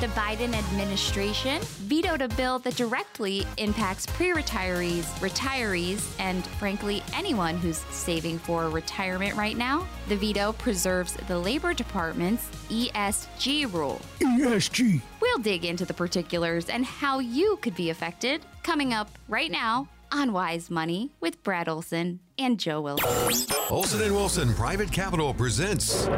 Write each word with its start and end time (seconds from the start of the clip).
The 0.00 0.06
Biden 0.06 0.54
administration 0.54 1.60
vetoed 1.60 2.22
a 2.22 2.28
bill 2.28 2.58
that 2.60 2.74
directly 2.74 3.46
impacts 3.58 4.06
pre 4.06 4.28
retirees, 4.30 5.04
retirees, 5.18 6.18
and 6.18 6.46
frankly, 6.58 7.02
anyone 7.12 7.58
who's 7.58 7.76
saving 7.90 8.38
for 8.38 8.70
retirement 8.70 9.36
right 9.36 9.58
now. 9.58 9.86
The 10.08 10.16
veto 10.16 10.54
preserves 10.54 11.12
the 11.28 11.38
Labor 11.38 11.74
Department's 11.74 12.48
ESG 12.70 13.70
rule. 13.70 14.00
ESG. 14.20 15.02
We'll 15.20 15.36
dig 15.36 15.66
into 15.66 15.84
the 15.84 15.92
particulars 15.92 16.70
and 16.70 16.82
how 16.82 17.18
you 17.18 17.58
could 17.60 17.76
be 17.76 17.90
affected 17.90 18.40
coming 18.62 18.94
up 18.94 19.10
right 19.28 19.50
now 19.50 19.86
on 20.12 20.32
Wise 20.32 20.70
Money 20.70 21.10
with 21.20 21.42
Brad 21.42 21.68
Olson 21.68 22.20
and 22.38 22.58
Joe 22.58 22.80
Wilson. 22.80 23.54
Olson 23.70 24.02
and 24.02 24.14
Wilson 24.14 24.52
Private 24.54 24.90
Capital 24.90 25.32
presents 25.32 26.08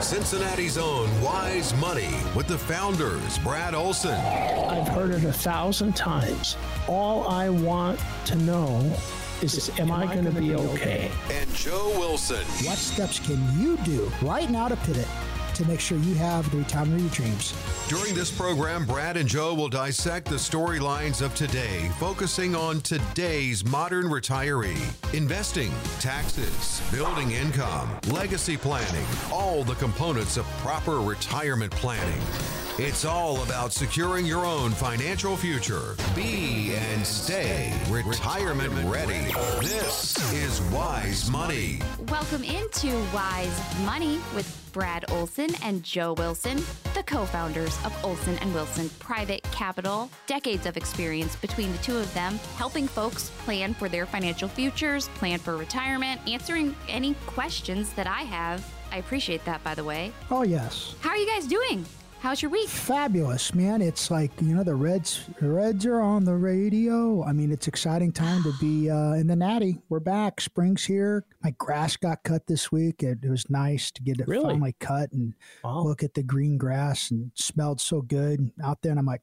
Cincinnati's 0.00 0.78
own 0.78 1.08
Wise 1.20 1.74
Money 1.76 2.14
with 2.34 2.46
the 2.46 2.58
founders, 2.58 3.38
Brad 3.38 3.74
Olson. 3.74 4.14
I've 4.14 4.88
heard 4.88 5.10
it 5.10 5.24
a 5.24 5.32
thousand 5.32 5.94
times. 5.94 6.56
All 6.88 7.28
I 7.28 7.48
want 7.48 8.00
to 8.26 8.36
know 8.36 8.80
is, 9.42 9.70
am, 9.78 9.90
I, 9.90 10.06
going 10.06 10.24
to 10.24 10.32
be 10.32 10.54
okay? 10.54 11.10
And 11.30 11.52
Joe 11.54 11.92
Wilson. 11.98 12.44
What 12.66 12.78
steps 12.78 13.18
can 13.18 13.60
you 13.60 13.76
do 13.78 14.10
right 14.22 14.48
now 14.50 14.68
to 14.68 14.76
pivot 14.76 15.08
to 15.54 15.64
make 15.66 15.80
sure 15.80 15.98
you 15.98 16.14
have 16.14 16.50
the 16.50 16.58
retirement 16.58 16.96
of 16.96 17.02
your 17.02 17.10
dreams? 17.10 17.54
During 17.88 18.14
this 18.14 18.30
program, 18.30 18.86
Brad 18.86 19.16
and 19.16 19.28
Joe 19.28 19.54
will 19.54 19.68
dissect 19.68 20.28
the 20.28 20.36
storylines 20.36 21.22
of 21.22 21.34
today, 21.34 21.90
focusing 21.98 22.54
on 22.54 22.80
today's 22.80 23.64
modern 23.64 24.06
retiree. 24.06 24.78
Investing, 25.14 25.72
taxes, 26.00 26.80
building 26.90 27.32
income, 27.32 27.98
legacy 28.08 28.56
planning, 28.56 29.06
all 29.32 29.64
the 29.64 29.74
components 29.74 30.36
of 30.36 30.46
proper 30.58 31.00
retirement 31.00 31.72
planning. 31.72 32.20
It's 32.78 33.04
all 33.04 33.42
about 33.42 33.70
securing 33.70 34.24
your 34.24 34.46
own 34.46 34.70
financial 34.70 35.36
future. 35.36 35.94
Be 36.14 36.74
and 36.74 37.06
stay 37.06 37.70
retirement 37.90 38.72
ready. 38.86 39.30
This 39.60 40.16
is 40.32 40.62
Wise 40.72 41.30
Money. 41.30 41.80
Welcome 42.08 42.42
into 42.42 42.88
Wise 43.12 43.60
Money 43.84 44.18
with 44.34 44.70
Brad 44.72 45.04
Olson 45.10 45.50
and 45.62 45.82
Joe 45.82 46.14
Wilson, 46.14 46.62
the 46.94 47.02
co 47.02 47.26
founders 47.26 47.76
of 47.84 47.94
Olson 48.02 48.38
and 48.38 48.54
Wilson 48.54 48.88
Private 49.00 49.42
Capital. 49.52 50.08
Decades 50.26 50.64
of 50.64 50.78
experience 50.78 51.36
between 51.36 51.72
the 51.72 51.78
two 51.78 51.98
of 51.98 52.12
them, 52.14 52.40
helping 52.56 52.88
folks 52.88 53.28
plan 53.44 53.74
for 53.74 53.90
their 53.90 54.06
financial 54.06 54.48
futures, 54.48 55.08
plan 55.08 55.38
for 55.38 55.58
retirement, 55.58 56.22
answering 56.26 56.74
any 56.88 57.12
questions 57.26 57.92
that 57.92 58.06
I 58.06 58.22
have. 58.22 58.66
I 58.90 58.96
appreciate 58.96 59.44
that, 59.44 59.62
by 59.62 59.74
the 59.74 59.84
way. 59.84 60.10
Oh, 60.30 60.42
yes. 60.42 60.94
How 61.00 61.10
are 61.10 61.18
you 61.18 61.26
guys 61.26 61.46
doing? 61.46 61.84
How's 62.22 62.40
your 62.40 62.52
week? 62.52 62.68
Fabulous, 62.68 63.52
man. 63.52 63.82
It's 63.82 64.08
like, 64.08 64.30
you 64.40 64.54
know, 64.54 64.62
the 64.62 64.76
Reds 64.76 65.24
the 65.40 65.48
Reds 65.48 65.84
are 65.86 66.00
on 66.00 66.24
the 66.24 66.36
radio. 66.36 67.24
I 67.24 67.32
mean, 67.32 67.50
it's 67.50 67.66
exciting 67.66 68.12
time 68.12 68.44
to 68.44 68.52
be 68.60 68.88
uh, 68.90 69.14
in 69.14 69.26
the 69.26 69.34
Nati. 69.34 69.80
We're 69.88 69.98
back. 69.98 70.40
Spring's 70.40 70.84
here. 70.84 71.24
My 71.42 71.50
grass 71.58 71.96
got 71.96 72.22
cut 72.22 72.46
this 72.46 72.70
week. 72.70 73.02
It, 73.02 73.18
it 73.24 73.28
was 73.28 73.50
nice 73.50 73.90
to 73.90 74.02
get 74.04 74.20
it 74.20 74.28
Really? 74.28 74.44
finally 74.44 74.76
cut 74.78 75.10
and 75.10 75.34
Wow. 75.64 75.82
look 75.82 76.04
at 76.04 76.14
the 76.14 76.22
green 76.22 76.58
grass 76.58 77.10
and 77.10 77.32
smelled 77.34 77.80
so 77.80 78.02
good 78.02 78.52
out 78.62 78.82
there. 78.82 78.90
And 78.92 79.00
I'm 79.00 79.06
like, 79.06 79.22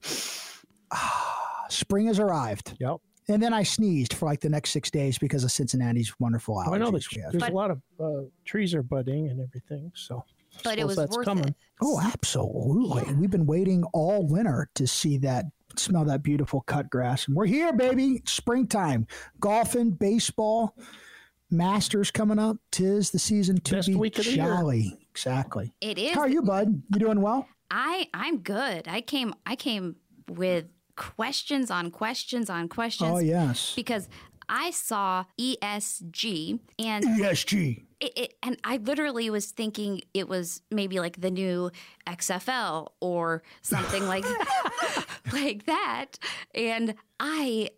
ah, 0.92 1.66
spring 1.70 2.08
has 2.08 2.20
arrived. 2.20 2.76
Yep. 2.82 2.98
And 3.30 3.42
then 3.42 3.54
I 3.54 3.64
sneezed 3.64 4.12
for 4.14 4.26
like 4.26 4.42
the 4.42 4.50
next 4.50 4.72
six 4.72 4.92
days 4.92 5.18
because 5.18 5.46
of 5.46 5.52
Cincinnati's 5.54 6.14
wonderful 6.20 6.56
allergies. 6.58 6.74
I 6.74 6.78
know 6.80 6.92
there's 6.92 7.08
But- 7.40 7.52
a 7.52 7.56
lot 7.56 7.72
of 7.72 7.82
uh, 7.98 8.28
trees 8.44 8.74
are 8.74 8.84
budding 8.84 9.30
and 9.30 9.40
everything. 9.40 9.94
So, 9.96 10.26
But 10.64 10.80
it 10.80 10.86
was 10.86 10.96
that's 10.98 11.16
worth 11.16 11.26
coming. 11.26 11.46
it. 11.46 11.56
Oh, 11.82 12.00
absolutely. 12.02 13.14
We've 13.14 13.30
been 13.30 13.46
waiting 13.46 13.84
all 13.94 14.26
winter 14.28 14.70
to 14.76 14.86
see 14.88 15.18
that, 15.20 15.46
smell 15.76 16.06
that 16.06 16.24
beautiful 16.24 16.62
cut 16.62 16.90
grass. 16.90 17.28
And 17.28 17.36
we're 17.36 17.46
here, 17.46 17.72
baby. 17.74 18.22
Springtime. 18.26 19.08
Golfing, 19.40 19.92
baseball, 19.92 20.76
Masters 21.52 22.12
coming 22.12 22.38
up. 22.40 22.58
Tis 22.72 23.10
the 23.12 23.20
season 23.20 23.60
to 23.62 23.76
Best 23.76 23.88
be 23.88 23.96
week 23.96 24.20
of 24.20 24.26
the 24.26 24.32
year. 24.32 24.46
jolly. 24.46 24.98
Exactly. 25.12 25.74
It 25.82 25.98
is. 25.98 26.14
How 26.14 26.22
are 26.22 26.30
you, 26.30 26.42
bud? 26.42 26.84
You 26.94 27.00
doing 27.00 27.22
well? 27.22 27.48
I 27.72 28.08
I'm 28.14 28.40
good. 28.40 28.88
I 28.88 29.02
came 29.02 29.34
I 29.46 29.56
came 29.56 29.96
with 30.28 30.66
questions 30.96 31.72
on 31.72 31.92
questions 31.92 32.50
on 32.50 32.68
questions. 32.68 33.10
Oh, 33.12 33.18
yes. 33.20 33.74
Because 33.76 34.10
I 34.48 34.72
saw 34.72 35.26
ESG 35.40 36.60
and 36.80 37.04
ESG. 37.06 37.84
It, 38.00 38.18
it, 38.18 38.34
and 38.44 38.58
I 38.64 38.78
literally 38.78 39.30
was 39.30 39.48
thinking 39.48 40.02
it 40.14 40.28
was 40.28 40.62
maybe 40.72 41.00
like 41.00 41.20
the 41.22 41.32
new 41.32 41.72
XFL 42.08 42.88
or 43.02 43.44
something 43.62 44.06
like 44.08 44.26
like 45.34 45.66
that. 45.66 46.18
And 46.56 46.96
I 47.20 47.70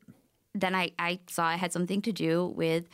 then 0.54 0.76
I, 0.76 0.92
I 1.00 1.20
saw 1.28 1.52
it 1.54 1.58
had 1.58 1.72
something 1.74 2.02
to 2.04 2.12
do 2.12 2.54
with 2.56 2.88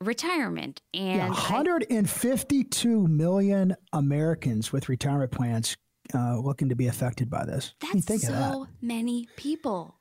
retirement 0.00 0.80
and 0.94 1.18
Yeah, 1.18 1.26
I- 1.26 1.28
152 1.28 3.06
million 3.08 3.74
Americans 3.92 4.72
with 4.72 4.88
retirement 4.88 5.30
plans 5.30 5.76
uh, 6.14 6.38
looking 6.38 6.68
to 6.68 6.74
be 6.74 6.88
affected 6.88 7.30
by 7.30 7.44
this. 7.44 7.74
I 7.82 7.86
mean, 7.86 7.92
that's 7.94 8.06
think 8.06 8.22
so 8.22 8.32
of 8.32 8.38
that. 8.38 8.66
many 8.80 9.28
people. 9.36 9.96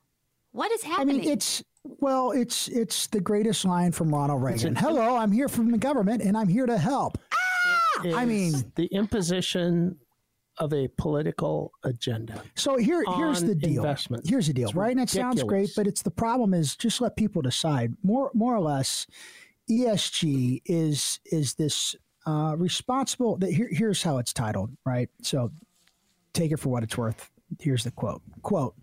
What 0.52 0.72
is 0.72 0.84
happening? 0.84 1.18
I 1.18 1.20
mean, 1.20 1.30
it's 1.32 1.64
well, 2.02 2.32
it's 2.32 2.68
it's 2.68 3.08
the 3.08 3.20
greatest 3.20 3.66
line 3.66 3.92
from 3.92 4.14
Ronald 4.14 4.42
Reagan. 4.44 4.76
Hello, 4.76 5.16
I'm 5.16 5.32
here 5.32 5.48
from 5.48 5.72
the 5.72 5.78
government, 5.78 6.22
and 6.22 6.38
I'm 6.38 6.48
here 6.48 6.66
to 6.66 6.78
help. 6.78 7.18
I 8.04 8.26
mean- 8.26 8.72
the 8.76 8.88
imposition 8.88 9.98
of 10.58 10.74
a 10.74 10.88
political 10.98 11.72
agenda. 11.84 12.44
So 12.56 12.78
here, 12.78 13.04
here's 13.16 13.42
the 13.42 13.56
deal. 13.56 13.84
Here's 14.26 14.48
the 14.48 14.54
deal, 14.54 14.68
It's 14.68 14.76
right? 14.76 14.92
And 14.92 15.00
it 15.00 15.10
sounds 15.10 15.42
great, 15.48 15.72
but 15.76 15.88
it's 15.88 16.02
the 16.02 16.12
problem 16.12 16.54
is 16.54 16.76
just 16.76 17.02
let 17.02 17.16
people 17.16 17.42
decide. 17.42 17.96
More, 18.04 18.30
more 18.34 18.54
or 18.56 18.60
less, 18.60 19.08
ESG 19.70 20.62
is 20.66 21.20
is 21.26 21.54
this 21.56 21.96
uh, 22.28 22.56
responsible. 22.58 23.38
That 23.38 23.52
here, 23.52 23.70
here's 23.72 24.04
how 24.04 24.18
it's 24.18 24.34
titled, 24.34 24.72
right? 24.86 25.10
So 25.22 25.52
take 26.34 26.52
it 26.52 26.58
for 26.58 26.70
what 26.70 26.84
it's 26.84 26.98
worth. 26.98 27.30
Here's 27.60 27.84
the 27.84 27.92
quote. 27.92 28.22
Quote. 28.44 28.76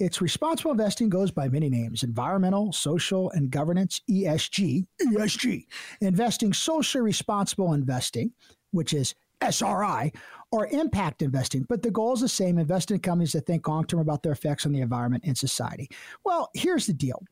It's 0.00 0.22
responsible 0.22 0.70
investing 0.70 1.10
goes 1.10 1.30
by 1.30 1.48
many 1.48 1.68
names 1.68 2.02
environmental, 2.02 2.72
social, 2.72 3.30
and 3.32 3.50
governance, 3.50 4.00
ESG. 4.10 4.86
ESG. 5.02 5.66
Investing 6.00 6.54
socially 6.54 7.02
responsible 7.02 7.74
investing, 7.74 8.32
which 8.70 8.94
is 8.94 9.14
SRI, 9.42 10.10
or 10.52 10.68
impact 10.68 11.20
investing. 11.20 11.66
But 11.68 11.82
the 11.82 11.90
goal 11.90 12.14
is 12.14 12.20
the 12.20 12.28
same 12.30 12.58
invest 12.58 12.90
in 12.90 12.98
companies 13.00 13.32
that 13.32 13.46
think 13.46 13.68
long 13.68 13.84
term 13.84 14.00
about 14.00 14.22
their 14.22 14.32
effects 14.32 14.64
on 14.64 14.72
the 14.72 14.80
environment 14.80 15.24
and 15.26 15.36
society. 15.36 15.90
Well, 16.24 16.48
here's 16.54 16.86
the 16.86 16.94
deal 16.94 17.22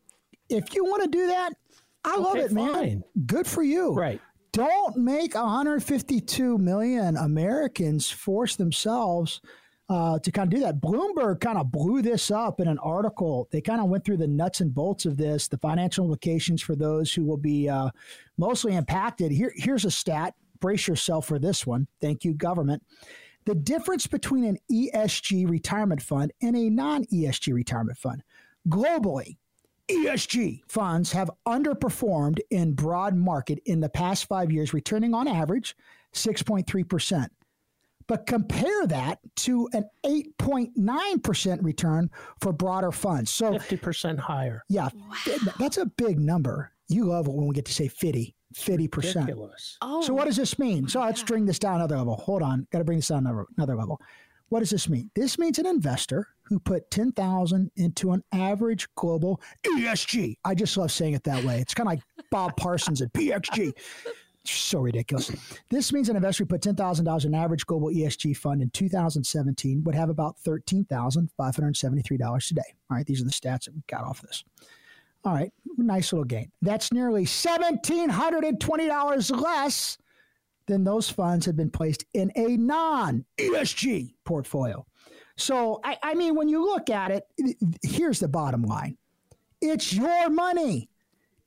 if 0.51 0.75
you 0.75 0.85
want 0.85 1.03
to 1.05 1.09
do 1.09 1.27
that, 1.29 1.55
I 2.05 2.17
love 2.19 2.37
Okay, 2.37 2.45
it, 2.45 2.53
man. 2.53 2.73
fine. 2.73 3.05
Good 3.27 3.47
for 3.47 3.63
you. 3.63 3.95
Right. 3.95 4.21
Don't 4.53 4.97
make 4.97 5.35
152 5.35 6.59
million 6.59 7.17
Americans 7.17 8.11
force 8.11 8.57
themselves 8.57 9.41
uh, 9.89 10.19
to 10.19 10.31
kind 10.31 10.53
of 10.53 10.59
do 10.59 10.65
that. 10.65 10.81
Bloomberg 10.81 11.41
kind 11.41 11.59
of 11.59 11.73
blew 11.73 12.03
this 12.03 12.31
up 12.31 12.61
in 12.61 12.69
an 12.69 12.79
article. 12.79 13.49
They 13.51 13.61
kind 13.61 13.81
of 13.81 13.89
went 13.89 14.05
through 14.05 14.19
the 14.19 14.27
nuts 14.27 14.61
and 14.61 14.75
bolts 14.75 15.07
of 15.07 15.17
this, 15.17 15.49
the 15.49 15.59
financial 15.59 16.05
implications 16.05 16.61
for 16.61 16.77
those 16.77 17.13
who 17.13 17.25
will 17.25 17.39
be 17.39 17.69
uh, 17.69 17.91
mostly 18.37 18.75
impacted. 18.75 19.33
Here, 19.33 19.53
here's 19.57 19.85
a 19.85 19.91
stat. 19.91 20.35
Brace 20.61 20.89
yourself 20.89 21.27
for 21.27 21.39
this 21.39 21.67
one. 21.67 21.87
Thank 22.01 22.25
you, 22.25 22.35
government. 22.35 22.83
The 23.47 23.55
difference 23.55 24.07
between 24.07 24.45
an 24.45 24.59
ESG 24.71 25.49
retirement 25.49 26.03
fund 26.03 26.33
and 26.43 26.55
a 26.55 26.69
non 26.69 27.05
ESG 27.07 27.55
retirement 27.55 27.97
fund 27.97 28.23
globally. 28.69 29.39
ESG 29.89 30.61
funds 30.69 31.13
have 31.13 31.31
underperformed 31.47 32.41
in 32.51 32.75
broad 32.75 33.15
market 33.15 33.59
in 33.65 33.81
the 33.81 33.89
past 33.89 34.27
five 34.27 34.53
years, 34.53 34.75
returning 34.75 35.15
on 35.15 35.27
average 35.27 35.75
6.3%. 36.13 37.29
But 38.09 38.27
compare 38.27 38.87
that 38.87 39.19
to 39.37 39.69
an 39.75 39.85
8.9% 40.05 41.63
return 41.63 42.11
for 42.41 42.53
broader 42.53 42.91
funds. 42.91 43.31
So, 43.31 43.53
50% 43.53 44.19
higher. 44.19 44.65
yeah, 44.69 44.89
th- 45.25 45.41
that's 45.59 45.77
a 45.77 45.87
big 45.87 46.19
number. 46.19 46.73
You 46.89 47.05
love 47.05 47.27
it 47.29 47.35
when 47.35 47.47
we 47.47 47.55
get 47.55 47.67
to 47.67 47.73
say 47.73 47.87
50, 47.89 48.35
50%. 48.55 49.15
Ridiculous. 49.15 49.77
oh, 49.83 50.01
So 50.03 50.15
what 50.15 50.25
does 50.25 50.37
this 50.37 50.59
mean? 50.59 50.89
So 50.89 51.01
let's 51.01 51.23
bring 51.23 51.45
this 51.45 51.59
down 51.59 51.77
another 51.77 51.99
level. 51.99 52.17
Hold 52.17 52.43
on, 52.43 52.67
got 52.73 52.79
to 52.79 52.85
bring 52.85 52.99
this 52.99 53.09
down 53.09 53.27
another, 53.27 53.45
another 53.57 53.77
level. 53.77 54.01
What 54.49 54.61
does 54.61 54.71
this 54.71 54.89
mean? 54.89 55.11
This 55.15 55.39
means 55.39 55.59
an 55.59 55.67
investor 55.67 56.29
who 56.45 56.59
put 56.59 56.91
ten 56.91 57.13
thousand 57.13 57.71
into 57.77 58.13
an 58.13 58.25
average 58.33 58.89
global 58.95 59.43
ESG. 59.67 60.37
I 60.43 60.55
just 60.55 60.75
love 60.79 60.91
saying 60.91 61.13
it 61.13 61.25
that 61.25 61.45
way. 61.45 61.59
It's 61.61 61.75
kind 61.75 61.87
of 61.87 61.93
like 61.93 62.03
Bob 62.31 62.57
Parsons 62.57 63.03
at 63.03 63.13
PXG. 63.13 63.73
So 64.51 64.81
ridiculous. 64.81 65.31
This 65.69 65.93
means 65.93 66.09
an 66.09 66.17
investor 66.17 66.45
who 66.45 66.49
put 66.49 66.63
ten 66.63 66.75
thousand 66.75 67.05
dollars 67.05 67.25
in 67.25 67.35
an 67.35 67.41
average 67.41 67.67
global 67.67 67.89
ESG 67.89 68.37
fund 68.37 68.63
in 68.63 68.71
2017 68.71 69.85
would 69.85 69.95
have 69.95 70.11
about 70.11 70.39
thirteen 70.39 70.85
thousand 70.85 71.31
five 71.37 71.57
hundred 71.57 71.77
seventy-three 71.77 72.17
dollars 72.17 72.49
today. 72.49 72.75
All 72.91 72.97
right, 72.97 73.07
these 73.07 73.21
are 73.21 73.25
the 73.25 73.31
stats 73.31 73.65
that 73.65 73.75
we 73.75 73.83
got 73.87 74.05
off 74.05 74.23
this. 74.23 74.45
All 75.25 75.35
right, 75.35 75.53
nice 75.77 76.13
little 76.13 76.25
gain. 76.25 76.53
That's 76.63 76.93
nearly 76.93 77.25
$1,720 77.25 79.41
less 79.41 79.99
than 80.67 80.85
those 80.85 81.11
funds 81.11 81.45
had 81.45 81.57
been 81.57 81.71
placed 81.71 82.05
in 82.15 82.31
a 82.37 82.57
non 82.57 83.25
ESG 83.39 84.15
portfolio. 84.25 84.87
So, 85.37 85.81
I, 85.85 85.99
I 86.03 86.15
mean, 86.15 86.37
when 86.37 86.49
you 86.49 86.65
look 86.65 86.89
at 86.91 87.11
it, 87.11 87.25
here's 87.83 88.21
the 88.21 88.29
bottom 88.29 88.63
line 88.63 88.97
it's 89.61 89.93
your 89.93 90.31
money. 90.31 90.89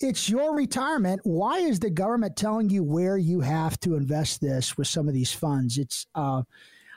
It's 0.01 0.29
your 0.29 0.55
retirement. 0.55 1.21
Why 1.23 1.59
is 1.59 1.79
the 1.79 1.89
government 1.89 2.35
telling 2.35 2.69
you 2.69 2.83
where 2.83 3.17
you 3.17 3.41
have 3.41 3.79
to 3.81 3.95
invest 3.95 4.41
this 4.41 4.77
with 4.77 4.87
some 4.87 5.07
of 5.07 5.13
these 5.13 5.31
funds? 5.31 5.77
It's, 5.77 6.07
uh, 6.15 6.43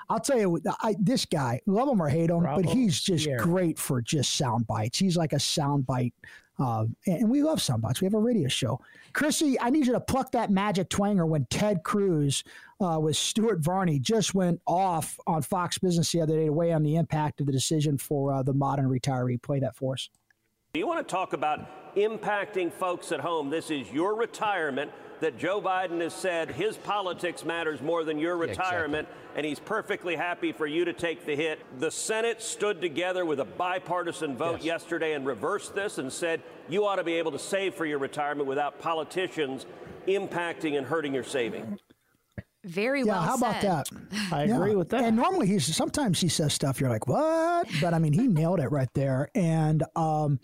I'll 0.08 0.20
tell 0.20 0.38
you, 0.38 0.60
I, 0.80 0.96
this 0.98 1.24
guy, 1.24 1.60
love 1.66 1.88
him 1.88 2.00
or 2.00 2.08
hate 2.08 2.30
him, 2.30 2.40
Bravo. 2.40 2.62
but 2.62 2.72
he's 2.72 3.00
just 3.00 3.28
great 3.38 3.78
for 3.78 4.02
just 4.02 4.36
sound 4.36 4.66
bites. 4.66 4.98
He's 4.98 5.16
like 5.16 5.32
a 5.32 5.40
sound 5.40 5.86
bite 5.86 6.14
uh, 6.58 6.84
and 7.06 7.28
we 7.28 7.42
love 7.42 7.60
sound 7.60 7.82
bites. 7.82 8.00
We 8.00 8.06
have 8.06 8.14
a 8.14 8.18
radio 8.18 8.48
show. 8.48 8.80
Chrissy, 9.12 9.58
I 9.60 9.70
need 9.70 9.86
you 9.86 9.92
to 9.92 10.00
pluck 10.00 10.30
that 10.32 10.50
magic 10.50 10.88
twanger 10.88 11.26
when 11.26 11.46
Ted 11.46 11.82
Cruz 11.82 12.44
uh, 12.80 12.98
with 13.00 13.16
Stuart 13.16 13.60
Varney 13.60 13.98
just 13.98 14.34
went 14.34 14.60
off 14.66 15.18
on 15.26 15.42
Fox 15.42 15.78
Business 15.78 16.12
the 16.12 16.20
other 16.20 16.36
day 16.36 16.46
to 16.46 16.52
weigh 16.52 16.72
on 16.72 16.82
the 16.82 16.96
impact 16.96 17.40
of 17.40 17.46
the 17.46 17.52
decision 17.52 17.98
for 17.98 18.32
uh, 18.32 18.42
the 18.42 18.52
modern 18.52 18.88
retiree. 18.88 19.40
Play 19.42 19.60
that 19.60 19.74
for 19.76 19.94
us. 19.94 20.08
Do 20.74 20.80
you 20.80 20.88
want 20.88 21.06
to 21.06 21.12
talk 21.12 21.34
about 21.34 21.94
impacting 21.94 22.72
folks 22.72 23.12
at 23.12 23.20
home? 23.20 23.48
This 23.48 23.70
is 23.70 23.88
your 23.92 24.16
retirement 24.16 24.90
that 25.20 25.38
Joe 25.38 25.62
Biden 25.62 26.00
has 26.00 26.12
said 26.12 26.50
his 26.50 26.76
politics 26.76 27.44
matters 27.44 27.80
more 27.80 28.02
than 28.02 28.18
your 28.18 28.36
retirement, 28.36 29.06
yeah, 29.08 29.14
exactly. 29.14 29.36
and 29.36 29.46
he's 29.46 29.60
perfectly 29.60 30.16
happy 30.16 30.50
for 30.50 30.66
you 30.66 30.84
to 30.84 30.92
take 30.92 31.26
the 31.26 31.36
hit. 31.36 31.60
The 31.78 31.92
Senate 31.92 32.42
stood 32.42 32.80
together 32.80 33.24
with 33.24 33.38
a 33.38 33.44
bipartisan 33.44 34.36
vote 34.36 34.56
yes. 34.56 34.64
yesterday 34.64 35.12
and 35.12 35.24
reversed 35.24 35.76
this 35.76 35.98
and 35.98 36.12
said 36.12 36.42
you 36.68 36.84
ought 36.84 36.96
to 36.96 37.04
be 37.04 37.14
able 37.14 37.30
to 37.30 37.38
save 37.38 37.76
for 37.76 37.86
your 37.86 38.00
retirement 38.00 38.48
without 38.48 38.80
politicians 38.80 39.66
impacting 40.08 40.76
and 40.76 40.84
hurting 40.84 41.14
your 41.14 41.22
saving. 41.22 41.78
Very 42.64 43.00
yeah, 43.00 43.06
well. 43.06 43.22
How 43.22 43.36
said. 43.36 43.48
about 43.48 43.62
that? 43.62 43.88
I 44.32 44.44
yeah. 44.44 44.56
agree 44.56 44.74
with 44.74 44.88
that. 44.90 45.04
And 45.04 45.16
normally 45.16 45.46
he's 45.46 45.74
sometimes 45.74 46.20
he 46.20 46.28
says 46.28 46.52
stuff 46.52 46.80
you're 46.80 46.90
like 46.90 47.06
what, 47.06 47.68
but 47.80 47.94
I 47.94 47.98
mean 47.98 48.12
he 48.12 48.26
nailed 48.26 48.60
it 48.60 48.70
right 48.70 48.88
there. 48.94 49.28
And 49.34 49.82
um, 49.94 50.40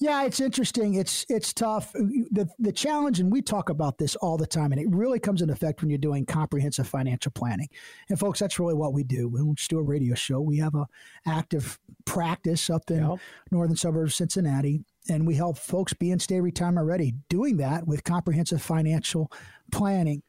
yeah, 0.00 0.24
it's 0.24 0.40
interesting. 0.40 0.94
It's 0.94 1.26
it's 1.28 1.52
tough. 1.52 1.92
The 1.92 2.48
the 2.58 2.72
challenge, 2.72 3.18
and 3.18 3.32
we 3.32 3.42
talk 3.42 3.68
about 3.68 3.98
this 3.98 4.14
all 4.16 4.36
the 4.36 4.46
time, 4.46 4.70
and 4.70 4.80
it 4.80 4.86
really 4.90 5.18
comes 5.18 5.42
into 5.42 5.52
effect 5.52 5.82
when 5.82 5.90
you're 5.90 5.98
doing 5.98 6.24
comprehensive 6.24 6.86
financial 6.86 7.32
planning. 7.32 7.68
And 8.08 8.18
folks, 8.18 8.38
that's 8.38 8.60
really 8.60 8.74
what 8.74 8.92
we 8.92 9.02
do. 9.02 9.28
We 9.28 9.40
don't 9.40 9.56
just 9.56 9.70
do 9.70 9.78
a 9.78 9.82
radio 9.82 10.14
show. 10.14 10.40
We 10.40 10.58
have 10.58 10.76
a 10.76 10.86
active 11.26 11.80
practice 12.04 12.70
up 12.70 12.90
in 12.90 13.08
yep. 13.08 13.18
northern 13.50 13.76
suburbs 13.76 14.12
of 14.12 14.16
Cincinnati, 14.16 14.84
and 15.10 15.26
we 15.26 15.34
help 15.34 15.58
folks 15.58 15.92
be 15.94 16.12
and 16.12 16.22
stay 16.22 16.40
retirement 16.40 16.86
ready. 16.86 17.14
Doing 17.28 17.56
that 17.56 17.86
with 17.86 18.04
comprehensive 18.04 18.62
financial 18.62 19.32
planning. 19.72 20.22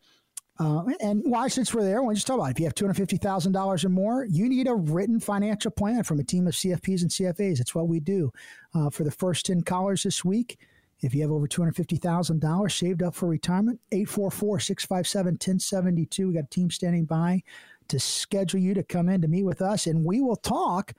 Uh, 0.59 0.83
and 1.00 1.23
why, 1.23 1.47
since 1.47 1.73
we're 1.73 1.83
there, 1.83 2.03
we 2.03 2.13
just 2.13 2.27
talk 2.27 2.35
about 2.35 2.50
it. 2.50 2.51
if 2.51 2.59
you 2.59 2.65
have 2.65 2.75
two 2.75 2.83
hundred 2.83 2.97
fifty 2.97 3.15
thousand 3.15 3.53
dollars 3.53 3.85
or 3.85 3.89
more, 3.89 4.25
you 4.25 4.50
need 4.50 4.67
a 4.67 4.75
written 4.75 5.17
financial 5.19 5.71
plan 5.71 6.03
from 6.03 6.19
a 6.19 6.23
team 6.23 6.45
of 6.47 6.53
CFPs 6.53 7.01
and 7.01 7.09
CFAs. 7.09 7.59
That's 7.59 7.73
what 7.73 7.88
we 7.88 8.01
do 8.01 8.29
uh, 8.75 8.89
for 8.89 9.06
the 9.06 9.11
first 9.11 9.45
ten 9.45 9.61
callers 9.61 10.03
this 10.03 10.25
week. 10.25 10.59
If 11.01 11.15
you 11.15 11.21
have 11.21 11.31
over 11.31 11.47
two 11.47 11.61
hundred 11.61 11.77
fifty 11.77 11.95
thousand 11.95 12.41
dollars 12.41 12.75
saved 12.75 13.01
up 13.01 13.15
for 13.15 13.29
retirement, 13.29 13.79
844-657-1072. 13.94 16.27
We 16.27 16.33
got 16.33 16.44
a 16.44 16.50
team 16.50 16.69
standing 16.69 17.05
by 17.05 17.41
to 17.88 17.97
schedule 17.97 18.59
you 18.59 18.73
to 18.73 18.83
come 18.83 19.07
in 19.07 19.21
to 19.21 19.29
meet 19.29 19.44
with 19.44 19.62
us, 19.62 19.88
and 19.88 20.03
we 20.03 20.19
will 20.19 20.35
talk 20.35 20.91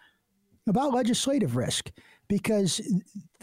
about 0.66 0.94
legislative 0.94 1.54
risk 1.54 1.90
because 2.28 2.80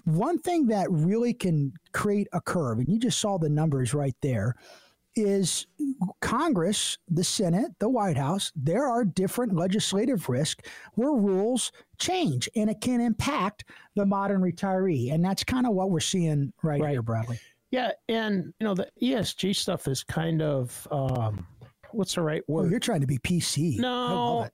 one 0.05 0.39
thing 0.39 0.65
that 0.67 0.87
really 0.89 1.35
can 1.35 1.73
create 1.91 2.27
a 2.33 2.41
curve, 2.41 2.79
and 2.79 2.87
you 2.87 2.97
just 2.97 3.19
saw 3.19 3.37
the 3.37 3.49
numbers 3.49 3.93
right 3.93 4.15
there 4.21 4.55
is 5.17 5.67
Congress, 6.21 6.97
the 7.09 7.23
Senate, 7.23 7.71
the 7.79 7.89
White 7.89 8.17
House, 8.17 8.51
there 8.55 8.85
are 8.85 9.03
different 9.03 9.55
legislative 9.55 10.29
risks 10.29 10.69
where 10.93 11.11
rules 11.11 11.71
change 11.97 12.49
and 12.55 12.69
it 12.69 12.81
can 12.81 13.01
impact 13.01 13.65
the 13.95 14.05
modern 14.05 14.41
retiree. 14.41 15.13
And 15.13 15.23
that's 15.23 15.43
kind 15.43 15.65
of 15.65 15.73
what 15.73 15.89
we're 15.89 15.99
seeing 15.99 16.53
right, 16.63 16.81
right. 16.81 16.91
here, 16.91 17.01
Bradley. 17.01 17.39
Yeah. 17.71 17.91
And, 18.07 18.53
you 18.59 18.65
know, 18.65 18.75
the 18.75 18.89
ESG 19.01 19.55
stuff 19.55 19.87
is 19.87 20.03
kind 20.03 20.41
of, 20.41 20.87
um, 20.91 21.45
what's 21.91 22.15
the 22.15 22.21
right 22.21 22.47
word? 22.47 22.67
Oh, 22.67 22.69
you're 22.69 22.79
trying 22.79 23.01
to 23.01 23.07
be 23.07 23.17
PC. 23.17 23.79
No, 23.79 24.47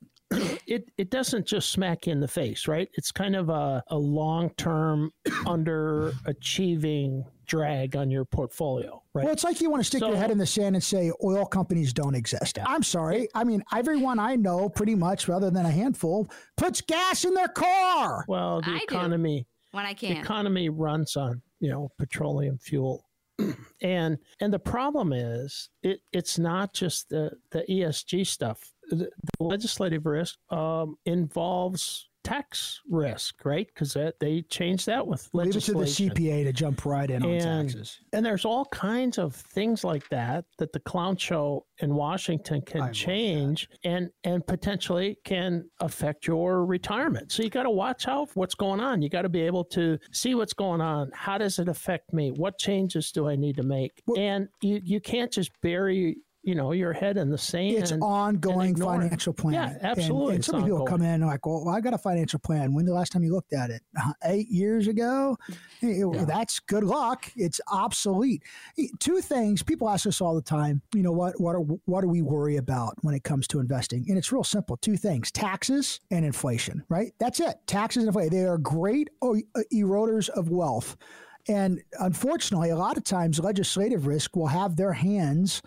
it 0.67 0.89
it 0.97 1.09
doesn't 1.09 1.45
just 1.45 1.71
smack 1.71 2.07
you 2.07 2.13
in 2.13 2.19
the 2.19 2.27
face, 2.27 2.67
right? 2.67 2.89
It's 2.93 3.11
kind 3.11 3.35
of 3.35 3.49
a, 3.49 3.83
a 3.87 3.97
long 3.97 4.49
term 4.57 5.11
underachieving 5.27 7.23
drag 7.45 7.95
on 7.95 8.09
your 8.09 8.25
portfolio, 8.25 9.01
right? 9.13 9.25
Well, 9.25 9.33
it's 9.33 9.43
like 9.43 9.61
you 9.61 9.69
want 9.69 9.81
to 9.81 9.85
stick 9.85 9.99
so, 9.99 10.09
your 10.09 10.17
head 10.17 10.31
in 10.31 10.37
the 10.37 10.45
sand 10.45 10.75
and 10.75 10.83
say 10.83 11.11
oil 11.23 11.45
companies 11.45 11.93
don't 11.93 12.15
exist. 12.15 12.57
I'm 12.65 12.83
sorry. 12.83 13.27
I 13.35 13.43
mean, 13.43 13.63
everyone 13.73 14.19
I 14.19 14.35
know, 14.35 14.69
pretty 14.69 14.95
much, 14.95 15.27
rather 15.27 15.49
than 15.49 15.65
a 15.65 15.71
handful, 15.71 16.29
puts 16.57 16.81
gas 16.81 17.25
in 17.25 17.33
their 17.33 17.49
car. 17.49 18.25
Well, 18.27 18.61
the 18.61 18.71
I 18.71 18.79
economy 18.83 19.41
do, 19.41 19.77
when 19.77 19.85
I 19.85 19.93
can, 19.93 20.13
the 20.13 20.19
economy 20.19 20.69
runs 20.69 21.15
on 21.15 21.41
you 21.59 21.69
know 21.69 21.91
petroleum 21.97 22.57
fuel. 22.57 23.05
and 23.81 24.17
and 24.41 24.53
the 24.53 24.59
problem 24.59 25.11
is 25.11 25.69
it, 25.81 26.01
it's 26.11 26.37
not 26.37 26.73
just 26.73 27.09
the, 27.09 27.31
the 27.51 27.63
ESG 27.69 28.27
stuff 28.27 28.72
the, 28.89 29.09
legislative 29.39 30.05
risk 30.05 30.37
um, 30.51 30.97
involves 31.05 32.09
tax 32.23 32.81
risk, 32.89 33.43
right? 33.43 33.67
Because 33.67 33.97
they 34.19 34.41
changed 34.43 34.85
that 34.85 35.05
with 35.05 35.29
legislation. 35.33 35.75
Leave 35.77 35.89
it 35.89 35.95
to 35.95 36.03
the 36.03 36.09
CPA 36.09 36.43
to 36.45 36.53
jump 36.53 36.85
right 36.85 37.09
in 37.09 37.23
and, 37.23 37.47
on 37.47 37.65
taxes. 37.65 37.99
And 38.13 38.25
there's 38.25 38.45
all 38.45 38.65
kinds 38.65 39.17
of 39.17 39.35
things 39.35 39.83
like 39.83 40.07
that 40.09 40.45
that 40.57 40.71
the 40.71 40.79
clown 40.79 41.17
show 41.17 41.65
in 41.79 41.93
Washington 41.93 42.61
can 42.61 42.81
I 42.81 42.91
change 42.91 43.69
and 43.83 44.09
and 44.23 44.45
potentially 44.45 45.17
can 45.25 45.69
affect 45.81 46.27
your 46.27 46.65
retirement. 46.65 47.31
So 47.31 47.43
you 47.43 47.49
got 47.49 47.63
to 47.63 47.71
watch 47.71 48.07
out 48.07 48.29
what's 48.35 48.55
going 48.55 48.79
on. 48.79 49.01
You 49.01 49.09
got 49.09 49.23
to 49.23 49.29
be 49.29 49.41
able 49.41 49.65
to 49.65 49.99
see 50.11 50.35
what's 50.35 50.53
going 50.53 50.81
on. 50.81 51.11
How 51.13 51.37
does 51.37 51.59
it 51.59 51.67
affect 51.67 52.13
me? 52.13 52.31
What 52.31 52.57
changes 52.57 53.11
do 53.11 53.27
I 53.27 53.35
need 53.35 53.57
to 53.57 53.63
make? 53.63 54.01
Well, 54.07 54.19
and 54.19 54.47
you 54.61 54.81
you 54.83 54.99
can't 54.99 55.31
just 55.31 55.51
bury 55.61 56.17
you 56.43 56.55
know 56.55 56.73
your 56.73 56.91
head 56.91 57.17
in 57.17 57.29
the 57.29 57.37
sand. 57.37 57.77
It's 57.77 57.91
ongoing 57.93 58.75
financial 58.75 59.33
plan. 59.33 59.53
Yeah, 59.53 59.77
absolutely. 59.81 60.25
And, 60.25 60.35
and 60.35 60.45
some 60.45 60.63
people 60.63 60.85
come 60.85 61.01
in 61.01 61.07
and 61.07 61.25
like, 61.25 61.45
well, 61.45 61.69
I 61.69 61.79
got 61.79 61.93
a 61.93 61.97
financial 61.97 62.39
plan. 62.39 62.73
When 62.73 62.85
the 62.85 62.93
last 62.93 63.11
time 63.11 63.23
you 63.23 63.33
looked 63.33 63.53
at 63.53 63.69
it? 63.69 63.81
Uh, 63.97 64.11
eight 64.25 64.49
years 64.49 64.87
ago. 64.87 65.37
Yeah. 65.81 66.25
That's 66.25 66.59
good 66.59 66.83
luck. 66.83 67.31
It's 67.35 67.61
obsolete. 67.71 68.43
Two 68.99 69.21
things 69.21 69.63
people 69.63 69.89
ask 69.89 70.05
us 70.05 70.19
all 70.19 70.35
the 70.35 70.41
time. 70.41 70.81
You 70.93 71.03
know 71.03 71.11
what? 71.11 71.39
What 71.39 71.55
are 71.55 71.61
what 71.61 72.01
do 72.01 72.07
we 72.07 72.21
worry 72.21 72.57
about 72.57 72.95
when 73.01 73.15
it 73.15 73.23
comes 73.23 73.47
to 73.47 73.59
investing? 73.59 74.05
And 74.09 74.17
it's 74.17 74.31
real 74.31 74.43
simple. 74.43 74.77
Two 74.77 74.97
things: 74.97 75.31
taxes 75.31 76.01
and 76.11 76.25
inflation. 76.25 76.83
Right? 76.89 77.13
That's 77.19 77.39
it. 77.39 77.55
Taxes 77.67 78.03
and 78.03 78.07
inflation. 78.07 78.37
They 78.37 78.45
are 78.45 78.57
great 78.57 79.09
eroders 79.21 80.29
of 80.29 80.49
wealth. 80.49 80.97
And 81.47 81.81
unfortunately, 81.99 82.69
a 82.69 82.77
lot 82.77 82.95
of 82.95 83.03
times 83.03 83.39
legislative 83.39 84.07
risk 84.07 84.35
will 84.35 84.47
have 84.47 84.75
their 84.75 84.93
hands 84.93 85.61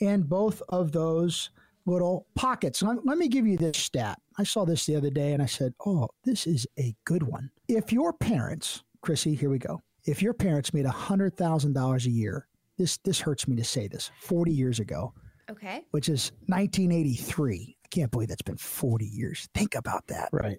in 0.00 0.22
both 0.22 0.62
of 0.68 0.92
those 0.92 1.50
little 1.86 2.26
pockets. 2.34 2.82
Let, 2.82 3.04
let 3.06 3.18
me 3.18 3.28
give 3.28 3.46
you 3.46 3.56
this 3.56 3.78
stat. 3.78 4.20
I 4.38 4.44
saw 4.44 4.64
this 4.64 4.86
the 4.86 4.96
other 4.96 5.10
day 5.10 5.32
and 5.32 5.42
I 5.42 5.46
said, 5.46 5.72
oh, 5.86 6.08
this 6.24 6.46
is 6.46 6.66
a 6.78 6.94
good 7.04 7.22
one. 7.22 7.50
If 7.68 7.92
your 7.92 8.12
parents, 8.12 8.82
Chrissy, 9.02 9.34
here 9.34 9.50
we 9.50 9.58
go. 9.58 9.80
If 10.04 10.22
your 10.22 10.34
parents 10.34 10.74
made 10.74 10.86
$100,000 10.86 12.06
a 12.06 12.10
year, 12.10 12.48
this, 12.78 12.98
this 12.98 13.20
hurts 13.20 13.48
me 13.48 13.56
to 13.56 13.64
say 13.64 13.88
this, 13.88 14.10
40 14.20 14.52
years 14.52 14.80
ago. 14.80 15.14
Okay. 15.50 15.84
Which 15.92 16.08
is 16.08 16.32
1983. 16.46 17.76
I 17.84 17.88
can't 17.88 18.10
believe 18.10 18.28
that's 18.28 18.42
been 18.42 18.56
40 18.56 19.06
years. 19.06 19.48
Think 19.54 19.76
about 19.76 20.06
that. 20.08 20.28
Right. 20.32 20.58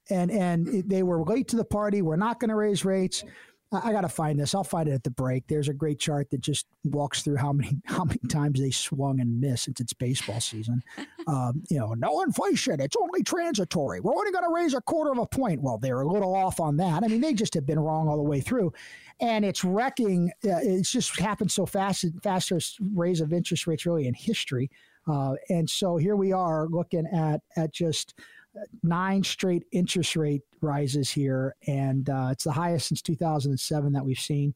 and 0.09 0.31
and 0.31 0.89
they 0.89 1.03
were 1.03 1.23
late 1.23 1.47
to 1.49 1.55
the 1.55 1.65
party. 1.65 2.01
We're 2.01 2.15
not 2.15 2.39
going 2.39 2.49
to 2.49 2.55
raise 2.55 2.85
rates. 2.85 3.23
I, 3.71 3.89
I 3.89 3.91
got 3.91 4.01
to 4.01 4.09
find 4.09 4.39
this. 4.39 4.53
I'll 4.53 4.63
find 4.63 4.87
it 4.87 4.93
at 4.93 5.03
the 5.03 5.11
break. 5.11 5.47
There's 5.47 5.69
a 5.69 5.73
great 5.73 5.99
chart 5.99 6.29
that 6.31 6.41
just 6.41 6.67
walks 6.83 7.23
through 7.23 7.37
how 7.37 7.53
many 7.53 7.77
how 7.85 8.03
many 8.03 8.19
times 8.29 8.59
they 8.59 8.71
swung 8.71 9.19
and 9.19 9.39
missed 9.39 9.65
since 9.65 9.79
it's 9.79 9.93
baseball 9.93 10.39
season. 10.39 10.83
um, 11.27 11.63
you 11.69 11.79
know, 11.79 11.93
no 11.93 12.21
inflation. 12.21 12.79
It's 12.79 12.95
only 12.95 13.23
transitory. 13.23 13.99
We're 13.99 14.13
only 14.13 14.31
going 14.31 14.45
to 14.45 14.53
raise 14.53 14.73
a 14.73 14.81
quarter 14.81 15.11
of 15.11 15.17
a 15.17 15.25
point. 15.25 15.61
Well, 15.61 15.77
they're 15.77 16.01
a 16.01 16.07
little 16.07 16.35
off 16.35 16.59
on 16.59 16.77
that. 16.77 17.03
I 17.03 17.07
mean, 17.07 17.21
they 17.21 17.33
just 17.33 17.53
have 17.55 17.65
been 17.65 17.79
wrong 17.79 18.07
all 18.07 18.17
the 18.17 18.23
way 18.23 18.41
through, 18.41 18.73
and 19.19 19.43
it's 19.43 19.63
wrecking. 19.63 20.31
Uh, 20.43 20.59
it's 20.61 20.91
just 20.91 21.19
happened 21.19 21.51
so 21.51 21.65
fast. 21.65 22.05
Fastest 22.23 22.77
raise 22.93 23.21
of 23.21 23.33
interest 23.33 23.67
rates 23.67 23.85
really 23.85 24.07
in 24.07 24.13
history. 24.13 24.69
Uh, 25.07 25.35
and 25.49 25.69
so 25.69 25.97
here 25.97 26.15
we 26.15 26.31
are 26.31 26.67
looking 26.67 27.05
at 27.07 27.41
at 27.55 27.71
just 27.71 28.15
nine 28.83 29.23
straight 29.23 29.63
interest 29.71 30.15
rate 30.15 30.41
rises 30.61 31.09
here, 31.09 31.55
and 31.67 32.09
uh, 32.09 32.29
it's 32.31 32.43
the 32.43 32.51
highest 32.51 32.87
since 32.87 33.01
2007 33.01 33.93
that 33.93 34.05
we've 34.05 34.19
seen. 34.19 34.53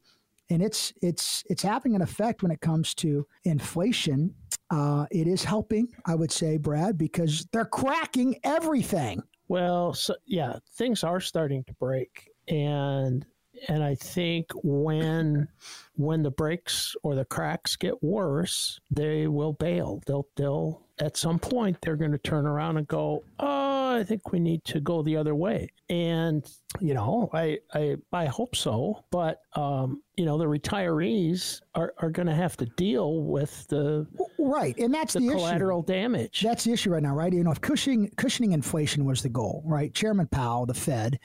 And 0.51 0.63
it's 0.63 0.93
it's 1.01 1.43
it's 1.49 1.61
having 1.61 1.95
an 1.95 2.01
effect 2.01 2.41
when 2.41 2.51
it 2.51 2.59
comes 2.61 2.95
to 2.95 3.25
inflation. 3.43 4.33
Uh, 4.71 5.05
it 5.11 5.27
is 5.27 5.43
helping, 5.43 5.87
I 6.05 6.15
would 6.15 6.31
say, 6.31 6.57
Brad, 6.57 6.97
because 6.97 7.45
they're 7.51 7.65
cracking 7.65 8.35
everything. 8.43 9.21
Well, 9.47 9.93
so, 9.93 10.15
yeah, 10.25 10.57
things 10.75 11.03
are 11.03 11.19
starting 11.19 11.63
to 11.65 11.73
break, 11.75 12.29
and 12.47 13.25
and 13.67 13.83
I 13.83 13.95
think 13.95 14.51
when 14.63 15.47
when 15.95 16.23
the 16.23 16.31
breaks 16.31 16.95
or 17.03 17.13
the 17.15 17.25
cracks 17.25 17.75
get 17.75 18.01
worse, 18.01 18.79
they 18.89 19.27
will 19.27 19.53
bail. 19.53 20.01
They'll 20.05 20.27
they'll 20.35 20.81
at 20.99 21.17
some 21.17 21.39
point 21.39 21.77
they're 21.81 21.95
going 21.95 22.11
to 22.11 22.17
turn 22.17 22.45
around 22.45 22.77
and 22.77 22.87
go, 22.87 23.23
"Oh, 23.39 23.95
I 23.97 24.03
think 24.03 24.31
we 24.31 24.39
need 24.39 24.63
to 24.65 24.79
go 24.79 25.01
the 25.01 25.17
other 25.17 25.35
way." 25.35 25.71
And 25.89 26.49
you 26.79 26.93
know, 26.93 27.29
I 27.33 27.59
I 27.73 27.97
I 28.13 28.25
hope 28.25 28.55
so, 28.55 29.03
but 29.11 29.41
um, 29.55 30.01
you 30.15 30.25
know, 30.25 30.37
the 30.37 30.45
retirees 30.45 31.61
are, 31.75 31.93
are 31.99 32.09
going 32.09 32.27
to 32.27 32.35
have 32.35 32.55
to 32.57 32.65
deal 32.65 33.23
with 33.23 33.67
the 33.67 34.07
right, 34.37 34.77
and 34.77 34.93
that's 34.93 35.13
the, 35.13 35.19
the 35.19 35.31
collateral 35.31 35.81
issue. 35.81 35.93
damage. 35.93 36.41
That's 36.41 36.63
the 36.63 36.71
issue 36.71 36.91
right 36.91 37.03
now, 37.03 37.15
right? 37.15 37.33
You 37.33 37.43
know, 37.43 37.51
if 37.51 37.61
cushioning 37.61 38.11
cushioning 38.15 38.53
inflation 38.53 39.05
was 39.05 39.21
the 39.21 39.29
goal, 39.29 39.63
right? 39.65 39.93
Chairman 39.93 40.27
Powell, 40.27 40.65
the 40.65 40.73
Fed 40.73 41.19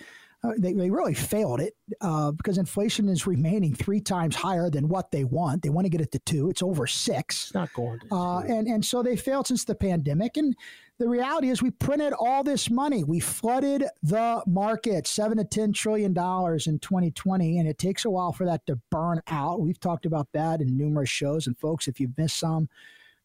uh, 0.45 0.53
they, 0.59 0.75
they 0.75 0.91
really 0.91 1.15
failed 1.15 1.61
it 1.61 1.75
uh, 2.03 2.31
because 2.33 2.59
inflation 2.59 3.09
is 3.09 3.27
remaining 3.27 3.75
three 3.75 4.01
times 4.01 4.37
higher 4.37 4.69
than 4.69 4.89
what 4.89 5.11
they 5.11 5.25
want. 5.25 5.63
They 5.63 5.71
want 5.71 5.87
to 5.87 5.89
get 5.89 6.03
it 6.03 6.13
to 6.13 6.19
two. 6.19 6.51
It's 6.51 6.63
over 6.63 6.87
six. 6.87 7.45
It's 7.45 7.55
not 7.55 7.73
going 7.73 8.01
to. 8.01 8.15
Uh, 8.15 8.41
and 8.41 8.67
and 8.67 8.85
so 8.85 9.03
they 9.03 9.17
failed 9.17 9.47
since 9.47 9.65
the 9.65 9.75
pandemic. 9.75 10.37
And 10.37 10.55
the 10.99 11.09
reality 11.09 11.49
is, 11.49 11.63
we 11.63 11.71
printed 11.71 12.13
all 12.13 12.45
this 12.45 12.69
money. 12.69 13.05
We 13.05 13.21
flooded 13.21 13.85
the 14.03 14.43
market, 14.47 15.07
seven 15.07 15.39
to 15.39 15.45
ten 15.45 15.73
trillion 15.73 16.13
dollars 16.13 16.67
in 16.67 16.79
2020, 16.79 17.59
and 17.59 17.69
it 17.69 17.79
takes 17.79 18.05
a 18.05 18.11
while 18.11 18.33
for 18.33 18.45
that 18.45 18.67
to 18.67 18.79
burn 18.91 19.23
out. 19.29 19.63
We've 19.63 19.81
talked 19.81 20.05
about 20.05 20.29
that 20.35 20.61
in 20.61 20.77
numerous 20.77 21.11
shows. 21.11 21.47
And 21.47 21.59
folks, 21.59 21.89
if 21.89 21.99
you've 21.99 22.17
missed 22.19 22.39
some 22.39 22.69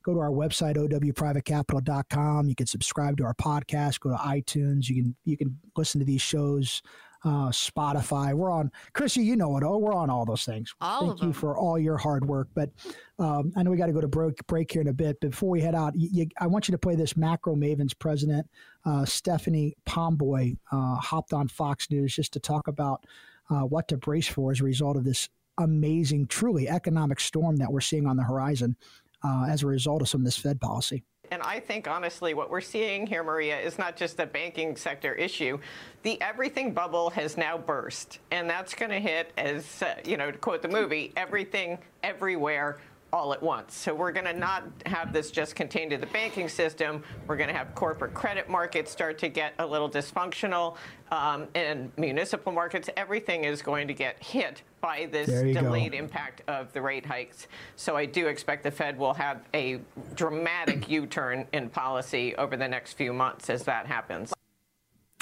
go 0.02 0.14
to 0.14 0.20
our 0.22 0.32
website 0.32 0.78
owprivatecapital.com 0.78 2.48
you 2.48 2.56
can 2.56 2.66
subscribe 2.66 3.18
to 3.18 3.26
our 3.26 3.34
podcast 3.34 4.00
go 4.00 4.10
to 4.10 4.16
itunes 4.16 4.88
you 4.88 5.04
can 5.04 5.16
you 5.26 5.36
can 5.36 5.60
listen 5.76 6.00
to 6.00 6.06
these 6.06 6.22
shows 6.22 6.82
uh, 7.24 7.50
Spotify. 7.50 8.34
We're 8.34 8.52
on, 8.52 8.72
Chrissy, 8.94 9.22
you 9.22 9.36
know 9.36 9.58
it. 9.58 9.64
Oh, 9.64 9.78
we're 9.78 9.94
on 9.94 10.10
all 10.10 10.26
those 10.26 10.46
things. 10.46 10.74
All 10.82 11.08
Thank 11.08 11.22
you 11.22 11.34
for 11.34 11.58
all 11.58 11.78
your 11.78 11.98
hard 11.98 12.26
work. 12.26 12.48
But 12.54 12.70
um, 13.18 13.52
I 13.56 13.64
know 13.64 13.72
we 13.72 13.78
got 13.78 13.88
to 13.88 13.94
go 13.94 14.02
to 14.02 14.08
break, 14.08 14.46
break 14.48 14.72
here 14.72 14.82
in 14.82 14.88
a 14.88 14.94
bit. 14.94 15.20
Before 15.20 15.50
we 15.50 15.62
head 15.62 15.76
out, 15.76 15.96
you, 15.96 16.10
you, 16.12 16.28
I 16.40 16.48
want 16.48 16.68
you 16.68 16.72
to 16.72 16.78
play 16.78 16.96
this 16.96 17.18
Macro 17.18 17.56
Mavens 17.56 17.98
president, 17.98 18.48
uh, 18.86 19.06
Stephanie 19.06 19.76
Pomboy, 19.86 20.58
uh, 20.72 20.96
hopped 20.96 21.34
on 21.34 21.48
Fox 21.48 21.90
News 21.92 22.16
just 22.16 22.34
to 22.34 22.40
talk 22.40 22.68
about 22.68 23.06
uh, 23.50 23.62
what 23.62 23.88
to 23.90 23.98
brace 23.98 24.28
for 24.28 24.52
as 24.52 24.62
a 24.62 24.64
result 24.64 24.96
of 24.96 25.04
this 25.04 25.28
amazing, 25.58 26.28
truly 26.28 26.70
economic 26.70 27.20
storm 27.20 27.58
that 27.58 27.72
we're 27.72 27.82
seeing 27.82 28.08
on 28.08 28.16
the 28.16 28.24
horizon 28.24 28.76
uh, 29.24 29.46
as 29.50 29.64
a 29.64 29.68
result 29.68 30.02
of 30.02 30.08
some 30.08 30.22
of 30.22 30.26
this 30.26 30.38
Fed 30.38 30.62
policy. 30.62 31.04
And 31.32 31.42
I 31.42 31.60
think, 31.60 31.88
honestly, 31.88 32.34
what 32.34 32.50
we're 32.50 32.62
seeing 32.62 33.06
here, 33.06 33.24
Maria, 33.24 33.60
is 33.60 33.78
not 33.78 33.96
just 33.96 34.20
a 34.20 34.26
banking 34.26 34.76
sector 34.76 35.14
issue. 35.14 35.60
The 36.04 36.20
everything 36.22 36.74
bubble 36.74 37.10
has 37.12 37.38
now 37.38 37.58
burst. 37.58 38.20
And 38.32 38.50
that's 38.50 38.74
going 38.74 38.92
to 38.92 39.00
hit, 39.00 39.32
as, 39.38 39.84
uh, 39.84 39.96
you 40.06 40.18
know, 40.18 40.32
to 40.32 40.38
quote 40.38 40.62
the 40.62 40.68
movie, 40.68 41.14
everything, 41.16 41.78
everywhere, 42.04 42.80
all 43.12 43.34
at 43.34 43.42
once. 43.42 43.76
So 43.76 43.94
we're 43.94 44.12
going 44.12 44.26
to 44.26 44.34
not 44.34 44.64
have 44.86 45.14
this 45.14 45.32
just 45.32 45.56
contained 45.56 45.92
to 45.92 45.98
the 45.98 46.06
banking 46.08 46.50
system. 46.50 47.04
We're 47.28 47.38
going 47.38 47.50
to 47.50 47.56
have 47.56 47.74
corporate 47.76 48.14
credit 48.14 48.50
markets 48.50 48.92
start 48.92 49.18
to 49.20 49.30
get 49.30 49.54
a 49.60 49.66
little 49.66 49.90
dysfunctional, 49.90 50.78
um, 51.12 51.48
and 51.56 51.92
municipal 51.98 52.52
markets. 52.52 52.90
Everything 52.96 53.44
is 53.44 53.62
going 53.62 53.88
to 53.88 53.94
get 53.94 54.22
hit 54.24 54.62
by 54.82 55.10
this 55.12 55.28
delayed 55.28 55.92
go. 55.92 55.98
impact 55.98 56.44
of 56.48 56.72
the 56.74 56.82
rate 56.82 57.06
hikes. 57.06 57.48
So 57.76 57.96
I 57.96 58.06
do 58.06 58.28
expect 58.28 58.64
the 58.64 58.72
Fed 58.72 58.98
will 58.98 59.14
have 59.14 59.42
a 59.54 59.80
dramatic 60.16 60.90
U-turn 60.90 61.48
in 61.54 61.70
policy 61.70 62.36
over 62.36 62.56
the 62.56 62.68
next 62.68 62.94
few 62.94 63.14
months 63.14 63.50
as 63.50 63.64
that 63.64 63.88
happens. 63.88 64.34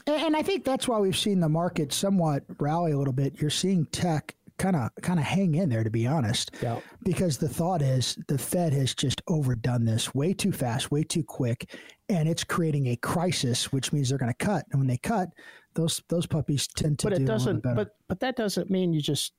And 0.06 0.38
I 0.38 0.42
think 0.42 0.64
that's 0.64 0.88
why 0.88 1.00
we've 1.00 1.18
seen 1.18 1.42
the 1.42 1.50
market 1.50 1.92
somewhat 1.92 2.44
rally 2.60 2.94
a 2.94 2.98
little 2.98 3.14
bit. 3.14 3.42
You're 3.42 3.50
seeing 3.50 3.86
tech 3.88 4.37
kind 4.58 4.76
of 4.76 4.90
kind 5.02 5.20
of 5.20 5.26
hang 5.26 5.56
in 5.56 5.70
there 5.70 5.84
to 5.84 5.90
be 5.90 6.08
honest 6.08 6.52
yeah. 6.62 6.80
because 7.04 7.38
the 7.38 7.48
thought 7.48 7.82
is 7.82 8.18
the 8.28 8.38
fed 8.38 8.74
has 8.74 8.94
just 8.96 9.22
overdone 9.28 9.86
this 9.86 10.14
way 10.16 10.34
too 10.34 10.52
fast 10.52 10.92
way 10.92 11.04
too 11.04 11.24
quick 11.24 11.78
and 12.10 12.28
it's 12.28 12.44
creating 12.44 12.88
a 12.88 12.96
crisis 12.98 13.72
which 13.72 13.94
means 13.94 14.10
they're 14.10 14.18
going 14.18 14.34
to 14.34 14.46
cut 14.46 14.66
and 14.72 14.80
when 14.80 14.88
they 14.88 14.98
cut 14.98 15.30
those 15.76 16.02
those 16.10 16.26
puppies 16.26 16.68
tend 16.68 16.98
to 16.98 17.10
but 17.10 17.14
it 17.14 17.26
doesn't 17.26 17.62
but 17.62 17.96
but 18.08 18.20
that 18.20 18.36
doesn't 18.36 18.70
mean 18.70 18.94
you 18.94 19.02
just 19.02 19.34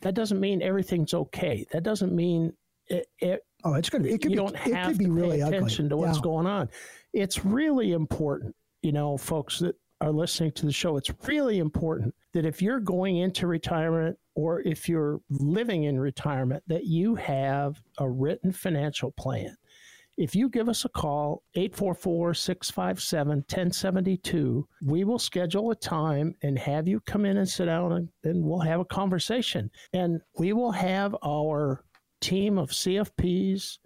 that 0.00 0.14
doesn't 0.14 0.38
mean 0.38 0.62
everything's 0.62 1.14
okay 1.14 1.66
that 1.72 1.82
doesn't 1.82 2.14
mean 2.14 2.52
it, 2.86 3.06
it 3.18 3.40
oh 3.64 3.74
it's 3.74 3.90
going 3.90 4.02
to 4.02 4.08
be 4.08 4.14
it 4.14 4.22
could 4.22 4.30
you 4.30 4.36
be, 4.36 4.42
don't 4.42 4.56
have 4.56 4.90
it 4.90 4.92
could 4.92 4.98
be 4.98 5.04
to 5.06 5.12
really 5.12 5.38
pay 5.38 5.48
attention 5.48 5.86
ugly. 5.86 5.88
to 5.88 5.96
what's 5.96 6.18
yeah. 6.18 6.22
going 6.22 6.46
on 6.46 6.68
it's 7.12 7.44
really 7.44 7.92
important 7.92 8.54
you 8.82 8.92
know 8.92 9.16
folks 9.16 9.58
that 9.58 9.74
are 10.00 10.12
listening 10.12 10.52
to 10.52 10.66
the 10.66 10.72
show, 10.72 10.96
it's 10.96 11.10
really 11.26 11.58
important 11.58 12.14
that 12.32 12.46
if 12.46 12.62
you're 12.62 12.80
going 12.80 13.18
into 13.18 13.46
retirement 13.46 14.16
or 14.34 14.60
if 14.62 14.88
you're 14.88 15.20
living 15.30 15.84
in 15.84 15.98
retirement, 15.98 16.62
that 16.66 16.84
you 16.84 17.14
have 17.16 17.82
a 17.98 18.08
written 18.08 18.52
financial 18.52 19.10
plan. 19.12 19.56
If 20.16 20.34
you 20.34 20.48
give 20.48 20.68
us 20.68 20.84
a 20.84 20.88
call, 20.88 21.44
844 21.54 22.34
657 22.34 23.28
1072, 23.28 24.68
we 24.84 25.04
will 25.04 25.18
schedule 25.18 25.70
a 25.70 25.76
time 25.76 26.34
and 26.42 26.58
have 26.58 26.88
you 26.88 27.00
come 27.00 27.24
in 27.24 27.36
and 27.36 27.48
sit 27.48 27.66
down 27.66 27.92
and, 27.92 28.08
and 28.24 28.42
we'll 28.44 28.58
have 28.60 28.80
a 28.80 28.84
conversation. 28.84 29.70
And 29.92 30.20
we 30.36 30.52
will 30.52 30.72
have 30.72 31.14
our 31.24 31.84
team 32.20 32.58
of 32.58 32.70
CFPs, 32.70 33.78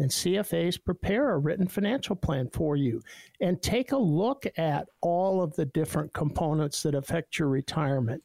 and 0.00 0.10
CFAs 0.10 0.82
prepare 0.82 1.30
a 1.30 1.38
written 1.38 1.68
financial 1.68 2.16
plan 2.16 2.48
for 2.52 2.74
you 2.74 3.02
and 3.40 3.60
take 3.60 3.92
a 3.92 3.98
look 3.98 4.46
at 4.56 4.88
all 5.02 5.42
of 5.42 5.54
the 5.54 5.66
different 5.66 6.12
components 6.14 6.82
that 6.82 6.94
affect 6.94 7.38
your 7.38 7.48
retirement. 7.48 8.22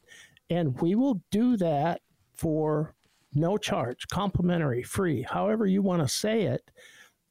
And 0.48 0.80
we 0.80 0.94
will 0.94 1.20
do 1.30 1.58
that 1.58 2.00
for 2.34 2.94
no 3.34 3.58
charge, 3.58 4.08
complimentary, 4.08 4.82
free, 4.82 5.22
however 5.22 5.66
you 5.66 5.82
want 5.82 6.00
to 6.00 6.08
say 6.08 6.44
it. 6.44 6.70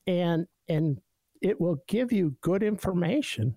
And 0.05 0.45
and 0.69 1.01
it 1.41 1.59
will 1.59 1.81
give 1.87 2.11
you 2.11 2.35
good 2.41 2.61
information 2.61 3.55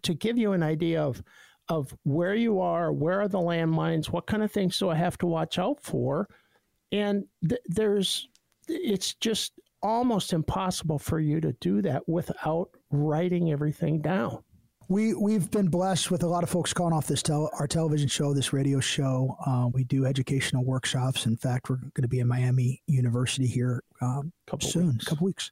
to 0.00 0.14
give 0.14 0.38
you 0.38 0.52
an 0.52 0.62
idea 0.62 1.02
of 1.02 1.22
of 1.68 1.94
where 2.04 2.34
you 2.34 2.60
are, 2.60 2.92
where 2.92 3.20
are 3.20 3.28
the 3.28 3.38
landmines, 3.38 4.06
what 4.06 4.26
kind 4.26 4.42
of 4.42 4.50
things 4.50 4.78
do 4.78 4.88
I 4.88 4.94
have 4.94 5.18
to 5.18 5.26
watch 5.26 5.58
out 5.58 5.82
for, 5.82 6.28
and 6.90 7.24
th- 7.46 7.60
there's 7.66 8.28
it's 8.68 9.14
just 9.14 9.52
almost 9.82 10.32
impossible 10.32 10.98
for 10.98 11.18
you 11.20 11.40
to 11.40 11.52
do 11.54 11.82
that 11.82 12.08
without 12.08 12.70
writing 12.90 13.50
everything 13.50 14.00
down. 14.00 14.42
We 14.88 15.14
we've 15.14 15.50
been 15.50 15.68
blessed 15.68 16.10
with 16.10 16.22
a 16.22 16.26
lot 16.26 16.42
of 16.42 16.50
folks 16.50 16.72
calling 16.72 16.92
off 16.92 17.06
this 17.06 17.22
tel- 17.22 17.50
our 17.58 17.66
television 17.66 18.08
show, 18.08 18.34
this 18.34 18.52
radio 18.52 18.80
show. 18.80 19.36
Uh, 19.46 19.68
we 19.72 19.84
do 19.84 20.04
educational 20.04 20.64
workshops. 20.64 21.24
In 21.24 21.36
fact, 21.36 21.70
we're 21.70 21.76
going 21.76 22.02
to 22.02 22.08
be 22.08 22.20
in 22.20 22.28
Miami 22.28 22.82
University 22.86 23.46
here 23.46 23.82
um, 24.00 24.32
couple 24.46 24.68
soon, 24.68 24.88
weeks. 24.88 25.06
a 25.06 25.10
couple 25.10 25.24
weeks. 25.24 25.50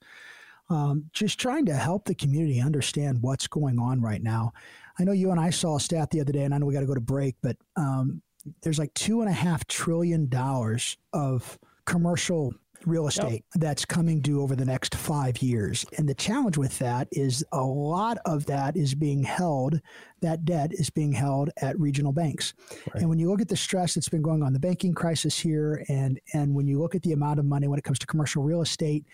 Um, 0.69 1.11
just 1.13 1.39
trying 1.41 1.65
to 1.67 1.75
help 1.75 2.05
the 2.05 2.15
community 2.15 2.61
understand 2.61 3.19
what's 3.23 3.47
going 3.47 3.79
on 3.79 4.01
right 4.01 4.23
now. 4.23 4.53
I 4.99 5.05
know 5.05 5.13
you 5.13 5.31
and 5.31 5.41
I 5.41 5.51
saw 5.51 5.77
a 5.77 5.81
stat 5.81 6.11
the 6.11 6.21
other 6.21 6.33
day, 6.33 6.43
and 6.43 6.55
I 6.55 6.59
know 6.59 6.67
we 6.67 6.75
got 6.75 6.81
to 6.81 6.87
go 6.87 6.95
to 6.95 7.01
break, 7.01 7.37
but 7.43 7.57
um, 7.77 8.23
there's 8.63 8.79
like 8.79 8.93
two 8.95 9.21
and 9.21 9.31
a 9.31 9.33
half 9.33 9.67
trillion 9.67 10.29
dollars 10.29 10.97
of 11.13 11.59
commercial 11.87 12.53
real 12.87 13.07
estate 13.07 13.45
yep. 13.55 13.61
that's 13.61 13.85
coming 13.85 14.21
due 14.21 14.41
over 14.41 14.57
the 14.57 14.65
next 14.65 14.95
five 14.95 15.43
years. 15.43 15.85
And 15.97 16.09
the 16.09 16.15
challenge 16.15 16.57
with 16.57 16.79
that 16.79 17.09
is 17.13 17.45
a 17.53 17.63
lot 17.63 18.19
of 18.25 18.47
that 18.47 18.77
is 18.77 18.95
being 18.95 19.23
held, 19.23 19.81
that 20.21 20.45
debt 20.45 20.73
is 20.73 20.91
being 20.91 21.13
held 21.13 21.51
at 21.61 21.79
regional 21.79 22.13
banks. 22.13 22.55
Right. 22.71 23.03
And 23.03 23.09
when 23.09 23.19
you 23.19 23.31
look 23.31 23.41
at 23.41 23.49
the 23.49 23.57
stress 23.57 23.95
that's 23.95 24.09
been 24.09 24.23
going 24.23 24.43
on, 24.43 24.53
the 24.53 24.61
banking 24.61 24.95
crisis 24.95 25.39
here, 25.39 25.85
and, 25.89 26.21
and 26.35 26.55
when 26.55 26.67
you 26.67 26.81
look 26.81 26.95
at 26.95 27.03
the 27.03 27.13
amount 27.13 27.39
of 27.39 27.45
money 27.45 27.69
when 27.69 27.79
it 27.79 27.85
comes 27.85 27.99
to 28.01 28.07
commercial 28.07 28.43
real 28.43 28.63
estate, 28.63 29.05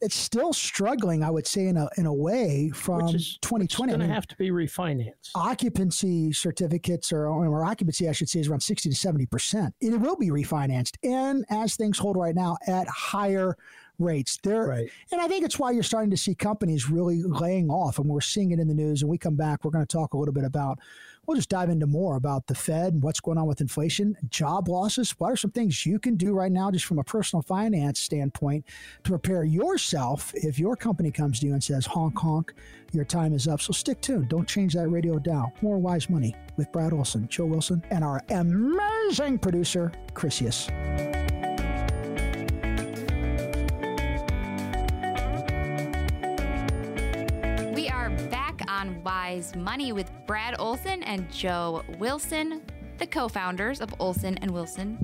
it's 0.00 0.16
still 0.16 0.52
struggling, 0.52 1.22
I 1.22 1.30
would 1.30 1.46
say, 1.46 1.66
in 1.66 1.76
a 1.76 1.88
in 1.96 2.06
a 2.06 2.12
way 2.12 2.70
from 2.74 3.06
which 3.06 3.14
is 3.14 3.38
2020. 3.42 3.90
Going 3.92 4.02
I 4.02 4.06
to 4.06 4.12
have 4.12 4.26
to 4.28 4.36
be 4.36 4.50
refinanced. 4.50 5.30
occupancy 5.34 6.32
certificates 6.32 7.12
or, 7.12 7.26
or 7.26 7.64
occupancy, 7.64 8.08
I 8.08 8.12
should 8.12 8.28
say, 8.28 8.40
is 8.40 8.48
around 8.48 8.60
60 8.60 8.88
to 8.88 8.94
70 8.94 9.26
percent. 9.26 9.74
It 9.80 9.98
will 10.00 10.16
be 10.16 10.28
refinanced, 10.30 10.96
and 11.02 11.44
as 11.50 11.76
things 11.76 11.98
hold 11.98 12.16
right 12.16 12.34
now, 12.34 12.56
at 12.66 12.88
higher 12.88 13.56
rates. 13.98 14.38
There, 14.42 14.66
Right. 14.66 14.90
and 15.12 15.20
I 15.20 15.28
think 15.28 15.44
it's 15.44 15.58
why 15.58 15.72
you're 15.72 15.82
starting 15.82 16.10
to 16.10 16.16
see 16.16 16.34
companies 16.34 16.88
really 16.88 17.22
laying 17.22 17.68
off, 17.68 17.98
and 17.98 18.08
we're 18.08 18.22
seeing 18.22 18.50
it 18.52 18.58
in 18.58 18.66
the 18.66 18.74
news. 18.74 19.02
And 19.02 19.10
we 19.10 19.18
come 19.18 19.36
back, 19.36 19.64
we're 19.64 19.70
going 19.70 19.86
to 19.86 19.92
talk 19.96 20.14
a 20.14 20.18
little 20.18 20.32
bit 20.32 20.44
about. 20.44 20.78
We'll 21.30 21.36
just 21.36 21.48
dive 21.48 21.70
into 21.70 21.86
more 21.86 22.16
about 22.16 22.48
the 22.48 22.56
Fed 22.56 22.92
and 22.92 23.04
what's 23.04 23.20
going 23.20 23.38
on 23.38 23.46
with 23.46 23.60
inflation, 23.60 24.16
job 24.30 24.68
losses. 24.68 25.12
What 25.12 25.30
are 25.30 25.36
some 25.36 25.52
things 25.52 25.86
you 25.86 26.00
can 26.00 26.16
do 26.16 26.34
right 26.34 26.50
now, 26.50 26.72
just 26.72 26.86
from 26.86 26.98
a 26.98 27.04
personal 27.04 27.40
finance 27.40 28.00
standpoint, 28.00 28.64
to 29.04 29.10
prepare 29.10 29.44
yourself 29.44 30.32
if 30.34 30.58
your 30.58 30.74
company 30.74 31.12
comes 31.12 31.38
to 31.38 31.46
you 31.46 31.52
and 31.52 31.62
says, 31.62 31.86
honk, 31.86 32.18
honk, 32.18 32.52
your 32.90 33.04
time 33.04 33.32
is 33.32 33.46
up. 33.46 33.60
So 33.60 33.72
stick 33.72 34.00
tuned. 34.00 34.28
Don't 34.28 34.48
change 34.48 34.74
that 34.74 34.88
radio 34.88 35.20
dial. 35.20 35.52
More 35.62 35.78
Wise 35.78 36.10
Money 36.10 36.34
with 36.56 36.72
Brad 36.72 36.92
Olson, 36.92 37.28
Joe 37.28 37.46
Wilson, 37.46 37.80
and 37.90 38.02
our 38.02 38.20
amazing 38.30 39.38
producer, 39.38 39.92
Chrisius. 40.14 40.66
We 47.72 47.88
are 47.88 48.10
back 48.32 48.49
on 48.70 49.02
Wise 49.02 49.54
Money 49.56 49.92
with 49.92 50.10
Brad 50.26 50.54
Olson 50.58 51.02
and 51.02 51.30
Joe 51.32 51.82
Wilson, 51.98 52.62
the 52.98 53.06
co 53.06 53.28
founders 53.28 53.80
of 53.80 53.92
Olson 53.98 54.38
and 54.38 54.50
Wilson 54.50 54.96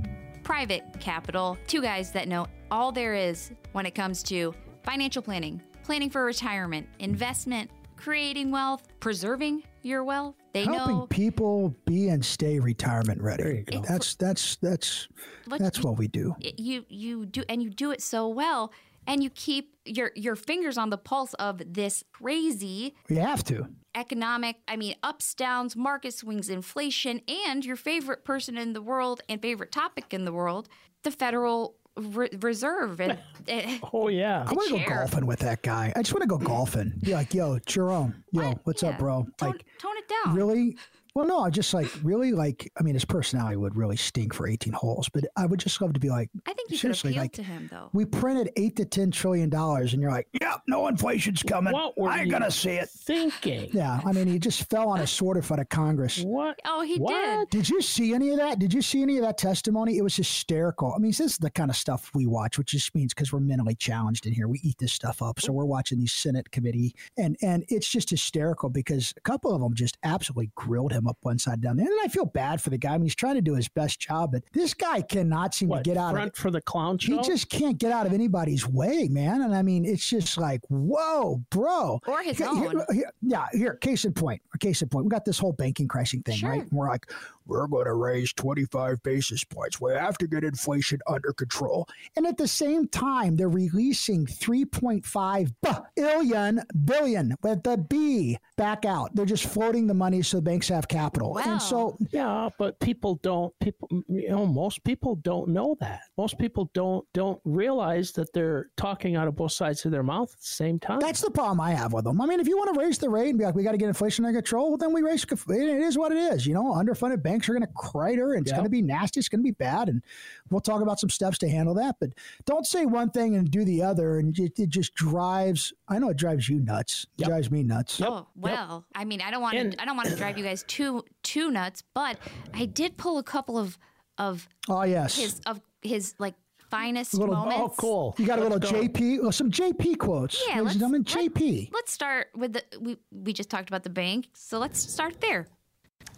Private 0.44 0.85
Capital. 1.00 1.58
Two 1.66 1.82
guys 1.82 2.12
that 2.12 2.28
know 2.28 2.46
all 2.70 2.92
there 2.92 3.14
is 3.14 3.50
when 3.73 3.85
it 3.85 3.94
comes 3.94 4.23
to 4.25 4.54
financial 4.85 5.20
planning, 5.20 5.61
planning 5.82 6.08
for 6.08 6.25
retirement, 6.25 6.87
investment, 7.00 7.68
creating 7.96 8.52
wealth, 8.52 8.87
preserving 9.00 9.64
your 9.82 10.04
wealth. 10.04 10.37
They 10.52 10.64
know. 10.64 10.75
Helping 10.75 10.96
know 10.99 11.06
people 11.11 11.75
be 11.87 12.08
and 12.08 12.25
stay 12.25 12.61
retirement 12.61 13.18
There 13.18 13.26
ready. 13.26 13.64
you 13.68 13.80
go. 13.80 13.82
That's 13.82 14.14
that's 14.14 14.56
that's 14.56 15.08
Look, 15.46 15.58
that's 15.58 15.82
what 15.82 15.99
we 15.99 16.06
do. 16.06 16.37
you 16.38 16.85
you 16.88 17.26
do 17.26 17.42
and 17.49 17.61
you 17.61 17.70
do 17.70 17.90
it 17.90 18.00
so 18.00 18.28
well 18.28 18.73
and 19.07 19.23
you 19.23 19.31
keep 19.31 19.77
your 19.85 20.11
your 20.15 20.37
fingers 20.37 20.77
on 20.79 20.91
the 20.91 20.99
pulse 20.99 21.35
of 21.35 21.63
this 21.73 22.03
crazy 22.13 22.95
We 23.09 23.17
have 23.17 23.45
to. 23.45 23.67
economic 23.95 24.57
i 24.69 24.77
mean 24.77 24.95
ups 25.03 25.33
downs 25.35 25.77
market 25.77 26.13
swings 26.15 26.49
inflation 26.51 27.21
and 27.47 27.65
your 27.65 27.77
favorite 27.77 28.25
person 28.25 28.59
in 28.59 28.73
the 28.73 28.83
world 28.83 29.21
and 29.29 29.41
favorite 29.41 29.73
topic 29.73 30.13
in 30.13 30.25
the 30.25 30.33
world 30.33 30.69
the 31.05 31.11
federal 31.11 31.77
Re- 31.99 32.29
reserve 32.43 33.01
and 33.01 33.19
eh, 33.49 33.79
Oh 33.95 34.09
yeah. 34.09 34.45
I 34.47 34.53
want 34.53 34.69
to 34.69 34.79
go 34.81 34.85
golfing 34.87 35.25
with 35.25 35.39
that 35.39 35.63
guy. 35.63 35.95
I 35.97 36.03
just 36.03 36.13
want 36.13 36.21
to 36.25 36.29
go 36.29 36.37
golfing. 36.37 36.93
Be 37.03 37.15
like, 37.15 37.33
yo, 37.33 37.59
Jerome, 37.65 38.23
yo, 38.33 38.49
What? 38.49 38.59
what's 38.65 38.83
Yeah. 38.83 38.91
up, 38.91 38.99
bro? 38.99 39.23
tone, 39.39 39.53
Like, 39.53 39.65
tone 39.79 39.97
it 39.97 40.05
down 40.07 40.35
really? 40.37 40.77
Well, 41.16 41.25
no, 41.25 41.40
I 41.40 41.49
just 41.49 41.73
like 41.73 41.88
really 42.02 42.32
like. 42.32 42.70
I 42.78 42.82
mean, 42.82 42.92
his 42.92 43.06
personality 43.06 43.56
would 43.56 43.75
really 43.75 43.96
stink 43.96 44.35
for 44.35 44.46
18 44.46 44.75
holes, 44.75 45.08
but 45.08 45.25
I 45.35 45.46
would 45.46 45.58
just 45.58 45.80
love 45.80 45.94
to 45.94 45.99
be 46.00 46.11
like, 46.11 46.28
i 46.46 46.52
think 46.52 46.68
you 46.68 46.75
could 46.75 46.80
seriously, 46.80 47.12
appeal 47.12 47.23
like, 47.23 47.32
to 47.32 47.42
him 47.42 47.68
though 47.73 47.88
we 47.94 48.04
printed 48.04 48.50
eight 48.56 48.76
to 48.76 48.85
10 48.85 49.12
trillion 49.12 49.49
dollars, 49.49 49.94
and 49.94 50.02
you're 50.02 50.11
like, 50.11 50.28
yep, 50.38 50.61
no 50.68 50.88
inflation's 50.88 51.42
coming. 51.42 51.73
What 51.73 51.96
were 51.96 52.11
I 52.11 52.18
ain't 52.18 52.26
you 52.26 52.32
gonna 52.32 52.50
see 52.50 52.73
it. 52.73 52.90
Thinking. 52.90 53.70
Yeah, 53.73 53.99
I 54.04 54.12
mean, 54.12 54.26
he 54.26 54.38
just 54.38 54.68
fell 54.68 54.90
on 54.90 55.00
a 55.00 55.06
sword 55.06 55.38
in 55.38 55.42
front 55.42 55.62
of 55.62 55.70
Congress. 55.70 56.23
What? 56.23 56.58
oh 56.66 56.82
he 56.82 56.99
What? 56.99 57.49
did 57.49 57.62
Did 57.62 57.70
you 57.70 57.80
see 57.80 58.12
any 58.12 58.32
of 58.32 58.37
that? 58.37 58.58
Did 58.58 58.75
you 58.75 58.82
see 58.82 59.00
any 59.00 59.16
of 59.16 59.23
that 59.23 59.38
testimony? 59.38 59.96
It 59.96 60.02
was 60.02 60.16
hysterical. 60.16 60.92
I 60.94 60.99
mean, 60.99 61.12
this 61.12 61.20
is 61.20 61.38
the 61.38 61.49
kind 61.49 61.70
of 61.70 61.76
stuff 61.76 62.11
we 62.14 62.26
watch, 62.26 62.58
which 62.58 62.73
just 62.73 62.94
means 62.94 63.14
because 63.14 63.32
we're 63.32 63.40
mentally 63.40 63.75
challenged 63.75 64.26
in 64.26 64.35
here, 64.35 64.49
we 64.49 64.61
eat 64.62 64.76
this 64.76 64.92
stuff 64.92 65.23
up. 65.23 65.40
So 65.40 65.50
we're 65.50 65.64
watching 65.64 65.99
these 65.99 66.12
Senate 66.12 66.50
committee, 66.50 66.94
and 67.16 67.38
and 67.40 67.64
it's 67.68 67.88
just 67.88 68.11
hysterical 68.11 68.68
because 68.68 69.14
a 69.16 69.20
couple 69.23 69.54
of 69.54 69.62
them 69.62 69.73
just 69.73 69.96
absolutely 70.02 70.50
grilled 70.56 70.92
him 70.92 71.06
up 71.09 71.17
one 71.23 71.39
side 71.39 71.61
down 71.61 71.77
there, 71.77 71.87
and 71.87 71.95
I 72.05 72.09
feel 72.09 72.25
bad 72.27 72.61
for 72.63 72.71
the 72.71 72.79
guy. 72.79 72.95
I 72.95 72.99
mean, 72.99 73.05
he's 73.05 73.15
trying 73.15 73.35
to 73.37 73.43
do 73.43 73.55
his 73.55 73.69
best 73.69 74.01
job, 74.01 74.33
but 74.33 74.43
this 74.53 74.75
guy 74.75 75.03
cannot 75.03 75.55
seem 75.55 75.69
What? 75.69 75.85
to 75.85 75.91
get 75.91 75.97
out 75.97 76.11
of 76.11 76.17
front 76.17 76.29
it. 76.29 76.37
for 76.37 76.51
the 76.51 76.61
clown 76.61 76.99
show. 76.99 77.17
He 77.17 77.23
just 77.23 77.49
can't 77.51 77.79
get 77.79 77.93
out 77.93 78.07
of 78.07 78.13
anybody's 78.13 78.67
way, 78.69 79.09
man. 79.11 79.42
And 79.42 79.55
I 79.55 79.62
mean, 79.62 79.85
it's 79.85 80.09
just 80.09 80.37
like, 80.38 80.61
whoa, 80.69 81.42
bro. 81.51 82.01
or 82.07 82.23
his 82.23 82.38
Here- 82.38 82.47
own 82.49 82.57
here- 82.71 82.87
here- 82.92 83.12
yeah, 83.23 83.47
here, 83.53 83.75
case 83.75 84.05
in 84.05 84.12
point. 84.12 84.40
Case 84.61 84.83
in 84.83 84.88
point. 84.88 85.05
We 85.07 85.11
got 85.11 85.25
this 85.25 85.38
whole 85.38 85.53
banking 85.53 85.88
crashing 85.88 86.23
thing, 86.23 86.37
Sure. 86.37 86.51
right? 86.51 86.62
And 86.62 86.73
we're 86.73 86.88
like, 86.88 87.11
we're 87.46 87.66
going 87.66 87.87
to 87.87 87.94
raise 87.94 88.32
25 88.32 89.02
basis 89.02 89.44
points. 89.44 89.80
We 89.80 89.92
have 89.92 90.18
to 90.18 90.26
get 90.26 90.44
inflation 90.44 91.00
under 91.06 91.32
control. 91.32 91.88
And 92.16 92.26
at 92.26 92.37
the 92.37 92.48
same 92.48 92.88
time, 92.88 93.37
they're 93.37 93.48
releasing 93.48 94.26
3.5 94.26 95.54
billion, 95.94 96.62
billion 96.85 97.35
with 97.42 97.62
the 97.62 97.78
B 97.78 98.38
back 98.56 98.85
out. 98.85 99.14
They're 99.14 99.26
just 99.26 99.46
floating 99.46 99.87
the 99.87 99.94
money 99.94 100.22
so 100.22 100.40
banks 100.40 100.68
have 100.68 100.88
capital. 100.88 101.35
Wow. 101.35 101.42
And 101.46 101.62
so, 101.62 101.96
Yeah, 102.11 102.48
but 102.59 102.78
people 102.80 103.16
don't. 103.22 103.52
People, 103.61 103.88
you 104.09 104.28
know, 104.28 104.46
most 104.46 104.82
people 104.85 105.16
don't 105.16 105.48
know 105.48 105.76
that. 105.80 106.00
Most 106.16 106.38
people 106.38 106.70
don't 106.74 107.06
don't 107.14 107.40
realize 107.44 108.12
that 108.12 108.32
they're 108.32 108.70
talking 108.76 109.16
out 109.16 109.28
of 109.28 109.37
both 109.37 109.52
sides 109.52 109.85
of 109.85 109.92
their 109.92 110.02
mouth 110.02 110.32
at 110.32 110.40
the 110.40 110.46
same 110.46 110.78
time. 110.78 111.00
That's 111.00 111.20
the 111.20 111.30
problem 111.30 111.61
I 111.61 111.72
have 111.72 111.92
with 111.92 112.04
them. 112.04 112.20
I 112.20 112.26
mean, 112.26 112.40
if 112.40 112.48
you 112.48 112.56
want 112.56 112.74
to 112.74 112.80
raise 112.80 112.98
the 112.98 113.09
rate 113.09 113.30
and 113.30 113.38
be 113.38 113.44
like, 113.44 113.54
we 113.54 113.62
got 113.62 113.72
to 113.72 113.78
get 113.78 113.88
inflation 113.88 114.24
under 114.24 114.38
control, 114.38 114.70
well, 114.70 114.78
then 114.78 114.92
we 114.92 115.02
raise. 115.02 115.24
It 115.24 115.50
is 115.50 115.98
what 115.98 116.12
it 116.12 116.18
is. 116.18 116.46
You 116.46 116.54
know, 116.54 116.64
underfunded 116.74 117.22
banks 117.22 117.36
are 117.49 117.53
going 117.53 117.61
to 117.66 117.72
crater, 117.75 118.33
and 118.35 118.42
it's 118.42 118.51
Yeah. 118.51 118.57
going 118.57 118.64
to 118.64 118.70
be 118.70 118.83
nasty. 118.83 119.20
It's 119.20 119.29
going 119.29 119.40
to 119.40 119.44
be 119.44 119.51
bad, 119.53 119.88
and 119.88 120.03
we'll 120.51 120.61
talk 120.61 120.83
about 120.83 120.99
some 121.01 121.11
steps 121.11 121.38
to 121.38 121.49
handle 121.49 121.75
that. 121.75 121.96
But 122.01 122.11
don't 122.44 122.66
say 122.66 122.87
one 122.87 123.11
thing 123.11 123.37
and 123.37 123.51
do 123.51 123.64
the 123.64 123.83
other, 123.83 124.18
and 124.18 124.38
it, 124.38 124.59
it 124.59 124.68
just 124.68 124.94
drives. 124.94 125.72
I 125.88 125.99
know 125.99 126.09
it 126.11 126.16
drives 126.16 126.49
you 126.49 126.59
nuts. 126.61 127.07
It 127.18 127.25
drives 127.25 127.51
me 127.51 127.62
nuts. 127.62 128.01
Oh 128.03 128.27
well, 128.37 128.85
I 128.94 129.05
mean, 129.05 129.20
I 129.20 129.31
don't 129.31 129.42
want 129.42 129.57
to. 129.57 129.83
I 129.83 129.85
don't 129.85 129.96
want 129.96 130.09
to 130.09 130.16
drive 130.16 130.38
you 130.38 130.44
guys 130.44 130.64
too 130.66 131.05
too 131.22 131.51
nuts, 131.51 131.83
but 131.94 132.18
I 132.55 132.64
did 132.66 132.96
pull 132.96 133.18
a 133.18 133.22
couple 133.22 133.59
of 133.59 133.79
of 134.18 134.49
Oh 134.68 134.83
yes, 134.85 135.16
his 135.16 135.40
of 135.46 135.61
his 135.83 136.14
like 136.18 136.35
finest 136.70 137.14
Little- 137.14 137.35
oh, 137.37 137.38
moments. 137.44 137.61
oh, 137.61 137.68
cool. 137.77 138.14
you 138.18 138.27
got 138.27 138.40
a 138.40 138.42
Let's 138.42 138.55
little 138.72 138.81
go. 138.83 138.88
JP, 138.88 139.18
well, 139.18 139.29
oh, 139.29 139.31
some 139.31 139.53
JP 139.53 139.99
quotes. 139.99 140.42
Yeah, 140.49 140.57
ladies 140.57 140.57
and 140.57 140.64
let's- 140.64 140.77
gentlemen, 140.79 141.05
let- 141.14 141.35
JP. 141.35 141.70
Let's 141.72 141.92
start 141.92 142.27
with 142.35 142.55
the 142.55 142.64
we 142.81 142.96
we 143.12 143.33
just 143.33 143.51
talked 143.51 143.68
about 143.68 143.85
the 143.85 143.90
bank, 143.90 144.29
so 144.35 144.59
let's 144.59 144.81
start 144.81 145.20
there. 145.20 145.46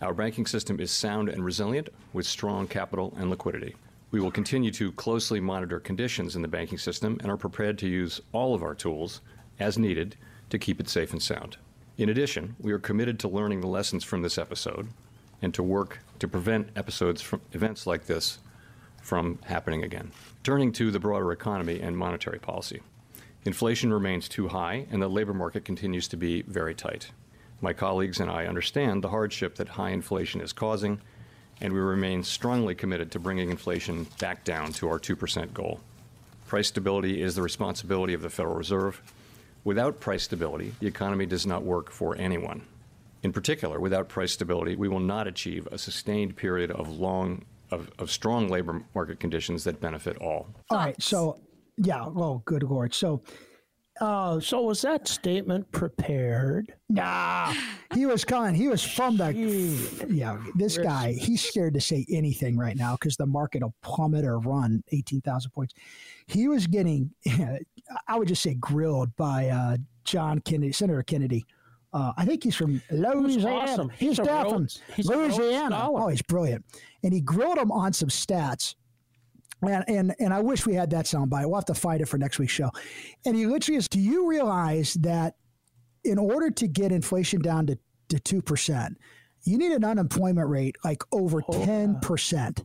Our 0.01 0.14
banking 0.14 0.46
system 0.46 0.79
is 0.79 0.90
sound 0.90 1.29
and 1.29 1.44
resilient 1.44 1.88
with 2.12 2.27
strong 2.27 2.68
capital 2.68 3.14
and 3.18 3.31
liquidity. 3.31 3.74
We 4.11 4.20
will 4.20 4.31
continue 4.31 4.70
to 4.72 4.92
closely 4.92 5.40
monitor 5.40 5.81
conditions 5.81 6.37
in 6.37 6.42
the 6.42 6.48
banking 6.48 6.79
system 6.79 7.18
and 7.20 7.31
are 7.31 7.37
prepared 7.37 7.79
to 7.79 7.88
use 7.88 8.20
all 8.33 8.55
of 8.55 8.62
our 8.62 8.74
tools 8.74 9.20
as 9.59 9.77
needed 9.77 10.16
to 10.51 10.59
keep 10.59 10.81
it 10.81 10.88
safe 10.88 11.12
and 11.12 11.22
sound. 11.22 11.57
In 11.98 12.09
addition, 12.09 12.55
we 12.61 12.72
are 12.72 12.79
committed 12.79 13.18
to 13.20 13.29
learning 13.29 13.61
the 13.61 13.66
lessons 13.66 14.05
from 14.05 14.22
this 14.22 14.38
episode 14.38 14.88
and 15.42 15.53
to 15.55 15.62
work 15.62 15.98
to 16.20 16.29
prevent 16.29 16.70
episodes 16.77 17.20
from 17.20 17.40
events 17.53 17.87
like 17.87 18.07
this 18.07 18.38
from 19.03 19.38
happening 19.44 19.83
again. 19.83 20.12
Turning 20.42 20.72
to 20.72 20.90
the 20.90 21.01
broader 21.01 21.33
economy 21.33 21.81
and 21.81 21.96
monetary 21.96 22.38
policy. 22.38 22.81
Inflation 23.44 23.92
remains 23.92 24.29
too 24.29 24.48
high, 24.48 24.87
and 24.90 25.01
the 25.01 25.09
labor 25.09 25.35
market 25.35 25.64
continues 25.64 26.09
to 26.09 26.16
be 26.16 26.42
very 26.42 26.74
tight. 26.74 27.11
My 27.61 27.73
colleagues 27.73 28.21
and 28.21 28.31
I 28.31 28.47
understand 28.47 29.03
the 29.03 29.09
hardship 29.09 29.57
that 29.57 29.68
high 29.68 29.90
inflation 29.90 30.40
is 30.40 30.53
causing, 30.53 31.01
and 31.61 31.73
we 31.73 31.81
remain 31.81 32.23
strongly 32.23 32.75
committed 32.75 33.11
to 33.12 33.18
bringing 33.18 33.51
inflation 33.51 34.07
back 34.21 34.44
down 34.44 34.73
to 34.75 34.88
our 34.88 35.01
2% 35.01 35.53
goal. 35.53 35.81
Price 36.47 36.68
stability 36.68 37.21
is 37.21 37.35
the 37.35 37.42
responsibility 37.42 38.14
of 38.14 38.23
the 38.23 38.31
Federal 38.31 38.55
Reserve. 38.55 39.03
Without 39.64 40.01
price 40.01 40.23
stability, 40.23 40.73
the 40.81 40.87
economy 40.87 41.27
does 41.27 41.47
not 41.47 41.64
work 41.64 41.90
for 41.90 42.16
anyone. 42.16 42.62
In 43.23 43.33
particular, 43.33 43.81
without 43.81 44.09
price 44.09 44.33
stability, 44.33 44.77
we 44.77 44.88
will 44.88 45.01
not 45.01 45.27
achieve 45.27 45.66
a 45.73 45.79
sustained 45.79 46.37
period 46.37 46.71
of 46.71 46.88
long 46.88 47.44
of, 47.71 47.90
of 47.99 48.11
strong 48.11 48.49
labor 48.49 48.83
market 48.94 49.21
conditions 49.21 49.64
that 49.64 49.81
benefit 49.81 50.16
all. 50.18 50.47
All 50.71 50.79
right, 50.79 51.03
so 51.03 51.38
yeah, 51.77 52.07
well, 52.07 52.42
good 52.44 52.62
lord, 52.62 52.94
so. 52.94 53.23
Uh, 54.00 54.38
so 54.38 54.62
was 54.62 54.80
that 54.82 55.08
statement 55.08 55.70
prepared? 55.72 56.72
Nah, 56.88 57.52
he 57.94 58.06
was 58.06 58.24
coming. 58.24 58.54
He 58.54 58.68
was 58.68 58.82
from 58.82 59.16
the. 59.16 59.32
Yeah, 60.08 60.38
this 60.54 60.78
guy, 60.78 61.12
he's 61.12 61.42
scared 61.42 61.74
to 61.74 61.80
say 61.80 62.06
anything 62.08 62.56
right 62.56 62.76
now 62.76 62.92
because 62.94 63.16
the 63.16 63.26
market 63.26 63.62
will 63.62 63.74
plummet 63.82 64.24
or 64.24 64.38
run 64.38 64.84
18,000 64.92 65.50
points. 65.50 65.74
He 66.26 66.46
was 66.48 66.66
getting, 66.66 67.11
I 68.08 68.16
would 68.18 68.28
just 68.28 68.42
say, 68.42 68.54
grilled 68.54 69.14
by 69.16 69.48
uh, 69.48 69.76
John 70.04 70.40
Kennedy, 70.40 70.72
Senator 70.72 71.02
Kennedy. 71.02 71.44
Uh, 71.92 72.12
I 72.18 72.24
think 72.26 72.44
he's 72.44 72.54
from 72.54 72.82
Louisiana. 72.90 73.56
awesome. 73.56 73.88
He's, 73.90 74.18
He's 74.18 74.26
down 74.26 74.44
Rhodes- 74.52 74.76
from 74.76 74.94
he's 74.94 75.08
a 75.08 75.12
Rhodes 75.16 75.38
Louisiana. 75.38 75.88
Oh, 75.90 76.08
he's 76.08 76.22
brilliant. 76.22 76.64
And 77.02 77.12
he 77.14 77.20
grilled 77.22 77.56
him 77.58 77.72
on 77.72 77.92
some 77.94 78.11
stats. 78.11 78.74
And, 79.62 79.85
and 79.88 80.14
and 80.21 80.33
I 80.33 80.40
wish 80.40 80.66
we 80.66 80.75
had 80.75 80.90
that 80.90 81.07
soundbite. 81.07 81.47
We'll 81.47 81.57
have 81.57 81.64
to 81.66 81.75
find 81.75 82.01
it 82.01 82.07
for 82.07 82.16
next 82.16 82.38
week's 82.38 82.53
show. 82.53 82.71
And 83.27 83.35
he 83.35 83.47
literally 83.47 83.77
is, 83.77 83.88
do 83.88 83.99
you 83.99 84.29
realize 84.29 84.94
that 84.94 85.35
in 86.05 86.18
order 86.18 86.51
to 86.51 86.66
get 86.66 86.92
inflation 86.92 87.40
down 87.40 87.66
to, 87.66 87.79
to 88.09 88.42
2%, 88.42 88.94
you 89.44 89.59
need 89.59 89.73
an 89.73 89.85
unemployment 89.85 90.49
rate 90.49 90.77
like 90.85 91.03
over 91.12 91.42
10%. 91.42 92.64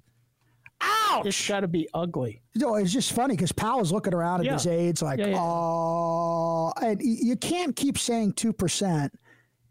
Ouch! 0.82 1.26
It's 1.26 1.48
got 1.48 1.62
to 1.62 1.68
be 1.68 1.88
ugly. 1.94 2.42
No, 2.56 2.76
it's 2.76 2.92
just 2.92 3.14
funny 3.14 3.36
because 3.36 3.52
Powell's 3.52 3.92
looking 3.92 4.14
around 4.14 4.42
at 4.42 4.46
yeah. 4.48 4.54
his 4.54 4.68
aides 4.68 5.02
like, 5.02 5.20
yeah, 5.20 5.28
yeah. 5.28 5.40
oh, 5.40 6.74
and 6.82 7.00
you 7.02 7.36
can't 7.38 7.76
keep 7.76 7.98
saying 7.98 8.34
two 8.34 8.52
percent 8.52 9.14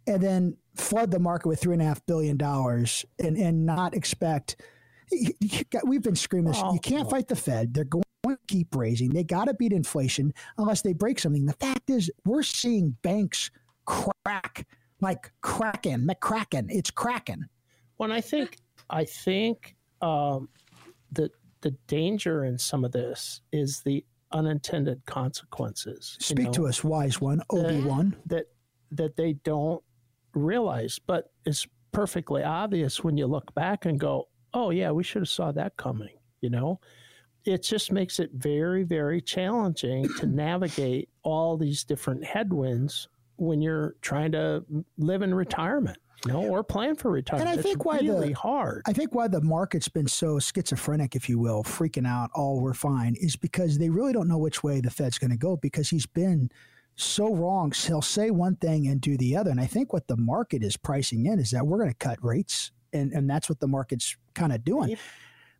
and 0.06 0.22
then 0.22 0.56
flood 0.76 1.10
the 1.10 1.18
market 1.18 1.48
with 1.48 1.60
three 1.60 1.74
and 1.74 1.82
a 1.82 1.84
half 1.84 2.04
billion 2.06 2.38
dollars 2.38 3.04
and 3.18 3.36
and 3.36 3.66
not 3.66 3.94
expect. 3.94 4.56
We've 5.84 6.02
been 6.02 6.16
screaming. 6.16 6.54
Oh, 6.56 6.72
you 6.72 6.80
can't 6.80 7.06
oh. 7.06 7.10
fight 7.10 7.28
the 7.28 7.36
Fed. 7.36 7.74
They're 7.74 7.84
going 7.84 8.04
to 8.26 8.38
keep 8.48 8.74
raising. 8.74 9.10
They 9.10 9.24
got 9.24 9.46
to 9.46 9.54
beat 9.54 9.72
inflation 9.72 10.32
unless 10.58 10.82
they 10.82 10.92
break 10.92 11.18
something. 11.18 11.46
The 11.46 11.52
fact 11.54 11.90
is, 11.90 12.10
we're 12.24 12.42
seeing 12.42 12.96
banks 13.02 13.50
crack 13.84 14.66
like 15.00 15.32
Kraken, 15.40 16.06
McCracken. 16.06 16.66
It's 16.68 16.90
cracking. 16.90 17.44
When 17.96 18.12
I 18.12 18.20
think, 18.20 18.56
I 18.88 19.04
think 19.04 19.76
um, 20.00 20.48
the 21.10 21.30
the 21.60 21.72
danger 21.86 22.44
in 22.44 22.58
some 22.58 22.84
of 22.84 22.92
this 22.92 23.40
is 23.52 23.80
the 23.80 24.04
unintended 24.32 25.04
consequences. 25.06 26.16
Speak 26.20 26.46
know, 26.46 26.52
to 26.52 26.66
us, 26.68 26.82
wise 26.82 27.20
one, 27.20 27.42
Obi 27.50 27.80
Wan. 27.82 28.16
That 28.26 28.46
that 28.92 29.16
they 29.16 29.34
don't 29.44 29.82
realize, 30.34 30.98
but 30.98 31.30
it's 31.44 31.66
perfectly 31.92 32.42
obvious 32.42 33.04
when 33.04 33.16
you 33.16 33.26
look 33.26 33.54
back 33.54 33.84
and 33.84 34.00
go, 34.00 34.28
"Oh 34.54 34.70
yeah, 34.70 34.90
we 34.90 35.02
should 35.02 35.22
have 35.22 35.28
saw 35.28 35.52
that 35.52 35.76
coming." 35.76 36.14
You 36.40 36.50
know, 36.50 36.80
it 37.44 37.62
just 37.62 37.92
makes 37.92 38.18
it 38.18 38.30
very, 38.34 38.82
very 38.82 39.20
challenging 39.20 40.08
to 40.18 40.26
navigate 40.26 41.08
all 41.22 41.56
these 41.56 41.84
different 41.84 42.24
headwinds 42.24 43.08
when 43.36 43.60
you're 43.60 43.96
trying 44.02 44.32
to 44.32 44.64
live 44.98 45.22
in 45.22 45.34
retirement 45.34 45.98
you 46.26 46.32
know, 46.32 46.42
or 46.42 46.62
plan 46.62 46.94
for 46.94 47.10
retirement. 47.10 47.50
And 47.50 47.58
I 47.58 47.62
think 47.62 47.76
it's 47.76 47.84
why 47.84 47.98
really 47.98 48.28
the 48.28 48.34
hard. 48.34 48.82
I 48.86 48.92
think 48.92 49.14
why 49.14 49.28
the 49.28 49.40
market's 49.40 49.88
been 49.88 50.06
so 50.06 50.38
schizophrenic, 50.38 51.16
if 51.16 51.28
you 51.28 51.38
will, 51.38 51.64
freaking 51.64 52.06
out, 52.06 52.30
all 52.34 52.60
we're 52.60 52.74
fine, 52.74 53.16
is 53.20 53.36
because 53.36 53.78
they 53.78 53.90
really 53.90 54.12
don't 54.12 54.28
know 54.28 54.38
which 54.38 54.62
way 54.62 54.80
the 54.80 54.90
Fed's 54.90 55.18
going 55.18 55.30
to 55.30 55.36
go 55.36 55.56
because 55.56 55.90
he's 55.90 56.06
been 56.06 56.50
so 56.94 57.34
wrong. 57.34 57.72
He'll 57.72 58.02
say 58.02 58.30
one 58.30 58.56
thing 58.56 58.86
and 58.86 59.00
do 59.00 59.16
the 59.16 59.36
other. 59.36 59.50
And 59.50 59.60
I 59.60 59.66
think 59.66 59.92
what 59.92 60.06
the 60.06 60.16
market 60.16 60.62
is 60.62 60.76
pricing 60.76 61.26
in 61.26 61.38
is 61.38 61.50
that 61.50 61.66
we're 61.66 61.78
going 61.78 61.90
to 61.90 61.96
cut 61.96 62.22
rates, 62.22 62.70
and 62.92 63.12
and 63.12 63.28
that's 63.28 63.48
what 63.48 63.60
the 63.60 63.68
market's 63.68 64.16
kind 64.34 64.52
of 64.52 64.64
doing. 64.64 64.90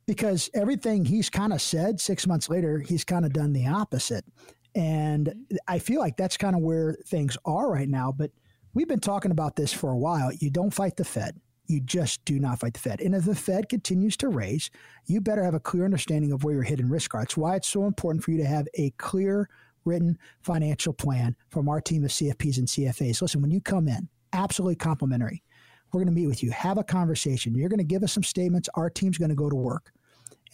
Because 0.06 0.50
everything 0.52 1.04
he's 1.04 1.30
kind 1.30 1.52
of 1.52 1.62
said 1.62 2.00
six 2.00 2.26
months 2.26 2.50
later, 2.50 2.80
he's 2.80 3.04
kind 3.04 3.24
of 3.24 3.32
done 3.32 3.52
the 3.52 3.68
opposite. 3.68 4.24
And 4.74 5.26
mm-hmm. 5.28 5.56
I 5.68 5.78
feel 5.78 6.00
like 6.00 6.16
that's 6.16 6.36
kind 6.36 6.56
of 6.56 6.62
where 6.62 6.96
things 7.06 7.36
are 7.44 7.70
right 7.70 7.88
now. 7.88 8.10
But 8.10 8.32
We've 8.74 8.88
been 8.88 9.00
talking 9.00 9.30
about 9.30 9.56
this 9.56 9.72
for 9.72 9.90
a 9.90 9.98
while. 9.98 10.32
You 10.32 10.50
don't 10.50 10.72
fight 10.72 10.96
the 10.96 11.04
Fed. 11.04 11.38
You 11.66 11.80
just 11.80 12.24
do 12.24 12.38
not 12.38 12.60
fight 12.60 12.72
the 12.74 12.80
Fed. 12.80 13.00
And 13.00 13.14
if 13.14 13.24
the 13.24 13.34
Fed 13.34 13.68
continues 13.68 14.16
to 14.18 14.28
raise, 14.28 14.70
you 15.06 15.20
better 15.20 15.44
have 15.44 15.54
a 15.54 15.60
clear 15.60 15.84
understanding 15.84 16.32
of 16.32 16.42
where 16.42 16.54
your 16.54 16.62
hidden 16.62 16.88
risk 16.88 17.14
are. 17.14 17.22
It's 17.22 17.36
why 17.36 17.56
it's 17.56 17.68
so 17.68 17.84
important 17.84 18.24
for 18.24 18.30
you 18.30 18.38
to 18.38 18.46
have 18.46 18.66
a 18.74 18.90
clear 18.92 19.48
written 19.84 20.18
financial 20.40 20.94
plan 20.94 21.36
from 21.50 21.68
our 21.68 21.80
team 21.80 22.04
of 22.04 22.10
CFPs 22.10 22.58
and 22.58 22.66
CFAs. 22.66 23.20
Listen, 23.20 23.42
when 23.42 23.50
you 23.50 23.60
come 23.60 23.88
in, 23.88 24.08
absolutely 24.32 24.76
complimentary. 24.76 25.42
We're 25.92 26.00
going 26.00 26.14
to 26.14 26.20
meet 26.20 26.26
with 26.26 26.42
you, 26.42 26.50
have 26.50 26.78
a 26.78 26.85
conversation. 26.85 27.55
You're 27.55 27.68
going 27.68 27.78
to 27.78 27.85
give 27.85 28.02
us 28.02 28.12
some 28.12 28.22
statements. 28.22 28.68
Our 28.74 28.88
team's 28.88 29.18
going 29.18 29.28
to 29.28 29.35
go 29.35 29.50
to 29.50 29.57
work. 29.57 29.92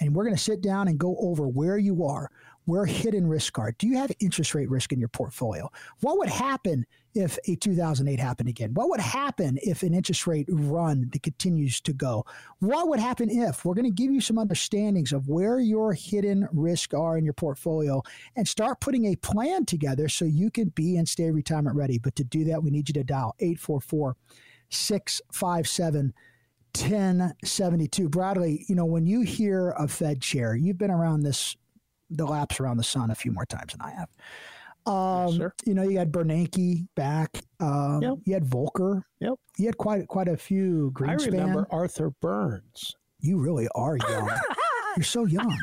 And 0.01 0.15
we're 0.15 0.25
going 0.25 0.37
to 0.37 0.43
sit 0.43 0.61
down 0.61 0.89
and 0.89 0.99
go 0.99 1.17
over 1.19 1.49
where 1.49 1.77
you 1.77 2.05
are, 2.05 2.31
where 2.67 2.87
hidden 2.87 3.27
risks 3.27 3.59
are. 3.59 3.73
Do 3.73 3.89
you 3.89 3.97
have 3.97 4.13
interest 4.21 4.55
rate 4.55 4.71
risk 4.71 4.93
in 4.93 5.01
your 5.01 5.09
portfolio? 5.09 5.69
What 6.01 6.19
would 6.19 6.29
happen 6.29 6.87
if 7.15 7.37
a 7.49 7.57
2008 7.57 8.21
happened 8.21 8.49
again? 8.49 8.75
What 8.75 8.91
would 8.91 9.01
happen 9.01 9.59
if 9.63 9.83
an 9.83 9.95
interest 9.95 10.27
rate 10.27 10.47
run 10.49 11.09
that 11.13 11.23
continues 11.23 11.81
to 11.81 11.93
go? 11.93 12.25
What 12.61 12.89
would 12.89 13.01
happen 13.01 13.29
if 13.29 13.65
we're 13.65 13.75
going 13.75 13.87
to 13.87 13.91
give 13.91 14.13
you 14.13 14.21
some 14.21 14.39
understandings 14.39 15.13
of 15.13 15.29
where 15.29 15.59
your 15.59 15.93
hidden 15.95 16.47
risks 16.53 16.95
are 16.95 17.19
in 17.19 17.25
your 17.25 17.35
portfolio 17.35 18.03
and 18.37 18.47
start 18.47 18.81
putting 18.81 19.07
a 19.07 19.17
plan 19.17 19.65
together 19.65 20.09
so 20.09 20.25
you 20.25 20.51
can 20.51 20.69
be 20.69 20.97
and 20.97 21.09
stay 21.09 21.31
retirement 21.31 21.75
ready? 21.75 21.99
But 21.99 22.15
to 22.17 22.25
do 22.25 22.45
that, 22.45 22.63
we 22.63 22.71
need 22.71 22.89
you 22.89 22.93
to 22.95 23.05
dial 23.05 23.35
844 23.41 24.17
657 24.71 26.13
1072. 26.75 28.09
Bradley, 28.09 28.65
you 28.69 28.75
know, 28.75 28.85
when 28.85 29.07
you 29.07 29.23
hear 29.23 29.71
a 29.71 29.89
Fed 29.89 30.21
chair, 30.21 30.55
you've 30.55 30.79
been 30.79 30.91
around 30.91 31.23
this 31.23 31.57
the 32.11 32.25
laps 32.25 32.59
around 32.61 32.79
the 32.79 32.85
sun 32.85 33.11
a 33.11 33.15
few 33.15 33.33
more 33.33 33.45
times 33.45 33.73
than 33.73 33.83
I 33.83 33.91
have. 33.91 34.09
Um, 34.87 35.35
yes, 35.35 35.51
you 35.67 35.75
know, 35.75 35.83
you 35.83 35.99
had 35.99 36.11
Bernanke 36.11 36.87
back. 36.95 37.43
Um, 37.61 38.01
yep. 38.01 38.15
You 38.25 38.35
had 38.35 38.45
Volcker. 38.45 39.03
Yep. 39.21 39.35
You 39.59 39.67
had 39.67 39.77
quite 39.77 40.09
quite 40.09 40.29
a 40.29 40.37
few. 40.37 40.91
Greenspan. 40.95 41.21
I 41.21 41.25
remember 41.27 41.67
Arthur 41.71 42.11
Burns. 42.23 42.97
You 43.21 43.39
really 43.39 43.69
are 43.75 43.97
young. 43.97 44.31
You're 44.97 45.05
so 45.05 45.27
young. 45.27 45.55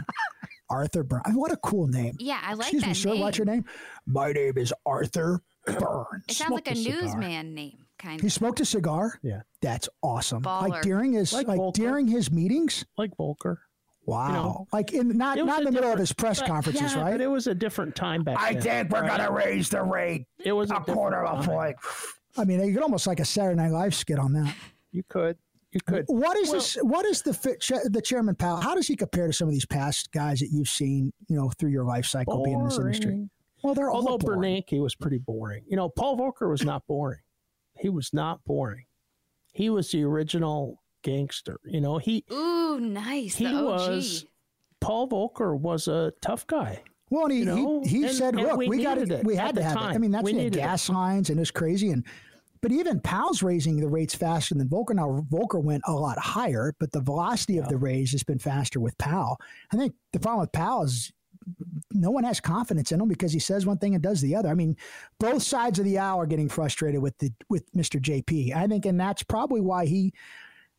Arthur 0.70 1.04
Burns. 1.04 1.24
What 1.34 1.52
a 1.52 1.58
cool 1.58 1.88
name. 1.88 2.16
Yeah, 2.20 2.40
I 2.44 2.54
like 2.54 2.74
Excuse 2.74 2.84
that 2.84 2.90
me, 2.90 2.94
sir. 2.94 3.10
Name. 3.10 3.22
What's 3.22 3.38
your 3.38 3.46
name? 3.46 3.66
My 4.06 4.32
name 4.32 4.58
is 4.58 4.74
Arthur 4.86 5.42
Burns. 5.66 6.26
It 6.28 6.36
sounds 6.36 6.52
like 6.52 6.68
a, 6.68 6.72
a 6.72 6.76
newsman 6.76 7.56
name, 7.56 7.85
kind 8.06 8.20
of. 8.20 8.24
He 8.24 8.30
smoked 8.30 8.60
a 8.60 8.66
cigar. 8.66 9.20
Yeah, 9.24 9.42
that's 9.62 9.90
awesome. 10.02 10.44
Baller. 10.44 10.70
Like 10.70 10.82
during 10.84 11.14
his 11.14 11.34
like, 11.34 11.48
like 11.48 11.74
during 11.74 12.08
his 12.08 12.32
meetings. 12.32 12.86
Like 12.98 13.12
Volcker. 13.18 13.58
Wow. 14.06 14.28
You 14.28 14.34
know, 14.34 14.68
like 14.72 14.94
in 14.94 15.18
not 15.18 15.38
not 15.38 15.60
in 15.60 15.66
the 15.66 15.72
middle 15.72 15.92
of 15.92 15.98
his 15.98 16.14
press 16.14 16.42
conferences, 16.42 16.94
yeah, 16.94 17.02
right? 17.02 17.12
But 17.12 17.22
it 17.22 17.28
was 17.28 17.48
a 17.48 17.56
different 17.56 17.96
time 17.96 18.24
back 18.24 18.38
I 18.40 18.54
then. 18.54 18.62
I 18.62 18.62
think 18.62 18.92
we're 18.92 19.02
right? 19.02 19.18
gonna 19.18 19.32
raise 19.32 19.70
the 19.70 19.82
rate. 19.82 20.28
It 20.44 20.52
was 20.52 20.70
a, 20.70 20.76
a 20.76 20.82
quarter 20.82 21.26
of 21.26 21.44
a 21.44 21.48
point. 21.48 21.76
I 22.38 22.46
mean, 22.46 22.64
you 22.64 22.74
could 22.74 22.84
almost 22.84 23.08
like 23.08 23.20
a 23.20 23.26
Saturday 23.26 23.56
Night 23.56 23.72
Live 23.72 23.96
skit 23.96 24.20
on 24.20 24.34
that. 24.34 24.54
You 24.92 25.04
could. 25.10 25.36
You 25.74 25.82
could. 25.86 26.06
What 26.08 26.38
is 26.38 26.48
well, 26.48 26.56
this? 26.56 26.76
What 26.76 27.06
is 27.06 27.22
the 27.22 27.82
the 27.92 28.02
chairman 28.02 28.34
Powell? 28.36 28.62
How 28.62 28.76
does 28.76 28.88
he 28.88 28.96
compare 28.96 29.28
to 29.28 29.34
some 29.34 29.50
of 29.50 29.54
these 29.54 29.66
past 29.66 30.10
guys 30.14 30.40
that 30.40 30.48
you've 30.50 30.70
seen, 30.70 31.12
you 31.28 31.36
know, 31.36 31.52
through 31.60 31.72
your 31.72 31.84
life 31.84 32.06
cycle 32.06 32.38
boring. 32.38 32.46
being 32.46 32.60
in 32.62 32.66
this 32.70 32.78
industry? 32.78 33.30
Well, 33.62 33.74
they're 33.74 33.92
although 33.92 34.12
all 34.12 34.20
Bernanke 34.20 34.80
was 34.80 34.96
pretty 34.96 35.18
boring. 35.18 35.66
You 35.68 35.76
know, 35.76 35.90
Paul 35.90 36.18
Volcker 36.18 36.50
was 36.50 36.64
not 36.64 36.88
boring. 36.88 37.20
He 37.78 37.90
was 37.90 38.12
not 38.14 38.44
boring. 38.46 38.86
He 39.54 39.70
was 39.70 39.92
the 39.92 40.04
original 40.04 40.82
gangster. 41.04 41.60
You 41.66 41.82
know, 41.82 41.98
he. 41.98 42.26
Ooh, 42.32 42.80
nice. 42.80 43.36
He 43.36 43.46
was 43.46 44.26
Paul 44.82 45.10
Volcker 45.10 45.58
was 45.58 45.88
a 45.88 46.14
tough 46.22 46.46
guy. 46.48 46.84
Well, 47.10 47.28
he, 47.28 47.40
you 47.40 47.46
know? 47.46 47.82
he, 47.84 47.90
he 47.90 48.06
and, 48.06 48.16
said, 48.16 48.36
"Look, 48.36 48.58
we, 48.58 48.68
we 48.68 48.84
got 48.84 48.98
it. 48.98 49.24
We 49.24 49.36
had 49.36 49.56
to 49.56 49.64
have 49.64 49.78
time. 49.78 49.92
it. 49.92 49.96
I 49.96 49.98
mean, 49.98 50.12
that's 50.12 50.32
the 50.32 50.50
gas 50.50 50.90
it. 50.90 50.94
lines 50.94 51.30
and 51.30 51.40
it's 51.40 51.52
crazy." 51.52 51.92
And 51.92 52.06
but 52.62 52.72
even 52.72 53.00
Powell's 53.00 53.44
raising 53.44 53.80
the 53.80 53.88
rates 53.88 54.16
faster 54.16 54.56
than 54.56 54.68
Volcker. 54.68 54.96
Now 54.96 55.26
Volcker 55.32 55.64
went 55.64 55.84
a 55.88 55.94
lot 55.94 56.18
higher, 56.18 56.74
but 56.80 56.92
the 56.92 57.02
velocity 57.02 57.54
yeah. 57.54 57.62
of 57.62 57.70
the 57.70 57.78
raise 57.78 58.12
has 58.12 58.24
been 58.24 58.40
faster 58.40 58.80
with 58.80 58.98
Powell. 58.98 59.38
I 59.72 59.78
think 59.78 59.94
the 60.14 60.20
problem 60.20 60.42
with 60.42 60.52
Powell 60.52 60.84
is 60.84 61.12
no 61.92 62.12
one 62.12 62.24
has 62.24 62.40
confidence 62.40 62.92
in 62.92 63.00
him 63.00 63.08
because 63.08 63.32
he 63.32 63.40
says 63.40 63.66
one 63.66 63.78
thing 63.78 63.94
and 63.94 64.04
does 64.04 64.22
the 64.22 64.36
other. 64.36 64.50
I 64.50 64.54
mean, 64.54 64.76
both 65.20 65.44
sides 65.44 65.80
of 65.80 65.86
the 65.86 65.98
aisle 65.98 66.20
are 66.20 66.26
getting 66.26 66.50
frustrated 66.50 67.02
with 67.02 67.18
the 67.20 67.32
with 67.50 67.72
Mr. 67.74 68.02
JP. 68.02 68.56
I 68.56 68.68
think, 68.68 68.86
and 68.86 69.00
that's 69.00 69.24
probably 69.24 69.62
why 69.62 69.86
he 69.86 70.14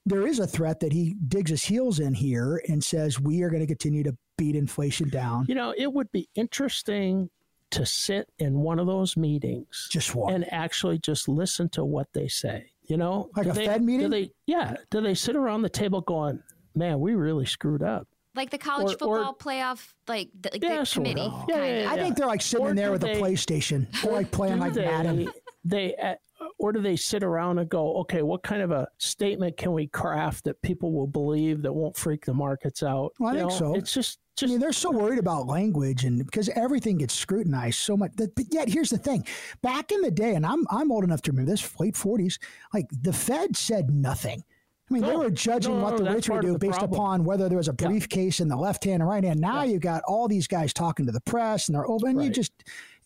there 0.04 0.26
is 0.26 0.38
a 0.38 0.46
threat 0.46 0.80
that 0.80 0.92
he 0.92 1.16
digs 1.26 1.50
his 1.50 1.64
heels 1.64 1.98
in 1.98 2.14
here 2.14 2.62
and 2.68 2.82
says 2.82 3.18
we 3.18 3.42
are 3.42 3.50
going 3.50 3.60
to 3.60 3.66
continue 3.66 4.04
to 4.04 4.16
beat 4.38 4.54
inflation 4.54 5.08
down. 5.08 5.46
You 5.48 5.56
know, 5.56 5.74
it 5.76 5.92
would 5.92 6.10
be 6.12 6.28
interesting 6.36 7.28
to 7.72 7.84
sit 7.84 8.28
in 8.38 8.60
one 8.60 8.78
of 8.78 8.86
those 8.86 9.16
meetings, 9.16 9.88
just 9.90 10.14
one, 10.14 10.32
and 10.32 10.52
actually 10.52 10.98
just 10.98 11.28
listen 11.28 11.68
to 11.70 11.84
what 11.84 12.06
they 12.12 12.28
say. 12.28 12.70
You 12.84 12.96
know, 12.96 13.30
like 13.36 13.46
a 13.46 13.52
they, 13.52 13.66
Fed 13.66 13.82
meeting. 13.82 14.10
Do 14.10 14.10
they, 14.10 14.30
yeah, 14.46 14.76
do 14.90 15.00
they 15.00 15.14
sit 15.14 15.34
around 15.34 15.62
the 15.62 15.68
table 15.68 16.00
going, 16.00 16.40
"Man, 16.76 17.00
we 17.00 17.14
really 17.14 17.46
screwed 17.46 17.82
up"? 17.82 18.06
Like 18.36 18.50
the 18.50 18.58
college 18.58 18.88
or, 18.88 18.90
football 18.90 19.30
or, 19.30 19.34
playoff, 19.34 19.94
like 20.06 20.28
the, 20.38 20.50
like 20.52 20.62
yeah, 20.62 20.80
the 20.80 20.90
committee. 20.90 21.22
Of. 21.22 21.46
Yeah, 21.48 21.64
yeah, 21.64 21.80
yeah, 21.82 21.90
I 21.90 21.96
think 21.96 22.16
they're 22.16 22.26
like 22.26 22.42
sitting 22.42 22.66
or 22.66 22.70
in 22.70 22.76
there 22.76 22.92
with 22.92 23.00
they, 23.00 23.14
a 23.14 23.20
PlayStation. 23.20 23.86
They're 24.02 24.12
like 24.12 24.30
playing 24.30 24.58
like 24.58 24.74
they, 24.74 24.84
Madden. 24.84 25.28
They, 25.64 25.96
uh, 25.96 26.14
or 26.58 26.72
do 26.72 26.80
they 26.80 26.96
sit 26.96 27.22
around 27.22 27.58
and 27.58 27.68
go, 27.68 27.96
okay, 27.98 28.22
what 28.22 28.42
kind 28.42 28.62
of 28.62 28.70
a 28.70 28.88
statement 28.98 29.56
can 29.56 29.72
we 29.72 29.86
craft 29.86 30.44
that 30.44 30.60
people 30.62 30.92
will 30.92 31.06
believe 31.06 31.62
that 31.62 31.72
won't 31.72 31.96
freak 31.96 32.24
the 32.24 32.34
markets 32.34 32.82
out? 32.82 33.12
Well, 33.18 33.30
I 33.30 33.32
you 33.32 33.38
think 33.40 33.50
know, 33.50 33.56
so. 33.56 33.74
It's 33.74 33.92
just, 33.92 34.18
just. 34.36 34.50
I 34.50 34.52
mean, 34.52 34.60
they're 34.60 34.72
so 34.72 34.90
worried 34.90 35.18
about 35.18 35.46
language 35.46 36.04
and 36.04 36.24
because 36.24 36.48
everything 36.50 36.98
gets 36.98 37.14
scrutinized 37.14 37.78
so 37.78 37.96
much. 37.96 38.12
That, 38.16 38.34
but 38.34 38.46
yet, 38.50 38.68
here's 38.68 38.90
the 38.90 38.98
thing: 38.98 39.26
back 39.62 39.92
in 39.92 40.02
the 40.02 40.10
day, 40.10 40.34
and 40.34 40.44
I'm 40.46 40.66
I'm 40.70 40.92
old 40.92 41.04
enough 41.04 41.22
to 41.22 41.32
remember 41.32 41.50
this, 41.50 41.80
late 41.80 41.94
40s. 41.94 42.38
Like 42.72 42.86
the 42.90 43.12
Fed 43.12 43.56
said 43.56 43.90
nothing. 43.90 44.44
I 44.88 44.94
mean, 44.94 45.02
no, 45.02 45.08
they 45.08 45.16
were 45.16 45.30
judging 45.30 45.78
no, 45.78 45.84
what 45.84 45.96
the 45.96 46.04
rich 46.04 46.28
would 46.28 46.42
do 46.42 46.56
based 46.58 46.78
problem. 46.78 47.00
upon 47.00 47.24
whether 47.24 47.48
there 47.48 47.58
was 47.58 47.68
a 47.68 47.72
briefcase 47.72 48.38
yeah. 48.38 48.44
in 48.44 48.48
the 48.48 48.56
left 48.56 48.84
hand 48.84 49.02
or 49.02 49.06
right 49.06 49.24
hand. 49.24 49.40
Now 49.40 49.62
yeah. 49.62 49.72
you've 49.72 49.82
got 49.82 50.02
all 50.06 50.28
these 50.28 50.46
guys 50.46 50.72
talking 50.72 51.06
to 51.06 51.12
the 51.12 51.20
press 51.22 51.68
and 51.68 51.74
they're 51.74 51.88
open. 51.90 52.10
And 52.10 52.18
right. 52.18 52.26
you 52.26 52.30
just, 52.30 52.52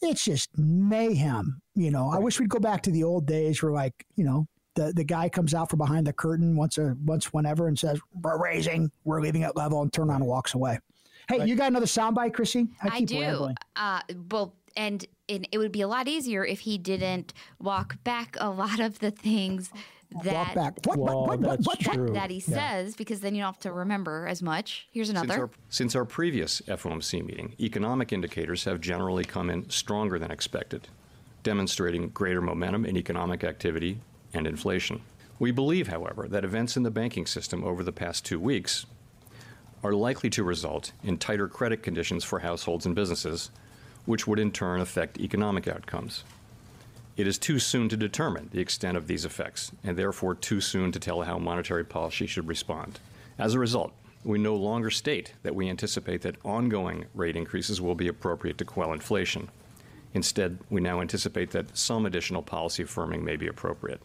it's 0.02 0.24
just 0.24 0.50
mayhem. 0.58 1.62
You 1.74 1.90
know, 1.90 2.10
right. 2.10 2.16
I 2.16 2.18
wish 2.18 2.38
we'd 2.38 2.50
go 2.50 2.58
back 2.58 2.82
to 2.82 2.90
the 2.90 3.02
old 3.02 3.26
days 3.26 3.62
where, 3.62 3.72
like, 3.72 4.04
you 4.16 4.24
know, 4.24 4.46
the, 4.74 4.92
the 4.92 5.04
guy 5.04 5.28
comes 5.28 5.54
out 5.54 5.70
from 5.70 5.78
behind 5.78 6.06
the 6.06 6.12
curtain 6.12 6.54
once 6.54 6.76
or 6.76 6.96
once 7.04 7.32
whenever 7.32 7.68
and 7.68 7.78
says, 7.78 7.98
"We're 8.22 8.40
raising, 8.40 8.90
we're 9.04 9.20
leaving 9.20 9.42
it 9.42 9.56
level," 9.56 9.82
and 9.82 9.92
turn 9.92 10.08
around 10.08 10.20
and 10.20 10.28
walks 10.28 10.54
away. 10.54 10.78
Hey, 11.28 11.38
right. 11.38 11.48
you 11.48 11.56
got 11.56 11.68
another 11.68 11.86
soundbite, 11.86 12.34
Chrissy? 12.34 12.68
I, 12.82 12.88
I 12.96 13.00
do. 13.02 13.50
Uh, 13.76 14.00
well, 14.30 14.54
and, 14.76 15.04
and 15.28 15.46
it 15.52 15.58
would 15.58 15.72
be 15.72 15.80
a 15.80 15.88
lot 15.88 16.08
easier 16.08 16.44
if 16.44 16.60
he 16.60 16.78
didn't 16.78 17.32
walk 17.58 18.02
back 18.04 18.36
a 18.40 18.50
lot 18.50 18.80
of 18.80 18.98
the 19.00 19.10
things 19.10 19.70
that 20.22 20.34
walk 20.34 20.54
back. 20.54 20.78
What? 20.84 20.98
Well, 20.98 21.26
what? 21.26 21.40
What? 21.40 21.60
What? 21.60 21.66
what? 21.66 21.80
true. 21.80 22.12
that 22.12 22.30
he 22.30 22.40
says 22.40 22.96
because 22.96 23.20
then 23.20 23.34
you 23.34 23.42
don't 23.42 23.52
have 23.52 23.60
to 23.60 23.72
remember 23.72 24.26
as 24.26 24.42
much. 24.42 24.88
Here's 24.92 25.08
Since 25.08 25.20
another. 25.22 25.42
our, 25.42 25.50
since 25.68 25.94
our 25.94 26.04
previous 26.04 26.60
FOMC 26.62 27.24
meeting, 27.24 27.54
economic 27.60 28.12
indicators 28.12 28.64
have 28.64 28.80
generally 28.80 29.24
come 29.24 29.50
in 29.50 29.68
stronger 29.70 30.18
than 30.18 30.30
expected, 30.30 30.88
demonstrating 31.42 32.08
greater 32.08 32.42
momentum 32.42 32.84
in 32.84 32.96
economic 32.96 33.44
activity 33.44 33.98
and 34.34 34.46
inflation. 34.46 35.00
We 35.38 35.50
believe, 35.50 35.88
however, 35.88 36.28
that 36.28 36.44
events 36.44 36.76
in 36.76 36.82
the 36.82 36.90
banking 36.90 37.26
system 37.26 37.64
over 37.64 37.82
the 37.82 37.92
past 37.92 38.26
two 38.26 38.38
weeks 38.38 38.86
are 39.82 39.92
likely 39.92 40.28
to 40.30 40.44
result 40.44 40.92
in 41.02 41.16
tighter 41.16 41.48
credit 41.48 41.82
conditions 41.82 42.24
for 42.24 42.40
households 42.40 42.84
and 42.84 42.94
businesses, 42.94 43.50
which 44.04 44.26
would 44.26 44.38
in 44.38 44.52
turn 44.52 44.80
affect 44.80 45.18
economic 45.18 45.66
outcomes. 45.66 46.24
It 47.20 47.26
is 47.26 47.36
too 47.36 47.58
soon 47.58 47.90
to 47.90 47.98
determine 47.98 48.48
the 48.50 48.60
extent 48.60 48.96
of 48.96 49.06
these 49.06 49.26
effects, 49.26 49.72
and 49.84 49.94
therefore 49.94 50.34
too 50.34 50.62
soon 50.62 50.90
to 50.92 50.98
tell 50.98 51.20
how 51.20 51.36
monetary 51.38 51.84
policy 51.84 52.26
should 52.26 52.48
respond. 52.48 52.98
As 53.38 53.52
a 53.52 53.58
result, 53.58 53.92
we 54.24 54.38
no 54.38 54.56
longer 54.56 54.88
state 54.88 55.34
that 55.42 55.54
we 55.54 55.68
anticipate 55.68 56.22
that 56.22 56.36
ongoing 56.46 57.04
rate 57.14 57.36
increases 57.36 57.78
will 57.78 57.94
be 57.94 58.08
appropriate 58.08 58.56
to 58.56 58.64
quell 58.64 58.94
inflation. 58.94 59.50
Instead, 60.14 60.60
we 60.70 60.80
now 60.80 61.02
anticipate 61.02 61.50
that 61.50 61.76
some 61.76 62.06
additional 62.06 62.40
policy 62.40 62.84
firming 62.84 63.22
may 63.22 63.36
be 63.36 63.48
appropriate. 63.48 64.00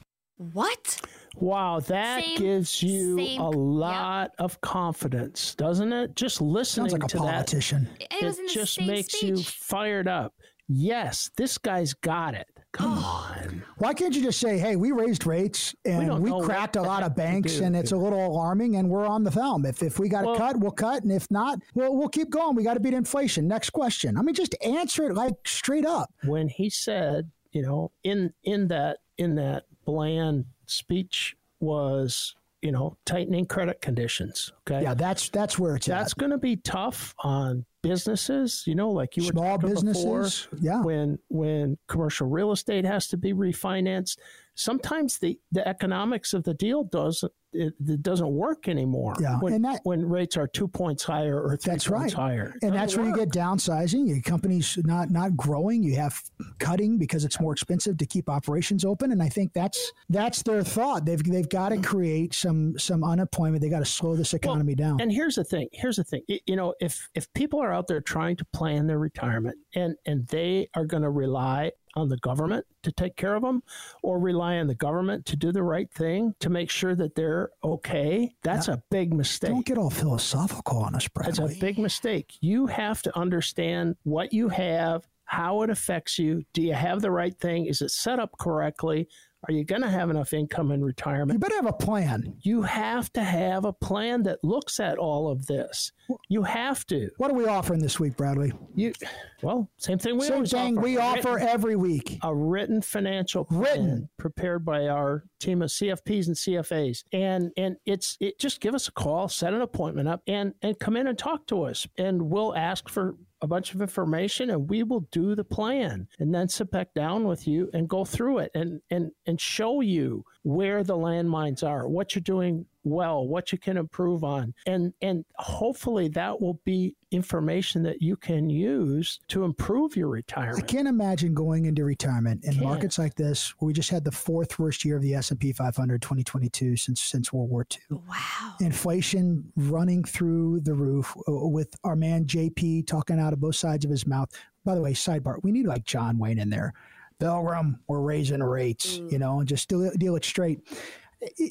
what? 0.51 0.99
Wow, 1.37 1.79
that 1.79 2.21
Same- 2.21 2.37
gives 2.37 2.83
you 2.83 3.15
same- 3.15 3.39
a 3.39 3.45
yep. 3.45 3.53
lot 3.55 4.31
of 4.39 4.59
confidence, 4.59 5.55
doesn't 5.55 5.93
it? 5.93 6.17
Just 6.17 6.41
listening 6.41 6.89
Sounds 6.89 7.01
like 7.01 7.05
a 7.05 7.07
to 7.07 7.17
that, 7.19 7.23
politician. 7.31 7.87
It, 8.01 8.25
was 8.25 8.39
in 8.39 8.47
the 8.47 8.51
just 8.51 8.73
same 8.73 8.87
makes 8.87 9.23
you 9.23 9.37
fired 9.41 10.09
up. 10.09 10.33
Yes, 10.67 11.31
this 11.37 11.57
guy's 11.57 11.93
got 11.93 12.33
it. 12.33 12.47
Come 12.75 12.97
on. 12.97 13.63
Why 13.77 13.93
can't 13.93 14.15
you 14.15 14.21
just 14.21 14.39
say, 14.39 14.57
"Hey, 14.57 14.75
we 14.75 14.91
raised 14.91 15.25
rates 15.25 15.75
and 15.85 16.07
don't 16.07 16.21
we, 16.21 16.31
cracked 16.45 16.75
a 16.75 16.81
lot 16.81 17.03
of 17.03 17.15
banks, 17.15 17.59
and 17.59 17.75
it's 17.75 17.91
a 17.91 17.97
little 17.97 18.25
alarming, 18.25 18.75
and 18.77 18.89
we're 18.89 19.05
on 19.05 19.23
the 19.23 19.31
film. 19.31 19.65
If 19.65 19.83
if 19.83 19.99
we 19.99 20.07
got 20.09 20.21
to 20.21 20.27
Well- 20.27 20.37
cut, 20.37 20.59
we'll 20.59 20.71
cut, 20.71 21.03
and 21.03 21.11
if 21.11 21.29
not, 21.29 21.59
we'll 21.73 21.95
we'll 21.95 22.09
keep 22.09 22.29
going. 22.29 22.55
We 22.55 22.63
got 22.63 22.75
to 22.75 22.79
beat 22.79 22.93
inflation. 22.93 23.47
Next 23.47 23.71
question. 23.71 24.17
I 24.17 24.21
mean, 24.21 24.35
just 24.35 24.55
answer 24.63 25.09
it 25.09 25.15
like 25.15 25.35
straight 25.45 25.85
up. 25.85 26.09
When 26.23 26.47
he 26.47 26.69
said, 26.69 27.31
you 27.51 27.61
know, 27.61 27.91
in 28.03 28.33
in 28.43 28.67
that 28.69 28.97
in 29.17 29.35
that 29.35 29.65
bland 29.85 30.45
speech 30.65 31.35
was, 31.59 32.35
you 32.61 32.71
know, 32.71 32.97
tightening 33.05 33.45
credit 33.45 33.81
conditions. 33.81 34.51
Okay. 34.67 34.83
Yeah, 34.83 34.93
that's 34.93 35.29
that's 35.29 35.59
where 35.59 35.75
it's 35.75 35.85
That's 35.85 36.13
going 36.13 36.31
to 36.31 36.37
be 36.37 36.55
tough 36.57 37.13
on 37.19 37.65
businesses, 37.89 38.63
you 38.65 38.75
know, 38.75 38.89
like 38.89 39.15
you 39.17 39.23
were 39.23 39.31
Small 39.31 39.57
talking 39.57 39.75
before, 39.75 40.23
businesses, 40.23 40.47
yeah. 40.59 40.81
When 40.81 41.19
when 41.29 41.77
commercial 41.87 42.27
real 42.27 42.51
estate 42.51 42.85
has 42.85 43.07
to 43.09 43.17
be 43.17 43.33
refinanced, 43.33 44.17
sometimes 44.55 45.17
the 45.17 45.39
the 45.51 45.67
economics 45.67 46.33
of 46.33 46.43
the 46.43 46.53
deal 46.53 46.83
doesn't 46.83 47.31
it, 47.55 47.73
it 47.87 48.01
doesn't 48.01 48.29
work 48.29 48.67
anymore. 48.67 49.15
Yeah, 49.19 49.39
when, 49.39 49.53
and 49.53 49.65
that- 49.65 49.81
when 49.83 50.07
rates 50.07 50.37
are 50.37 50.47
two 50.47 50.67
points 50.67 51.03
higher 51.03 51.41
or 51.41 51.57
three 51.57 51.73
That's 51.73 51.87
points 51.87 52.13
right. 52.13 52.13
higher, 52.13 52.51
and 52.61 52.61
Doesn't 52.61 52.75
that's 52.75 52.95
where 52.97 53.05
you 53.05 53.13
oh, 53.13 53.17
get 53.17 53.29
downsizing. 53.29 54.07
Your 54.07 54.21
company's 54.21 54.77
not 54.83 55.09
not 55.09 55.35
growing. 55.35 55.83
You 55.83 55.95
have 55.95 56.21
cutting 56.59 56.97
because 56.97 57.25
it's 57.25 57.39
more 57.39 57.53
expensive 57.53 57.97
to 57.97 58.05
keep 58.05 58.29
operations 58.29 58.85
open. 58.85 59.11
And 59.11 59.21
I 59.21 59.29
think 59.29 59.53
that's 59.53 59.91
that's 60.09 60.43
their 60.43 60.63
thought. 60.63 61.05
They've 61.05 61.23
they've 61.23 61.49
got 61.49 61.69
to 61.69 61.77
create 61.81 62.33
some 62.33 62.77
some 62.77 63.03
unemployment. 63.03 63.61
They 63.61 63.69
got 63.69 63.79
to 63.79 63.85
slow 63.85 64.15
this 64.15 64.33
economy 64.33 64.75
down. 64.75 65.01
And 65.01 65.11
here's 65.11 65.35
the 65.35 65.43
thing. 65.43 65.67
Here's 65.71 65.97
the 65.97 66.03
thing. 66.03 66.21
You 66.27 66.55
know, 66.55 66.73
if 66.79 67.09
if 67.15 67.31
people 67.33 67.61
are 67.61 67.73
out 67.73 67.87
there 67.87 68.01
trying 68.01 68.35
to 68.37 68.45
plan 68.45 68.87
their 68.87 68.99
retirement 68.99 69.57
and 69.73 69.95
and 70.05 70.27
they 70.27 70.69
are 70.75 70.85
going 70.85 71.03
to 71.03 71.09
rely 71.09 71.71
on 71.95 72.09
the 72.09 72.17
government 72.17 72.65
to 72.83 72.91
take 72.91 73.15
care 73.15 73.35
of 73.35 73.41
them 73.41 73.63
or 74.03 74.19
rely 74.19 74.57
on 74.57 74.67
the 74.67 74.75
government 74.75 75.25
to 75.27 75.35
do 75.35 75.51
the 75.51 75.63
right 75.63 75.91
thing 75.91 76.35
to 76.39 76.49
make 76.49 76.69
sure 76.69 76.95
that 76.95 77.15
they're 77.15 77.49
okay, 77.63 78.35
that's 78.43 78.67
a 78.67 78.81
big 78.91 79.13
mistake. 79.13 79.51
Don't 79.51 79.65
get 79.65 79.77
all 79.77 79.89
philosophical 79.89 80.79
on 80.79 80.95
us, 80.95 81.07
That's 81.15 81.39
a 81.39 81.47
big 81.59 81.77
mistake. 81.77 82.33
You 82.41 82.67
have 82.67 83.01
to 83.03 83.17
understand 83.17 83.95
what 84.03 84.33
you 84.33 84.49
have, 84.49 85.07
how 85.25 85.61
it 85.63 85.69
affects 85.69 86.19
you. 86.19 86.43
Do 86.53 86.61
you 86.61 86.73
have 86.73 87.01
the 87.01 87.11
right 87.11 87.37
thing? 87.39 87.65
Is 87.65 87.81
it 87.81 87.91
set 87.91 88.19
up 88.19 88.37
correctly? 88.37 89.07
Are 89.47 89.53
you 89.53 89.63
going 89.63 89.83
to 89.83 89.89
have 89.89 90.09
enough 90.09 90.33
income 90.33 90.71
in 90.71 90.83
retirement? 90.83 91.33
You 91.33 91.39
better 91.39 91.55
have 91.55 91.67
a 91.67 91.73
plan. 91.73 92.35
You 92.41 92.63
have 92.63 93.13
to 93.13 93.23
have 93.23 93.63
a 93.63 93.73
plan 93.73 94.23
that 94.23 94.43
looks 94.43 94.79
at 94.79 94.97
all 94.97 95.29
of 95.29 95.45
this. 95.45 95.91
You 96.29 96.43
have 96.43 96.85
to. 96.87 97.09
What 97.17 97.31
are 97.31 97.33
we 97.35 97.45
offering 97.47 97.79
this 97.79 97.99
week, 97.99 98.15
Bradley? 98.17 98.51
You 98.75 98.93
well, 99.41 99.69
same 99.77 99.97
thing 99.97 100.17
we 100.17 100.25
Same 100.25 100.45
thing 100.45 100.77
offer. 100.77 100.83
we 100.83 100.97
A 100.97 101.01
offer 101.01 101.33
written- 101.33 101.47
every 101.47 101.75
week. 101.75 102.17
a 102.23 102.33
written 102.35 102.81
financial 102.81 103.45
plan 103.45 103.61
Written. 103.61 104.09
prepared 104.17 104.63
by 104.65 104.87
our 104.87 105.23
team 105.39 105.61
of 105.61 105.69
CFPs 105.69 106.27
and 106.27 106.35
CFAs. 106.35 107.03
And 107.13 107.51
and 107.57 107.77
it's 107.85 108.17
it 108.19 108.39
just 108.39 108.61
give 108.61 108.75
us 108.75 108.87
a 108.87 108.91
call, 108.91 109.27
set 109.27 109.53
an 109.53 109.61
appointment 109.61 110.07
up 110.07 110.21
and 110.27 110.53
and 110.61 110.77
come 110.79 110.95
in 110.95 111.07
and 111.07 111.17
talk 111.17 111.45
to 111.47 111.63
us 111.63 111.87
and 111.97 112.21
we'll 112.21 112.55
ask 112.55 112.87
for 112.89 113.15
a 113.41 113.47
bunch 113.47 113.73
of 113.75 113.81
information 113.81 114.49
and 114.49 114.69
we 114.69 114.81
will 114.83 115.01
do 115.11 115.35
the 115.35 115.43
plan 115.43 116.07
and 116.19 116.33
then 116.33 116.47
sit 116.47 116.71
back 116.71 116.93
down 116.93 117.25
with 117.25 117.47
you 117.47 117.69
and 117.73 117.87
go 117.89 118.03
through 118.05 118.39
it 118.39 118.51
and 118.55 118.81
and 118.89 119.11
and 119.27 119.39
show 119.39 119.81
you 119.81 120.23
where 120.45 120.83
the 120.83 120.95
landmines 120.95 121.67
are, 121.67 121.87
what 121.87 122.13
you're 122.13 122.21
doing 122.21 122.67
well, 122.83 123.25
what 123.25 123.51
you 123.51 123.57
can 123.57 123.77
improve 123.77 124.23
on. 124.23 124.53
And 124.67 124.93
and 125.01 125.25
hopefully 125.39 126.07
that 126.09 126.39
will 126.39 126.61
be 126.65 126.95
information 127.09 127.81
that 127.81 127.99
you 127.99 128.15
can 128.15 128.47
use 128.47 129.19
to 129.29 129.43
improve 129.43 129.95
your 129.95 130.07
retirement. 130.07 130.63
I 130.63 130.67
can't 130.67 130.87
imagine 130.87 131.33
going 131.33 131.65
into 131.65 131.83
retirement 131.83 132.45
in 132.45 132.51
Can't. 132.51 132.63
markets 132.63 132.99
like 132.99 133.15
this 133.15 133.55
where 133.57 133.65
we 133.65 133.73
just 133.73 133.89
had 133.89 134.03
the 134.03 134.11
fourth 134.11 134.59
worst 134.59 134.85
year 134.85 134.97
of 134.97 135.01
the 135.01 135.15
S&P 135.15 135.51
500 135.51 135.99
2022 135.99 136.77
since 136.77 137.01
since 137.01 137.33
World 137.33 137.49
War 137.49 137.65
II. 137.71 137.97
Wow. 138.07 138.53
Inflation 138.61 139.51
running 139.55 140.03
through 140.03 140.59
the 140.59 140.75
roof 140.75 141.17
uh, 141.27 141.31
with 141.33 141.75
our 141.83 141.95
man 141.95 142.25
JP 142.25 142.85
talking 142.85 143.19
out 143.19 143.33
of 143.33 143.39
both 143.39 143.55
sides 143.55 143.83
of 143.83 143.89
his 143.89 144.05
mouth. 144.05 144.29
By 144.63 144.75
the 144.75 144.81
way, 144.81 144.93
sidebar, 144.93 145.39
we 145.41 145.51
need 145.51 145.65
like 145.65 145.85
John 145.85 146.19
Wayne 146.19 146.37
in 146.37 146.51
there. 146.51 146.75
Pilgrim, 147.19 147.79
we're 147.87 148.01
raising 148.01 148.43
rates, 148.43 148.97
mm. 148.97 149.11
you 149.11 149.19
know, 149.19 149.39
and 149.39 149.47
just 149.47 149.69
deal, 149.69 149.91
deal 149.97 150.15
it 150.15 150.25
straight. 150.25 150.59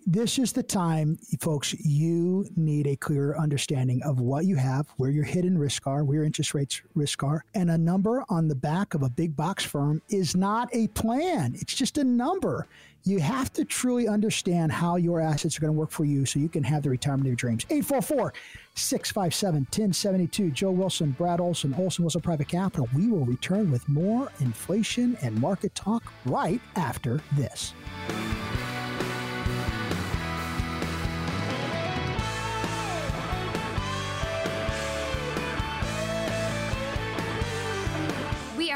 This 0.07 0.39
is 0.39 0.53
the 0.53 0.63
time, 0.63 1.19
folks. 1.41 1.73
You 1.75 2.47
need 2.57 2.87
a 2.87 2.97
clear 2.97 3.37
understanding 3.37 4.03
of 4.03 4.21
what 4.21 4.45
you 4.45 4.57
have, 4.57 4.89
where 4.97 5.11
your 5.11 5.25
hidden 5.25 5.59
risk 5.59 5.87
are, 5.87 6.05
where 6.05 6.23
interest 6.23 6.55
rates 6.55 6.83
risk 6.95 7.23
are, 7.23 7.45
and 7.55 7.71
a 7.71 7.79
number 7.79 8.25
on 8.29 8.49
the 8.49 8.55
back 8.55 8.95
of 8.95 9.03
a 9.03 9.11
big 9.11 9.37
box 9.37 9.65
firm 9.65 10.01
is 10.09 10.37
not 10.37 10.69
a 10.73 10.89
plan. 10.89 11.55
It's 11.57 11.75
just 11.75 11.99
a 11.99 12.05
number. 12.05 12.69
You 13.05 13.21
have 13.21 13.53
to 13.55 13.65
truly 13.65 14.09
understand 14.09 14.73
how 14.73 14.97
your 14.97 15.21
assets 15.21 15.59
are 15.59 15.61
going 15.61 15.73
to 15.73 15.79
work 15.79 15.91
for 15.91 16.05
you 16.05 16.25
so 16.25 16.39
you 16.39 16.49
can 16.49 16.65
have 16.65 16.83
the 16.83 16.91
retirement 16.91 17.23
of 17.23 17.27
your 17.27 17.37
dreams. 17.37 17.67
844 17.69 18.33
657 18.75 19.61
1072. 19.61 20.51
Joe 20.51 20.71
Wilson, 20.71 21.11
Brad 21.13 21.41
Olson, 21.41 21.75
Olson 21.75 22.05
Wilson 22.05 22.23
Private 22.23 22.49
Capital. 22.49 22.89
We 22.95 23.09
will 23.09 23.27
return 23.27 23.71
with 23.71 23.87
more 23.89 24.31
inflation 24.41 25.19
and 25.21 25.39
market 25.39 25.75
talk 25.75 26.05
right 26.25 26.61
after 26.77 27.21
this. 27.37 27.75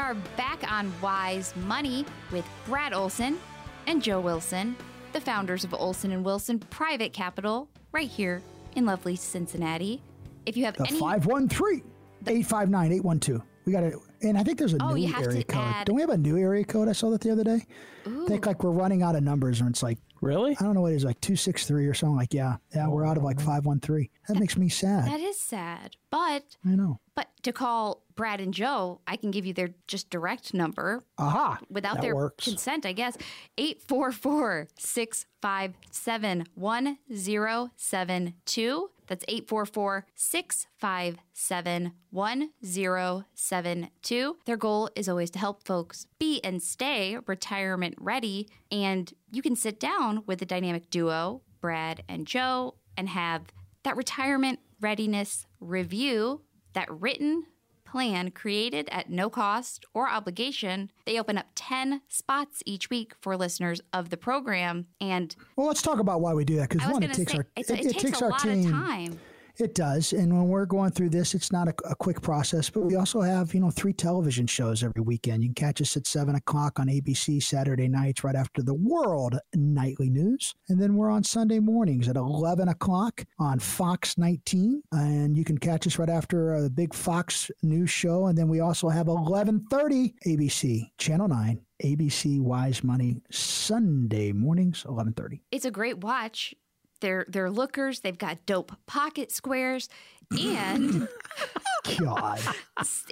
Are 0.09 0.15
back 0.35 0.71
on 0.71 0.91
Wise 1.03 1.53
Money 1.67 2.03
with 2.31 2.43
Brad 2.65 2.93
Olson 2.93 3.37
and 3.85 4.01
Joe 4.01 4.19
Wilson, 4.19 4.75
the 5.13 5.21
founders 5.21 5.63
of 5.63 5.71
Olson 5.71 6.11
and 6.11 6.25
Wilson 6.25 6.57
Private 6.57 7.13
Capital, 7.13 7.69
right 7.91 8.07
here 8.07 8.41
in 8.75 8.87
lovely 8.87 9.15
Cincinnati. 9.15 10.01
If 10.47 10.57
you 10.57 10.65
have 10.65 10.75
The 10.77 10.87
any 10.87 10.99
513 10.99 11.83
859 12.25 12.91
812. 12.91 13.41
We 13.65 13.71
got 13.71 13.83
it. 13.83 13.93
And 14.23 14.35
I 14.35 14.41
think 14.43 14.57
there's 14.57 14.73
a 14.73 14.77
Oh, 14.81 14.95
new 14.95 15.03
you 15.03 15.13
have 15.13 15.21
to 15.25 15.29
area 15.29 15.43
code. 15.43 15.61
add- 15.61 15.85
Don't 15.85 15.95
we 15.95 16.01
have 16.01 16.09
a 16.09 16.17
new 16.17 16.37
area 16.39 16.63
code? 16.63 16.87
I 16.89 16.93
saw 16.93 17.11
that 17.11 17.21
the 17.21 17.29
other 17.29 17.43
day. 17.43 17.67
I 18.07 18.25
think 18.27 18.47
like 18.47 18.63
we're 18.63 18.71
running 18.71 19.03
out 19.03 19.15
of 19.15 19.21
numbers, 19.21 19.61
and 19.61 19.69
it's 19.69 19.83
like 19.83 19.99
Really? 20.21 20.55
I 20.59 20.63
don't 20.63 20.75
know 20.75 20.81
what 20.81 20.91
it 20.91 20.95
is, 20.95 21.05
like 21.05 21.19
two 21.21 21.35
six 21.35 21.65
three 21.65 21.87
or 21.87 21.93
something. 21.93 22.17
Like 22.17 22.33
yeah, 22.33 22.57
yeah, 22.75 22.87
we're 22.87 23.05
out 23.05 23.17
of 23.17 23.23
like 23.23 23.37
oh. 23.39 23.43
five 23.43 23.65
one 23.65 23.79
three. 23.79 24.09
That 24.27 24.39
makes 24.39 24.57
me 24.57 24.69
sad. 24.69 25.05
that 25.05 25.19
is 25.19 25.39
sad, 25.39 25.95
but 26.11 26.57
I 26.65 26.69
know. 26.75 26.99
but 27.15 27.27
to 27.43 27.53
call 27.53 28.03
Brad 28.15 28.41
and 28.41 28.53
Joe, 28.53 28.99
I 29.07 29.15
can 29.15 29.31
give 29.31 29.45
you 29.45 29.53
their 29.53 29.69
just 29.87 30.09
direct 30.09 30.53
number 30.53 31.03
Aha. 31.17 31.59
without 31.69 31.95
that 31.95 32.01
their 32.01 32.15
works. 32.15 32.43
consent, 32.43 32.85
I 32.85 32.91
guess. 32.93 33.17
844 33.57 34.67
657 34.77 36.43
1072. 36.55 38.89
That's 39.07 39.25
844 39.27 40.05
657 40.13 41.91
1072. 42.11 44.37
Their 44.45 44.57
goal 44.57 44.89
is 44.95 45.09
always 45.09 45.31
to 45.31 45.39
help 45.39 45.63
folks 45.63 46.05
be 46.19 46.41
and 46.43 46.61
stay 46.61 47.17
retirement 47.25 47.95
ready. 47.99 48.49
And 48.71 49.11
you 49.31 49.41
can 49.41 49.55
sit 49.55 49.79
down 49.79 50.23
with 50.25 50.39
the 50.39 50.45
dynamic 50.45 50.89
duo, 50.89 51.41
Brad 51.61 52.03
and 52.07 52.27
Joe, 52.27 52.75
and 52.97 53.09
have 53.09 53.43
that 53.83 53.97
retirement 53.97 54.59
readiness 54.81 55.45
review, 55.59 56.41
that 56.73 56.89
written 56.91 57.45
plan 57.89 58.29
created 58.29 58.87
at 58.91 59.09
no 59.09 59.29
cost 59.29 59.85
or 59.93 60.07
obligation. 60.07 60.91
They 61.05 61.19
open 61.19 61.37
up 61.37 61.47
10 61.55 62.01
spots 62.07 62.61
each 62.65 62.89
week 62.89 63.13
for 63.19 63.35
listeners 63.35 63.81
of 63.93 64.09
the 64.09 64.17
program. 64.17 64.87
And 65.01 65.35
well, 65.55 65.67
let's 65.67 65.81
talk 65.81 65.99
about 65.99 66.21
why 66.21 66.33
we 66.33 66.45
do 66.45 66.57
that 66.57 66.69
because 66.69 66.87
one, 66.91 67.03
it 67.03 67.13
takes 67.13 67.31
say, 67.31 67.39
our 67.39 67.47
it, 67.55 67.69
it, 67.69 67.79
it, 67.79 67.83
takes, 67.93 68.03
takes 68.03 68.21
our 68.21 68.37
team 68.39 68.71
time. 68.71 69.19
It 69.59 69.75
does. 69.75 70.13
And 70.13 70.31
when 70.31 70.47
we're 70.47 70.65
going 70.65 70.91
through 70.91 71.09
this, 71.09 71.35
it's 71.35 71.51
not 71.51 71.67
a, 71.67 71.73
a, 71.89 71.93
quick 71.93 72.21
process, 72.21 72.69
but 72.69 72.79
we 72.79 72.95
also 72.95 73.19
have, 73.19 73.53
you 73.53 73.59
know, 73.59 73.69
three 73.69 73.91
television 73.91 74.47
shows 74.47 74.85
every 74.85 75.01
weekend. 75.01 75.43
You 75.43 75.49
can 75.49 75.55
catch 75.55 75.81
us 75.81 75.97
at 75.97 76.07
7 76.07 76.33
o'clock 76.35 76.79
on 76.79 76.87
ABC 76.87 77.43
Saturday 77.43 77.89
nights 77.89 78.23
right 78.23 78.35
after 78.35 78.63
the 78.63 78.73
World 78.73 79.37
Nightly 79.53 80.09
News. 80.09 80.55
And 80.69 80.81
then 80.81 80.95
we're 80.95 81.11
on 81.11 81.25
Sunday 81.25 81.59
mornings 81.59 82.07
at 82.07 82.15
11 82.15 82.69
o'clock 82.69 83.25
on 83.37 83.59
Fox 83.59 84.17
19. 84.17 84.81
And 84.93 85.35
you 85.35 85.43
can 85.43 85.57
catch 85.57 85.85
us 85.85 85.99
right 85.99 86.09
after 86.09 86.55
a 86.55 86.69
big 86.69 86.93
Fox 86.93 87.51
News 87.61 87.89
show. 87.89 88.27
And 88.27 88.37
then 88.37 88.47
we 88.47 88.61
also 88.61 88.87
have 88.87 89.07
1130 89.07 90.15
ABC, 90.25 90.89
Channel 90.97 91.27
9. 91.27 91.59
ABC 91.81 92.41
Wise 92.41 92.83
Money 92.83 93.21
Sunday 93.31 94.33
mornings, 94.33 94.83
11:30. 94.83 95.39
It's 95.49 95.63
a 95.63 95.71
great 95.71 95.99
watch 95.99 96.53
they're 96.99 97.25
they're 97.27 97.49
lookers. 97.49 98.01
They've 98.01 98.17
got 98.17 98.45
dope 98.45 98.71
pocket 98.85 99.31
squares, 99.31 99.89
and 100.31 101.07
God, 101.99 102.39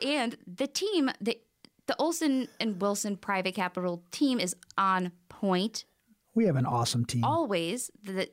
and 0.01 0.37
the 0.45 0.67
team 0.67 1.09
the 1.21 1.39
the 1.87 1.95
Olson 1.99 2.47
and 2.59 2.81
Wilson 2.81 3.17
Private 3.17 3.55
Capital 3.55 4.03
team 4.11 4.39
is 4.39 4.55
on 4.77 5.11
point. 5.29 5.85
We 6.35 6.45
have 6.45 6.55
an 6.55 6.65
awesome 6.65 7.05
team. 7.05 7.23
Always. 7.23 7.89
The, 8.03 8.29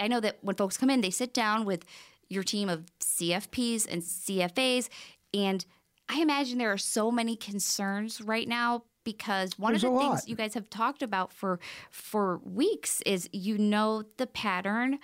I 0.00 0.08
know 0.08 0.20
that 0.20 0.38
when 0.40 0.56
folks 0.56 0.76
come 0.76 0.90
in, 0.90 1.02
they 1.02 1.10
sit 1.10 1.32
down 1.32 1.64
with 1.64 1.84
your 2.28 2.42
team 2.42 2.68
of 2.68 2.86
CFPs 3.00 3.86
and 3.90 4.02
CFAs, 4.02 4.88
and 5.34 5.64
I 6.08 6.20
imagine 6.20 6.58
there 6.58 6.72
are 6.72 6.78
so 6.78 7.10
many 7.10 7.36
concerns 7.36 8.20
right 8.20 8.48
now 8.48 8.84
because 9.08 9.58
one 9.58 9.72
There's 9.72 9.84
of 9.84 9.92
the 9.94 9.98
things 10.00 10.10
lot. 10.10 10.28
you 10.28 10.36
guys 10.36 10.52
have 10.52 10.68
talked 10.68 11.02
about 11.02 11.32
for 11.32 11.58
for 11.90 12.42
weeks 12.44 13.00
is 13.06 13.26
you 13.32 13.56
know 13.56 14.02
the 14.18 14.26
pattern, 14.26 14.98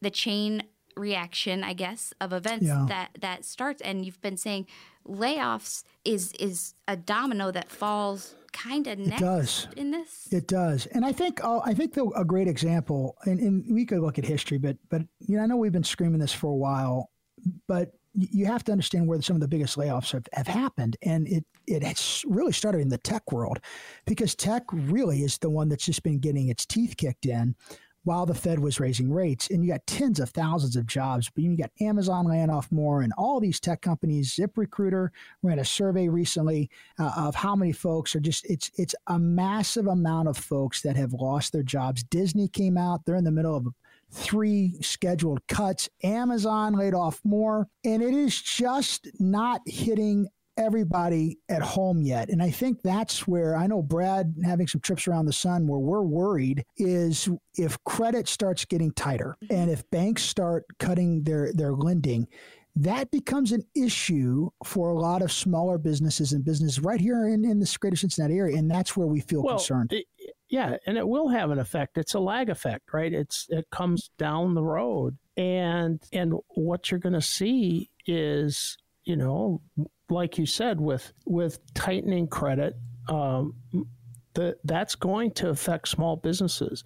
the 0.00 0.10
chain 0.10 0.62
reaction, 0.96 1.64
I 1.64 1.72
guess, 1.72 2.14
of 2.20 2.32
events 2.32 2.66
yeah. 2.66 2.86
that 2.88 3.10
that 3.20 3.44
starts, 3.44 3.82
and 3.82 4.06
you've 4.06 4.20
been 4.20 4.36
saying 4.36 4.68
layoffs 5.04 5.82
is 6.04 6.32
is 6.38 6.74
a 6.86 6.96
domino 6.96 7.50
that 7.50 7.72
falls 7.72 8.36
kind 8.52 8.86
of 8.86 9.00
next 9.00 9.20
it 9.20 9.24
does. 9.24 9.68
in 9.76 9.90
this. 9.90 10.28
It 10.30 10.46
does, 10.46 10.86
and 10.86 11.04
I 11.04 11.10
think 11.10 11.40
oh, 11.42 11.60
I 11.66 11.74
think 11.74 11.94
the, 11.94 12.04
a 12.14 12.24
great 12.24 12.46
example, 12.46 13.16
and, 13.24 13.40
and 13.40 13.64
we 13.68 13.84
could 13.84 13.98
look 13.98 14.16
at 14.16 14.24
history, 14.24 14.58
but 14.58 14.76
but 14.90 15.02
you 15.18 15.36
know 15.36 15.42
I 15.42 15.46
know 15.46 15.56
we've 15.56 15.72
been 15.72 15.82
screaming 15.82 16.20
this 16.20 16.32
for 16.32 16.46
a 16.46 16.54
while, 16.54 17.10
but 17.66 17.90
you 18.14 18.46
have 18.46 18.64
to 18.64 18.72
understand 18.72 19.06
where 19.06 19.20
some 19.22 19.36
of 19.36 19.40
the 19.40 19.48
biggest 19.48 19.76
layoffs 19.76 20.12
have, 20.12 20.26
have 20.32 20.46
happened. 20.46 20.96
And 21.02 21.28
it, 21.28 21.44
it 21.66 21.82
has 21.82 22.24
really 22.26 22.52
started 22.52 22.80
in 22.80 22.88
the 22.88 22.98
tech 22.98 23.30
world 23.32 23.60
because 24.06 24.34
tech 24.34 24.64
really 24.72 25.22
is 25.22 25.38
the 25.38 25.50
one 25.50 25.68
that's 25.68 25.84
just 25.84 26.02
been 26.02 26.18
getting 26.18 26.48
its 26.48 26.66
teeth 26.66 26.96
kicked 26.96 27.26
in 27.26 27.54
while 28.04 28.24
the 28.24 28.34
Fed 28.34 28.58
was 28.58 28.80
raising 28.80 29.12
rates. 29.12 29.50
And 29.50 29.62
you 29.62 29.70
got 29.70 29.86
tens 29.86 30.20
of 30.20 30.30
thousands 30.30 30.74
of 30.74 30.86
jobs, 30.86 31.30
but 31.30 31.44
you 31.44 31.56
got 31.56 31.70
Amazon 31.80 32.26
laying 32.26 32.50
off 32.50 32.72
more 32.72 33.02
and 33.02 33.12
all 33.18 33.40
these 33.40 33.60
tech 33.60 33.82
companies. 33.82 34.34
ZipRecruiter 34.34 35.10
ran 35.42 35.58
a 35.58 35.64
survey 35.64 36.08
recently 36.08 36.70
uh, 36.98 37.12
of 37.16 37.34
how 37.34 37.54
many 37.54 37.72
folks 37.72 38.16
are 38.16 38.20
just, 38.20 38.46
it's, 38.46 38.70
it's 38.76 38.94
a 39.08 39.18
massive 39.18 39.86
amount 39.86 40.28
of 40.28 40.36
folks 40.36 40.80
that 40.82 40.96
have 40.96 41.12
lost 41.12 41.52
their 41.52 41.62
jobs. 41.62 42.02
Disney 42.04 42.48
came 42.48 42.78
out, 42.78 43.04
they're 43.04 43.16
in 43.16 43.24
the 43.24 43.30
middle 43.30 43.54
of 43.54 43.68
three 44.10 44.76
scheduled 44.80 45.46
cuts. 45.46 45.88
Amazon 46.02 46.74
laid 46.74 46.94
off 46.94 47.20
more, 47.24 47.68
and 47.84 48.02
it 48.02 48.14
is 48.14 48.40
just 48.40 49.08
not 49.18 49.62
hitting 49.66 50.28
everybody 50.56 51.38
at 51.48 51.62
home 51.62 52.02
yet. 52.02 52.28
And 52.28 52.42
I 52.42 52.50
think 52.50 52.82
that's 52.82 53.26
where 53.26 53.56
I 53.56 53.66
know 53.66 53.82
Brad 53.82 54.34
having 54.44 54.66
some 54.66 54.82
trips 54.82 55.08
around 55.08 55.26
the 55.26 55.32
sun 55.32 55.66
where 55.66 55.78
we're 55.78 56.02
worried 56.02 56.64
is 56.76 57.28
if 57.56 57.82
credit 57.84 58.28
starts 58.28 58.64
getting 58.66 58.92
tighter 58.92 59.36
mm-hmm. 59.42 59.54
and 59.54 59.70
if 59.70 59.88
banks 59.90 60.22
start 60.22 60.64
cutting 60.78 61.22
their 61.22 61.52
their 61.54 61.72
lending 61.72 62.28
that 62.76 63.10
becomes 63.10 63.52
an 63.52 63.64
issue 63.74 64.48
for 64.64 64.90
a 64.90 64.98
lot 64.98 65.22
of 65.22 65.32
smaller 65.32 65.76
businesses 65.76 66.32
and 66.32 66.44
businesses 66.44 66.80
right 66.80 67.00
here 67.00 67.28
in, 67.28 67.44
in 67.44 67.58
the 67.58 67.76
greater 67.80 67.96
Cincinnati 67.96 68.38
area. 68.38 68.56
And 68.56 68.70
that's 68.70 68.96
where 68.96 69.06
we 69.06 69.20
feel 69.20 69.42
well, 69.42 69.56
concerned. 69.56 69.92
Yeah, 70.50 70.76
and 70.84 70.98
it 70.98 71.06
will 71.06 71.28
have 71.28 71.50
an 71.52 71.60
effect. 71.60 71.96
It's 71.96 72.14
a 72.14 72.20
lag 72.20 72.50
effect, 72.50 72.92
right? 72.92 73.12
It's 73.12 73.46
it 73.50 73.70
comes 73.70 74.10
down 74.18 74.54
the 74.54 74.64
road. 74.64 75.16
And 75.36 76.02
and 76.12 76.34
what 76.48 76.90
you're 76.90 77.00
gonna 77.00 77.22
see 77.22 77.90
is, 78.06 78.76
you 79.04 79.16
know, 79.16 79.62
like 80.10 80.38
you 80.38 80.46
said, 80.46 80.80
with 80.80 81.12
with 81.24 81.60
tightening 81.74 82.26
credit, 82.26 82.74
um, 83.08 83.54
the, 84.34 84.56
that's 84.64 84.96
going 84.96 85.30
to 85.32 85.50
affect 85.50 85.88
small 85.88 86.16
businesses. 86.16 86.82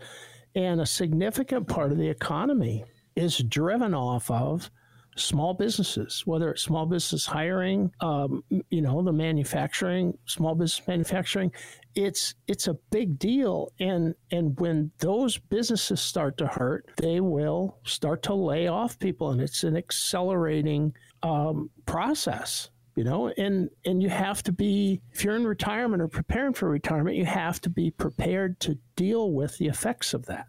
And 0.55 0.81
a 0.81 0.87
significant 0.87 1.66
part 1.66 1.90
of 1.90 1.98
the 1.98 2.09
economy 2.09 2.85
is 3.16 3.38
driven 3.38 3.94
off 3.94 4.31
of 4.31 4.70
small 5.16 5.55
businesses, 5.55 6.22
whether 6.27 6.50
it's 6.50 6.62
small 6.62 6.87
business 6.87 7.27
hiring, 7.27 7.90
um, 8.00 8.42
you 8.70 8.83
know, 8.83 9.03
the 9.03 9.12
manufacturing, 9.12 10.16
small 10.27 10.55
business 10.55 10.87
manufacturing, 10.87 11.53
it's 11.94 12.35
it's 12.48 12.66
a 12.66 12.74
big 12.90 13.18
deal. 13.18 13.72
And 13.79 14.14
and 14.31 14.59
when 14.59 14.90
those 14.98 15.38
businesses 15.38 16.00
start 16.00 16.38
to 16.38 16.46
hurt, 16.46 16.90
they 16.96 17.20
will 17.20 17.79
start 17.85 18.22
to 18.24 18.35
lay 18.35 18.66
off 18.66 18.98
people, 18.98 19.31
and 19.31 19.40
it's 19.40 19.64
an 19.64 19.77
accelerating 19.77 20.92
um, 21.22 21.70
process. 21.87 22.70
You 22.96 23.03
know, 23.03 23.29
and 23.37 23.70
and 23.85 24.00
you 24.03 24.09
have 24.09 24.42
to 24.44 24.53
be 24.53 25.00
if 25.12 25.24
you're 25.24 25.35
in 25.37 25.46
retirement 25.46 26.00
or 26.00 26.09
preparing 26.09 26.55
for 26.55 26.68
retirement, 26.68 27.16
you 27.16 27.24
have 27.24 27.61
to 27.62 27.70
be 27.70 27.90
prepared 27.90 28.61
to 28.61 28.79
deal 28.94 29.33
with 29.33 29.59
the 29.59 29.66
effects 29.66 30.14
of 30.14 30.27
that. 30.27 30.46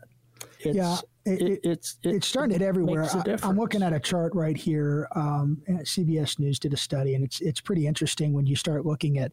It's, 0.59 0.75
yeah, 0.75 0.97
it, 1.25 1.41
it, 1.41 1.59
it's 1.63 1.97
it, 2.03 2.15
it's 2.15 2.27
starting 2.27 2.59
to 2.59 2.65
everywhere. 2.65 3.03
I, 3.03 3.47
am 3.47 3.57
looking 3.57 3.81
at 3.81 3.93
a 3.93 3.99
chart 3.99 4.33
right 4.35 4.55
here. 4.55 5.07
Um, 5.15 5.61
CBS 5.67 6.39
News 6.39 6.59
did 6.59 6.73
a 6.73 6.77
study, 6.77 7.15
and 7.15 7.23
it's 7.23 7.41
it's 7.41 7.59
pretty 7.59 7.87
interesting 7.87 8.33
when 8.33 8.45
you 8.45 8.55
start 8.55 8.85
looking 8.85 9.17
at 9.17 9.31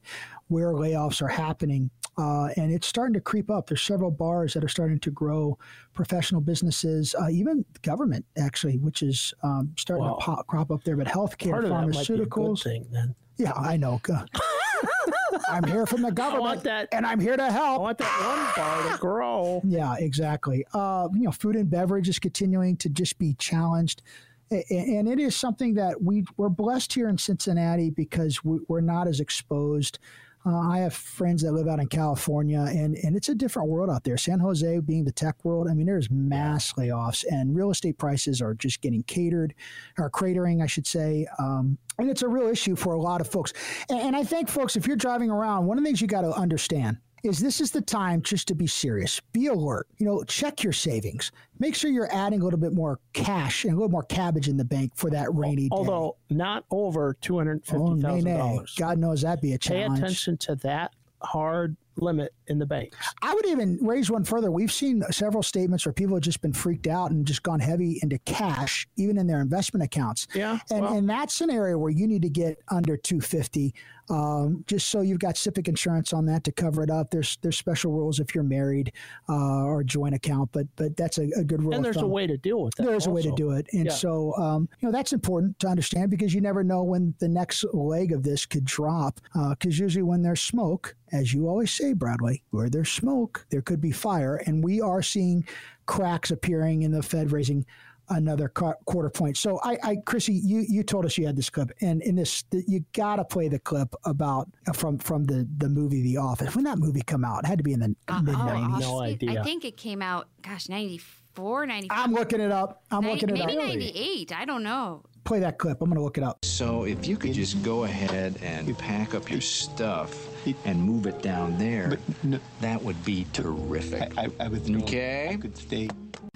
where 0.49 0.73
layoffs 0.73 1.21
are 1.23 1.29
happening, 1.29 1.91
uh, 2.19 2.49
and 2.57 2.73
it's 2.73 2.87
starting 2.87 3.15
to 3.15 3.21
creep 3.21 3.51
up. 3.51 3.67
There's 3.69 3.83
several 3.83 4.11
bars 4.11 4.55
that 4.55 4.65
are 4.65 4.69
starting 4.69 5.01
to 5.01 5.11
grow, 5.11 5.59
professional 5.93 6.41
businesses, 6.41 7.15
uh, 7.21 7.29
even 7.29 7.65
government 7.83 8.25
actually, 8.39 8.79
which 8.79 9.03
is 9.03 9.35
um, 9.43 9.73
starting 9.77 10.07
Wow. 10.07 10.15
to 10.15 10.21
pop, 10.25 10.47
crop 10.47 10.71
up 10.71 10.85
there. 10.85 10.97
But 10.97 11.07
healthcare, 11.09 11.51
part 11.53 11.65
of 11.65 11.71
that 11.71 11.89
might 11.89 12.09
be 12.09 12.15
a 12.15 12.17
good 12.19 12.31
pharmaceuticals. 12.31 12.63
thing 12.65 12.87
then. 12.91 13.15
Yeah, 13.37 13.53
I 13.55 13.77
know. 13.77 14.01
I'm 15.53 15.65
here 15.65 15.87
from 15.87 16.03
the 16.03 16.11
government, 16.13 16.63
that- 16.65 16.89
and 16.93 17.07
I'm 17.07 17.21
here 17.21 17.37
to 17.37 17.51
help. 17.53 17.79
I 17.79 17.83
want 17.83 17.99
that 17.99 18.55
one 18.57 18.65
bar 18.65 18.93
to 18.93 18.99
grow. 18.99 19.61
Yeah, 19.65 19.95
exactly. 19.99 20.65
Uh, 20.73 21.09
you 21.13 21.23
know, 21.23 21.31
food 21.33 21.57
and 21.57 21.69
beverage 21.69 22.09
is 22.09 22.19
continuing 22.19 22.77
to 22.79 22.89
just 22.89 23.19
be 23.19 23.35
challenged. 23.35 24.03
And 24.51 25.09
it 25.09 25.19
is 25.19 25.35
something 25.35 25.75
that 25.75 26.03
we, 26.03 26.25
we're 26.37 26.51
blessed 26.51 26.93
here 26.93 27.09
in 27.09 27.17
Cincinnati 27.17 27.91
because 27.91 28.45
we're 28.45 28.81
not 28.83 29.09
as 29.09 29.19
exposed. 29.21 29.99
Uh, 30.45 30.59
I 30.59 30.79
have 30.79 30.93
friends 30.93 31.43
that 31.43 31.53
live 31.53 31.69
out 31.69 31.79
in 31.79 31.87
California, 31.87 32.61
and, 32.69 32.97
and 32.97 33.15
it's 33.15 33.29
a 33.29 33.35
different 33.35 33.69
world 33.69 33.91
out 33.91 34.03
there. 34.03 34.17
San 34.17 34.41
Jose 34.41 34.81
being 34.81 35.05
the 35.05 35.13
tech 35.13 35.45
world, 35.45 35.69
I 35.69 35.75
mean, 35.75 35.87
there's 35.87 36.11
mass 36.11 36.73
layoffs, 36.73 37.25
and 37.31 37.55
real 37.55 37.71
estate 37.71 37.97
prices 37.97 38.43
are 38.43 38.55
just 38.55 38.81
getting 38.81 39.05
catered, 39.05 39.55
or 39.99 40.11
cratering, 40.11 40.63
I 40.63 40.67
should 40.67 40.87
say. 40.87 41.27
Um, 41.39 41.79
and 41.99 42.11
it's 42.11 42.23
a 42.23 42.29
real 42.29 42.49
issue 42.49 42.75
for 42.75 42.95
a 42.95 43.01
lot 43.01 43.21
of 43.21 43.29
folks. 43.29 43.53
And, 43.89 44.01
and 44.01 44.17
I 44.17 44.25
think, 44.25 44.49
folks, 44.49 44.75
if 44.75 44.87
you're 44.87 44.97
driving 44.97 45.31
around, 45.31 45.67
one 45.67 45.79
of 45.79 45.85
the 45.85 45.89
things 45.89 46.01
you 46.01 46.09
got 46.09 46.23
to 46.23 46.33
understand 46.33 46.99
is 47.23 47.39
this 47.39 47.61
is 47.61 47.71
the 47.71 47.81
time 47.81 48.23
just 48.23 48.49
to 48.49 48.55
be 48.55 48.67
serious. 48.67 49.21
Be 49.33 49.47
alert. 49.47 49.87
You 49.99 50.07
know, 50.07 50.25
check 50.25 50.63
your 50.63 50.73
savings. 50.73 51.31
Make 51.59 51.75
sure 51.75 51.91
you're 51.91 52.13
adding 52.13 52.41
a 52.41 52.45
little 52.45 52.59
bit 52.59 52.73
more 52.73 52.99
cash 53.13 53.65
and 53.65 53.73
a 53.73 53.77
little 53.77 53.91
more 53.91 54.03
cabbage 54.03 54.49
in 54.49 54.57
the 54.57 54.65
bank 54.65 54.93
for 54.97 55.11
that 55.11 55.33
rainy 55.33 55.69
day. 55.69 55.77
Although 55.77 56.17
not 56.31 56.65
over 56.71 57.11
oh, 57.11 57.19
two 57.21 57.39
hundred 57.39 57.63
oh, 57.69 57.71
fifty 57.71 58.03
thousand 58.03 58.37
dollars. 58.37 58.75
God 58.77 58.99
knows 58.99 59.23
that'd 59.23 59.41
be 59.41 59.53
a 59.53 59.59
challenge. 59.59 60.01
Pay 60.01 60.05
attention 60.07 60.37
to 60.39 60.57
that 60.57 60.93
hard 61.23 61.77
limit 61.97 62.33
in 62.47 62.59
the 62.59 62.67
banks. 62.67 62.97
I 63.23 63.35
would 63.35 63.47
even 63.47 63.79
raise 63.81 64.11
one 64.11 64.25
further. 64.25 64.51
We've 64.51 64.73
seen 64.73 65.03
several 65.11 65.43
statements 65.43 65.85
where 65.87 65.93
people 65.93 66.17
have 66.17 66.23
just 66.23 66.41
been 66.41 66.53
freaked 66.53 66.87
out 66.87 67.11
and 67.11 67.27
just 67.27 67.43
gone 67.43 67.61
heavy 67.61 67.99
into 68.03 68.19
cash, 68.21 68.87
even 68.97 69.19
in 69.19 69.27
their 69.27 69.41
investment 69.41 69.83
accounts. 69.85 70.27
Yeah, 70.35 70.59
And, 70.71 70.83
well- 70.83 70.97
and 70.97 71.09
that's 71.09 71.41
an 71.41 71.51
area 71.51 71.77
where 71.79 71.91
you 71.91 72.07
need 72.07 72.23
to 72.23 72.31
get 72.31 72.59
under 72.69 72.97
250, 72.97 73.75
um, 74.11 74.65
just 74.67 74.89
so 74.89 75.01
you've 75.01 75.19
got 75.21 75.37
civic 75.37 75.69
insurance 75.69 76.13
on 76.13 76.27
that 76.27 76.45
to 76.45 76.53
cover 76.53 76.83
it 76.83 76.91
up. 76.91 77.11
There's 77.11 77.39
there's 77.43 77.57
special 77.57 77.93
rules 77.93 78.19
if 78.21 78.35
you're 78.35 78.45
married 78.45 78.93
uh, 79.29 79.65
or 79.65 79.83
joint 79.85 80.15
account, 80.15 80.51
but 80.53 80.67
but 80.77 80.97
that's 80.97 81.19
a, 81.19 81.29
a 81.37 81.45
good 81.45 81.63
rule. 81.63 81.75
And 81.75 81.85
there's 81.85 81.97
a 81.99 82.07
way 82.07 82.27
to 82.27 82.37
deal 82.37 82.63
with 82.63 82.75
that. 82.77 82.85
There 82.85 82.95
is 82.95 83.07
a 83.07 83.11
way 83.11 83.23
to 83.23 83.33
do 83.33 83.53
it. 83.53 83.67
And 83.73 83.87
Yeah. 83.87 83.93
so, 83.93 84.35
um, 84.37 84.69
you 84.81 84.89
know, 84.89 84.93
that's 84.93 85.13
important 85.13 85.59
to 85.61 85.69
understand 85.69 86.11
because 86.11 86.35
you 86.35 86.41
never 86.41 86.63
know 86.65 86.83
when 86.83 87.15
the 87.21 87.29
next 87.29 87.65
leg 87.73 88.13
of 88.13 88.23
this 88.23 88.45
could 88.45 88.65
drop. 88.65 89.21
Because 89.51 89.79
usually 89.79 90.03
when 90.03 90.23
there's 90.23 90.41
smoke, 90.41 90.95
as 91.13 91.33
you 91.33 91.49
always 91.49 91.71
say, 91.73 91.82
Bradley, 91.93 92.43
where 92.51 92.71
there's 92.71 92.91
smoke, 92.91 93.45
there 93.51 93.63
could 93.63 93.81
be 93.81 93.91
fire. 93.91 94.37
And 94.37 94.63
we 94.63 94.81
are 94.81 95.03
seeing 95.03 95.45
cracks 95.87 96.31
appearing 96.31 96.83
in 96.83 96.93
the 96.93 97.03
Fed 97.03 97.33
raising 97.33 97.67
another 98.09 98.49
quarter 98.49 99.11
point. 99.11 99.37
So 99.37 99.61
I, 99.63 99.79
I, 99.83 99.97
Chrissy, 99.97 100.35
you 100.35 100.65
you 100.69 100.83
told 100.83 101.05
us 101.05 101.17
you 101.19 101.27
had 101.27 101.37
this 101.37 101.51
clip, 101.51 101.71
and 101.81 102.03
in 102.03 102.17
this 102.17 102.45
you 102.51 102.85
got 102.93 103.17
to 103.17 103.25
play 103.25 103.49
the 103.49 103.59
clip 103.59 103.95
about 104.05 104.49
uh, 104.69 104.73
from 104.73 104.99
from 104.99 105.25
the 105.25 105.49
the 105.59 105.69
movie 105.69 106.03
The 106.03 106.19
Office. 106.19 106.55
When 106.55 106.65
that 106.65 106.79
movie 106.79 107.03
come 107.03 107.25
out, 107.25 107.45
it 107.45 107.47
had 107.47 107.59
to 107.59 107.65
be 107.65 107.73
in 107.73 107.81
the 107.81 107.97
uh, 108.09 108.23
mid 108.23 108.37
nineties. 108.37 108.87
Oh, 108.87 108.95
no 108.95 109.01
idea. 109.01 109.41
I 109.41 109.45
think 109.45 109.65
it 109.65 109.77
came 109.77 110.03
out. 110.03 110.29
Gosh, 110.43 110.69
ninety 110.69 111.01
four, 111.35 111.67
ninety 111.67 111.89
five. 111.89 111.99
I'm 111.99 112.13
looking 112.13 112.41
it 112.41 112.53
up. 112.53 112.85
I'm 112.91 113.03
90, 113.03 113.15
looking 113.15 113.29
it 113.29 113.33
maybe 113.33 113.43
up. 113.43 113.49
Maybe 113.49 113.69
ninety 113.69 113.93
eight. 113.95 114.33
I 114.33 114.45
don't 114.45 114.63
know. 114.63 115.03
Play 115.25 115.39
that 115.41 115.59
clip. 115.59 115.81
I'm 115.81 115.89
going 115.89 115.99
to 115.99 116.03
look 116.03 116.19
it 116.19 116.25
up. 116.25 116.45
So 116.45 116.83
if 116.85 117.07
you 117.07 117.17
could 117.17 117.33
just 117.33 117.63
go 117.63 117.85
ahead 117.85 118.37
and 118.43 118.77
pack 118.77 119.15
up 119.15 119.31
your 119.31 119.41
stuff 119.41 120.32
and 120.65 120.83
move 120.83 121.07
it 121.07 121.23
down 121.23 121.59
there, 121.59 121.99
no, 122.23 122.39
that 122.61 122.83
would 122.83 123.03
be 123.05 123.27
terrific. 123.33 124.17
I, 124.17 124.25
I, 124.25 124.31
I 124.41 124.49
would. 124.49 124.77
Okay. 124.83 125.31
I 125.33 125.37
could 125.37 125.57
stay. 125.57 125.89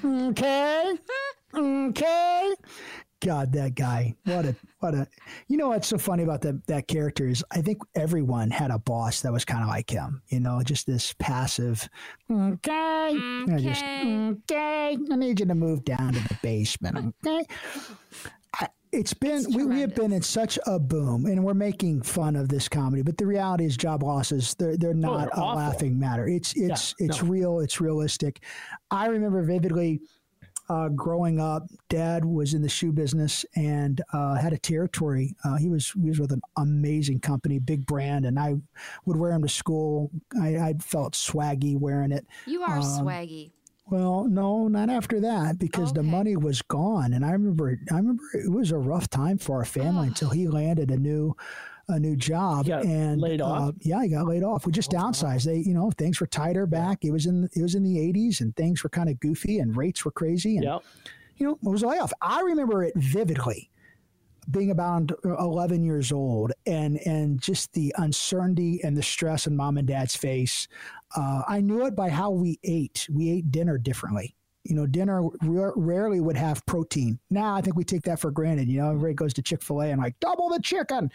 Okay. 0.05 0.95
okay. 1.55 2.55
God, 3.25 3.53
that 3.53 3.75
guy. 3.75 4.15
What 4.25 4.45
a 4.45 4.57
what 4.81 4.95
a. 4.95 5.09
You 5.49 5.57
know 5.57 5.69
what's 5.69 5.89
so 5.89 5.99
funny 5.99 6.23
about 6.23 6.43
that 6.43 6.67
that 6.67 6.87
character 6.87 7.27
is 7.27 7.43
I 7.51 7.63
think 7.63 7.79
everyone 7.95 8.51
had 8.51 8.71
a 8.71 8.79
boss 8.79 9.23
that 9.23 9.33
was 9.33 9.45
kind 9.45 9.63
of 9.63 9.69
like 9.69 9.91
him. 9.91 10.23
You 10.29 10.41
know, 10.41 10.63
just 10.63 10.87
this 10.87 11.15
passive. 11.19 11.89
Okay. 12.31 13.19
Okay. 13.49 13.63
Just, 13.63 13.85
okay. 13.85 14.99
I 15.11 15.17
need 15.17 15.41
you 15.41 15.47
to 15.47 15.55
move 15.55 15.85
down 15.85 16.13
to 16.13 16.21
the 16.21 16.39
basement. 16.43 17.15
Okay. 17.27 17.45
It's 18.93 19.13
been 19.15 19.39
it's 19.39 19.55
we, 19.55 19.65
we 19.65 19.81
have 19.81 19.95
been 19.95 20.13
in 20.13 20.23
such 20.23 20.59
a 20.67 20.79
boom 20.79 21.27
and 21.27 21.45
we're 21.45 21.55
making 21.55 22.03
fun 22.03 22.37
of 22.37 22.49
this 22.49 22.69
comedy 22.69 23.03
but 23.03 23.19
the 23.19 23.27
reality 23.27 23.65
is 23.65 23.77
job 23.77 24.03
losses 24.03 24.55
they're 24.55 24.77
they're 24.77 24.91
oh, 24.91 24.95
not 24.95 25.13
oh, 25.13 25.19
they're 25.19 25.29
a 25.29 25.47
awful. 25.47 25.57
laughing 25.57 25.99
matter 25.99 26.27
it's 26.29 26.55
it's 26.57 26.95
yeah, 26.99 27.07
it's 27.07 27.23
no. 27.23 27.29
real 27.29 27.61
it's 27.61 27.81
realistic 27.81 28.43
i 28.91 29.07
remember 29.07 29.43
vividly 29.43 30.01
uh, 30.69 30.89
growing 30.89 31.41
up, 31.41 31.69
Dad 31.89 32.25
was 32.25 32.55
in 32.55 32.63
the 32.63 32.69
shoe 32.69 32.93
business 32.93 33.45
and 33.55 34.01
uh, 34.13 34.35
had 34.35 34.53
a 34.53 34.59
territory. 34.59 35.35
Uh, 35.45 35.57
he 35.57 35.69
was 35.69 35.93
he 35.93 36.09
was 36.09 36.19
with 36.19 36.33
an 36.33 36.43
amazing 36.57 37.21
company, 37.21 37.59
big 37.59 37.87
brand, 37.87 38.27
and 38.27 38.39
I 38.39 38.57
would 39.05 39.17
wear 39.17 39.33
him 39.33 39.43
to 39.43 39.49
school. 39.49 40.11
I, 40.41 40.57
I 40.57 40.75
felt 40.81 41.15
swaggy 41.15 41.79
wearing 41.79 42.13
it. 42.13 42.27
You 42.47 42.63
are 42.63 42.79
um, 42.79 42.83
swaggy. 42.83 43.53
Well, 43.89 44.25
no, 44.25 44.67
not 44.67 44.91
after 44.91 45.21
that 45.21 45.59
because 45.59 45.91
okay. 45.91 45.99
the 45.99 46.03
money 46.03 46.37
was 46.37 46.61
gone, 46.63 47.13
and 47.13 47.25
I 47.25 47.31
remember 47.31 47.79
I 47.93 47.97
remember 47.97 48.25
it 48.35 48.51
was 48.51 48.73
a 48.73 48.79
rough 48.79 49.09
time 49.09 49.39
for 49.39 49.59
our 49.59 49.65
family 49.65 50.09
until 50.09 50.31
he 50.31 50.49
landed 50.49 50.91
a 50.91 50.97
new 50.97 51.37
a 51.89 52.01
new 52.01 52.17
job 52.17 52.69
and 52.69 53.21
laid 53.21 53.41
off. 53.41 53.69
Uh, 53.69 53.73
yeah, 53.83 54.03
he 54.03 54.09
got 54.09 54.27
laid 54.27 54.43
off. 54.43 54.67
We 54.67 54.73
just 54.73 54.93
oh, 54.93 54.99
downsized. 54.99 55.45
They, 55.45 55.59
you 55.59 55.73
know, 55.73 55.93
things 55.93 56.21
were 56.21 56.27
tighter 56.27 56.67
back. 56.67 57.05
It 57.05 57.13
was 57.13 57.27
in 57.27 57.49
it 57.55 57.63
was 57.63 57.77
in 57.77 57.85
the 57.85 57.97
80s, 57.97 58.41
and 58.41 58.55
things 58.57 58.83
were 58.83 58.91
kind 58.91 59.09
of 59.09 59.21
goofy, 59.21 59.61
and 59.61 59.77
rates 59.77 60.05
were 60.05 60.11
crazy. 60.11 60.57
And 60.57 60.65
yep. 60.65 60.83
you 61.37 61.47
know, 61.47 61.53
it 61.53 61.71
was 61.71 61.85
a 61.85 61.87
layoff. 61.87 62.13
I 62.21 62.41
remember 62.41 62.83
it 62.83 62.93
vividly 62.97 63.71
being 64.51 64.71
about 64.71 65.11
11 65.25 65.83
years 65.83 66.13
old 66.13 66.53
and 66.67 66.99
and 67.05 67.41
just 67.41 67.73
the 67.73 67.93
uncertainty 67.99 68.81
and 68.85 68.97
the 68.97 69.03
stress 69.03 69.47
in 69.47 69.57
mom 69.57 69.77
and 69.77 69.89
dad's 69.89 70.15
face 70.15 70.69
uh, 71.15 71.43
i 71.49 71.61
knew 71.61 71.87
it 71.87 71.95
by 71.95 72.09
how 72.09 72.31
we 72.31 72.59
ate 72.65 73.07
we 73.13 73.31
ate 73.31 73.51
dinner 73.51 73.79
differently 73.79 74.37
you 74.69 74.75
know, 74.75 74.87
dinner 74.87 75.23
r- 75.25 75.73
rarely 75.77 76.21
would 76.21 76.37
have 76.37 76.65
protein. 76.67 77.19
Now 77.31 77.55
I 77.55 77.61
think 77.61 77.77
we 77.77 77.85
take 77.85 78.03
that 78.03 78.19
for 78.19 78.31
granted. 78.31 78.69
You 78.69 78.81
know, 78.81 78.89
everybody 78.91 79.15
goes 79.15 79.33
to 79.35 79.43
Chick 79.43 79.63
Fil 79.63 79.83
A 79.83 79.91
and 79.91 80.01
like 80.01 80.19
double 80.21 80.49
the 80.49 80.61
chicken, 80.61 81.11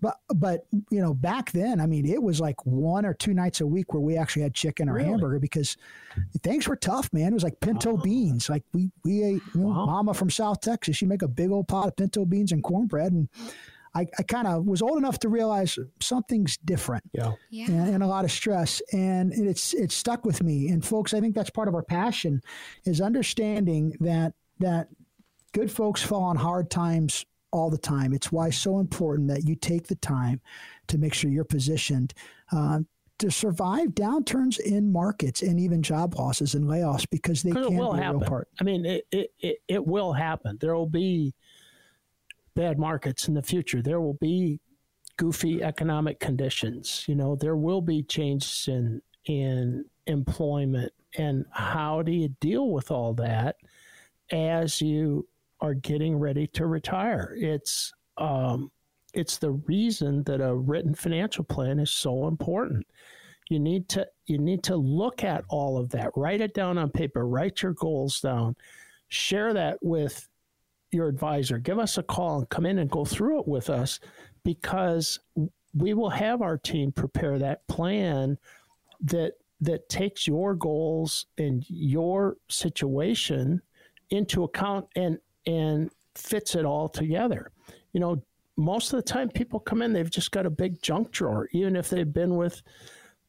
but 0.00 0.18
but 0.34 0.66
you 0.90 1.00
know, 1.00 1.12
back 1.12 1.50
then, 1.52 1.80
I 1.80 1.86
mean, 1.86 2.06
it 2.06 2.22
was 2.22 2.40
like 2.40 2.64
one 2.64 3.04
or 3.04 3.14
two 3.14 3.34
nights 3.34 3.60
a 3.60 3.66
week 3.66 3.92
where 3.92 4.00
we 4.00 4.16
actually 4.16 4.42
had 4.42 4.54
chicken 4.54 4.88
or 4.88 4.94
really? 4.94 5.08
hamburger 5.08 5.40
because 5.40 5.76
things 6.42 6.68
were 6.68 6.76
tough, 6.76 7.12
man. 7.12 7.28
It 7.28 7.34
was 7.34 7.44
like 7.44 7.60
pinto 7.60 7.96
beans. 7.96 8.48
Like 8.48 8.64
we 8.72 8.90
we 9.04 9.24
ate. 9.24 9.42
You 9.54 9.62
know. 9.62 9.86
Mama 9.86 10.14
from 10.14 10.30
South 10.30 10.60
Texas, 10.60 10.96
she 10.96 11.06
make 11.06 11.22
a 11.22 11.28
big 11.28 11.50
old 11.50 11.68
pot 11.68 11.88
of 11.88 11.96
pinto 11.96 12.24
beans 12.24 12.52
and 12.52 12.62
cornbread 12.62 13.12
and 13.12 13.28
I, 13.94 14.06
I 14.18 14.22
kind 14.22 14.46
of 14.46 14.66
was 14.66 14.80
old 14.80 14.96
enough 14.96 15.18
to 15.20 15.28
realize 15.28 15.78
something's 16.00 16.56
different. 16.56 17.04
Yeah. 17.12 17.32
yeah. 17.50 17.66
And, 17.66 17.94
and, 17.94 18.02
a 18.02 18.06
lot 18.06 18.24
of 18.24 18.32
stress. 18.32 18.80
And 18.92 19.32
it's 19.32 19.74
it's 19.74 19.94
stuck 19.94 20.24
with 20.24 20.42
me. 20.42 20.68
And 20.68 20.84
folks, 20.84 21.12
I 21.12 21.20
think 21.20 21.34
that's 21.34 21.50
part 21.50 21.68
of 21.68 21.74
our 21.74 21.82
passion 21.82 22.40
is 22.84 23.00
understanding 23.00 23.94
that 24.00 24.32
that 24.60 24.88
good 25.52 25.70
folks 25.70 26.02
fall 26.02 26.22
on 26.22 26.36
hard 26.36 26.70
times 26.70 27.26
all 27.50 27.70
the 27.70 27.78
time. 27.78 28.14
It's 28.14 28.32
why 28.32 28.48
it's 28.48 28.56
so 28.56 28.78
important 28.78 29.28
that 29.28 29.46
you 29.46 29.54
take 29.54 29.86
the 29.86 29.96
time 29.96 30.40
to 30.88 30.98
make 30.98 31.12
sure 31.12 31.30
you're 31.30 31.44
positioned 31.44 32.14
uh, 32.50 32.80
to 33.18 33.30
survive 33.30 33.88
downturns 33.88 34.58
in 34.58 34.90
markets 34.90 35.42
and 35.42 35.60
even 35.60 35.82
job 35.82 36.18
losses 36.18 36.54
and 36.54 36.64
layoffs 36.64 37.08
because 37.08 37.42
they 37.42 37.52
can 37.52 37.68
be 37.68 37.76
a 37.76 37.94
happen. 37.94 38.18
real 38.18 38.28
part. 38.28 38.48
I 38.60 38.64
mean, 38.64 38.84
it, 38.86 39.06
it, 39.12 39.30
it, 39.38 39.58
it 39.68 39.86
will 39.86 40.12
happen. 40.12 40.58
There 40.60 40.74
will 40.74 40.88
be 40.88 41.34
bad 42.54 42.78
markets 42.78 43.28
in 43.28 43.34
the 43.34 43.42
future. 43.42 43.82
There 43.82 44.00
will 44.00 44.18
be 44.20 44.60
goofy 45.16 45.62
economic 45.62 46.20
conditions. 46.20 47.04
You 47.06 47.14
know, 47.14 47.36
there 47.36 47.56
will 47.56 47.80
be 47.80 48.02
changes 48.02 48.66
in 48.68 49.02
in 49.26 49.84
employment, 50.06 50.92
and 51.16 51.44
how 51.52 52.02
do 52.02 52.12
you 52.12 52.28
deal 52.40 52.70
with 52.70 52.90
all 52.90 53.14
that 53.14 53.56
as 54.30 54.80
you 54.80 55.28
are 55.60 55.74
getting 55.74 56.18
ready 56.18 56.46
to 56.48 56.66
retire? 56.66 57.34
It's 57.38 57.92
um, 58.18 58.70
it's 59.14 59.38
the 59.38 59.52
reason 59.52 60.22
that 60.24 60.40
a 60.40 60.54
written 60.54 60.94
financial 60.94 61.44
plan 61.44 61.78
is 61.78 61.90
so 61.90 62.26
important. 62.26 62.86
You 63.50 63.60
need 63.60 63.88
to 63.90 64.06
you 64.26 64.38
need 64.38 64.62
to 64.64 64.76
look 64.76 65.24
at 65.24 65.44
all 65.48 65.78
of 65.78 65.90
that. 65.90 66.10
Write 66.16 66.40
it 66.40 66.54
down 66.54 66.78
on 66.78 66.90
paper. 66.90 67.26
Write 67.26 67.62
your 67.62 67.74
goals 67.74 68.20
down. 68.20 68.56
Share 69.08 69.52
that 69.52 69.78
with 69.82 70.28
your 70.92 71.08
advisor. 71.08 71.58
Give 71.58 71.78
us 71.78 71.98
a 71.98 72.02
call 72.02 72.38
and 72.38 72.48
come 72.48 72.66
in 72.66 72.78
and 72.78 72.90
go 72.90 73.04
through 73.04 73.40
it 73.40 73.48
with 73.48 73.70
us 73.70 73.98
because 74.44 75.18
we 75.74 75.94
will 75.94 76.10
have 76.10 76.42
our 76.42 76.58
team 76.58 76.92
prepare 76.92 77.38
that 77.38 77.66
plan 77.66 78.38
that 79.00 79.32
that 79.60 79.88
takes 79.88 80.26
your 80.26 80.54
goals 80.54 81.26
and 81.38 81.64
your 81.68 82.36
situation 82.48 83.62
into 84.10 84.44
account 84.44 84.86
and 84.96 85.18
and 85.46 85.90
fits 86.14 86.54
it 86.54 86.64
all 86.64 86.88
together. 86.88 87.50
You 87.92 88.00
know, 88.00 88.22
most 88.56 88.92
of 88.92 88.98
the 88.98 89.10
time 89.10 89.28
people 89.30 89.58
come 89.60 89.82
in, 89.82 89.92
they've 89.92 90.10
just 90.10 90.30
got 90.30 90.46
a 90.46 90.50
big 90.50 90.82
junk 90.82 91.10
drawer, 91.10 91.48
even 91.52 91.74
if 91.74 91.88
they've 91.88 92.12
been 92.12 92.36
with 92.36 92.62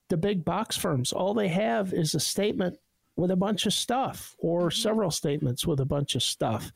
the 0.09 0.17
big 0.17 0.43
box 0.43 0.75
firms. 0.75 1.13
All 1.13 1.33
they 1.33 1.47
have 1.47 1.93
is 1.93 2.13
a 2.13 2.19
statement 2.19 2.77
with 3.15 3.31
a 3.31 3.35
bunch 3.35 3.65
of 3.65 3.73
stuff 3.73 4.35
or 4.39 4.69
several 4.69 5.11
statements 5.11 5.65
with 5.65 5.79
a 5.79 5.85
bunch 5.85 6.15
of 6.15 6.23
stuff 6.23 6.71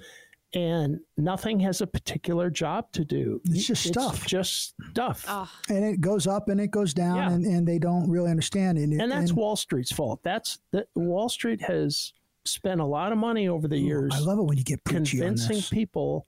and 0.53 0.99
nothing 1.17 1.59
has 1.59 1.81
a 1.81 1.87
particular 1.87 2.49
job 2.49 2.91
to 2.93 3.03
do. 3.03 3.41
It's 3.45 3.67
just 3.67 3.85
it's 3.85 3.93
stuff. 3.93 4.25
Just 4.25 4.73
stuff. 4.91 5.25
Oh. 5.27 5.49
And 5.69 5.83
it 5.83 6.01
goes 6.01 6.27
up 6.27 6.49
and 6.49 6.59
it 6.59 6.71
goes 6.71 6.93
down, 6.93 7.17
yeah. 7.17 7.31
and, 7.31 7.45
and 7.45 7.67
they 7.67 7.79
don't 7.79 8.09
really 8.09 8.31
understand 8.31 8.77
it. 8.77 8.83
And 8.83 9.11
that's 9.11 9.29
and, 9.29 9.37
Wall 9.37 9.55
Street's 9.55 9.91
fault. 9.91 10.21
That's 10.23 10.59
that 10.71 10.87
Wall 10.95 11.29
Street 11.29 11.61
has 11.61 12.13
spent 12.45 12.79
a 12.79 12.85
lot 12.85 13.11
of 13.11 13.17
money 13.17 13.47
over 13.49 13.67
the 13.67 13.77
years. 13.77 14.13
I 14.15 14.19
love 14.19 14.39
it 14.39 14.43
when 14.43 14.57
you 14.57 14.63
get 14.63 14.83
convincing 14.85 15.61
people 15.69 16.27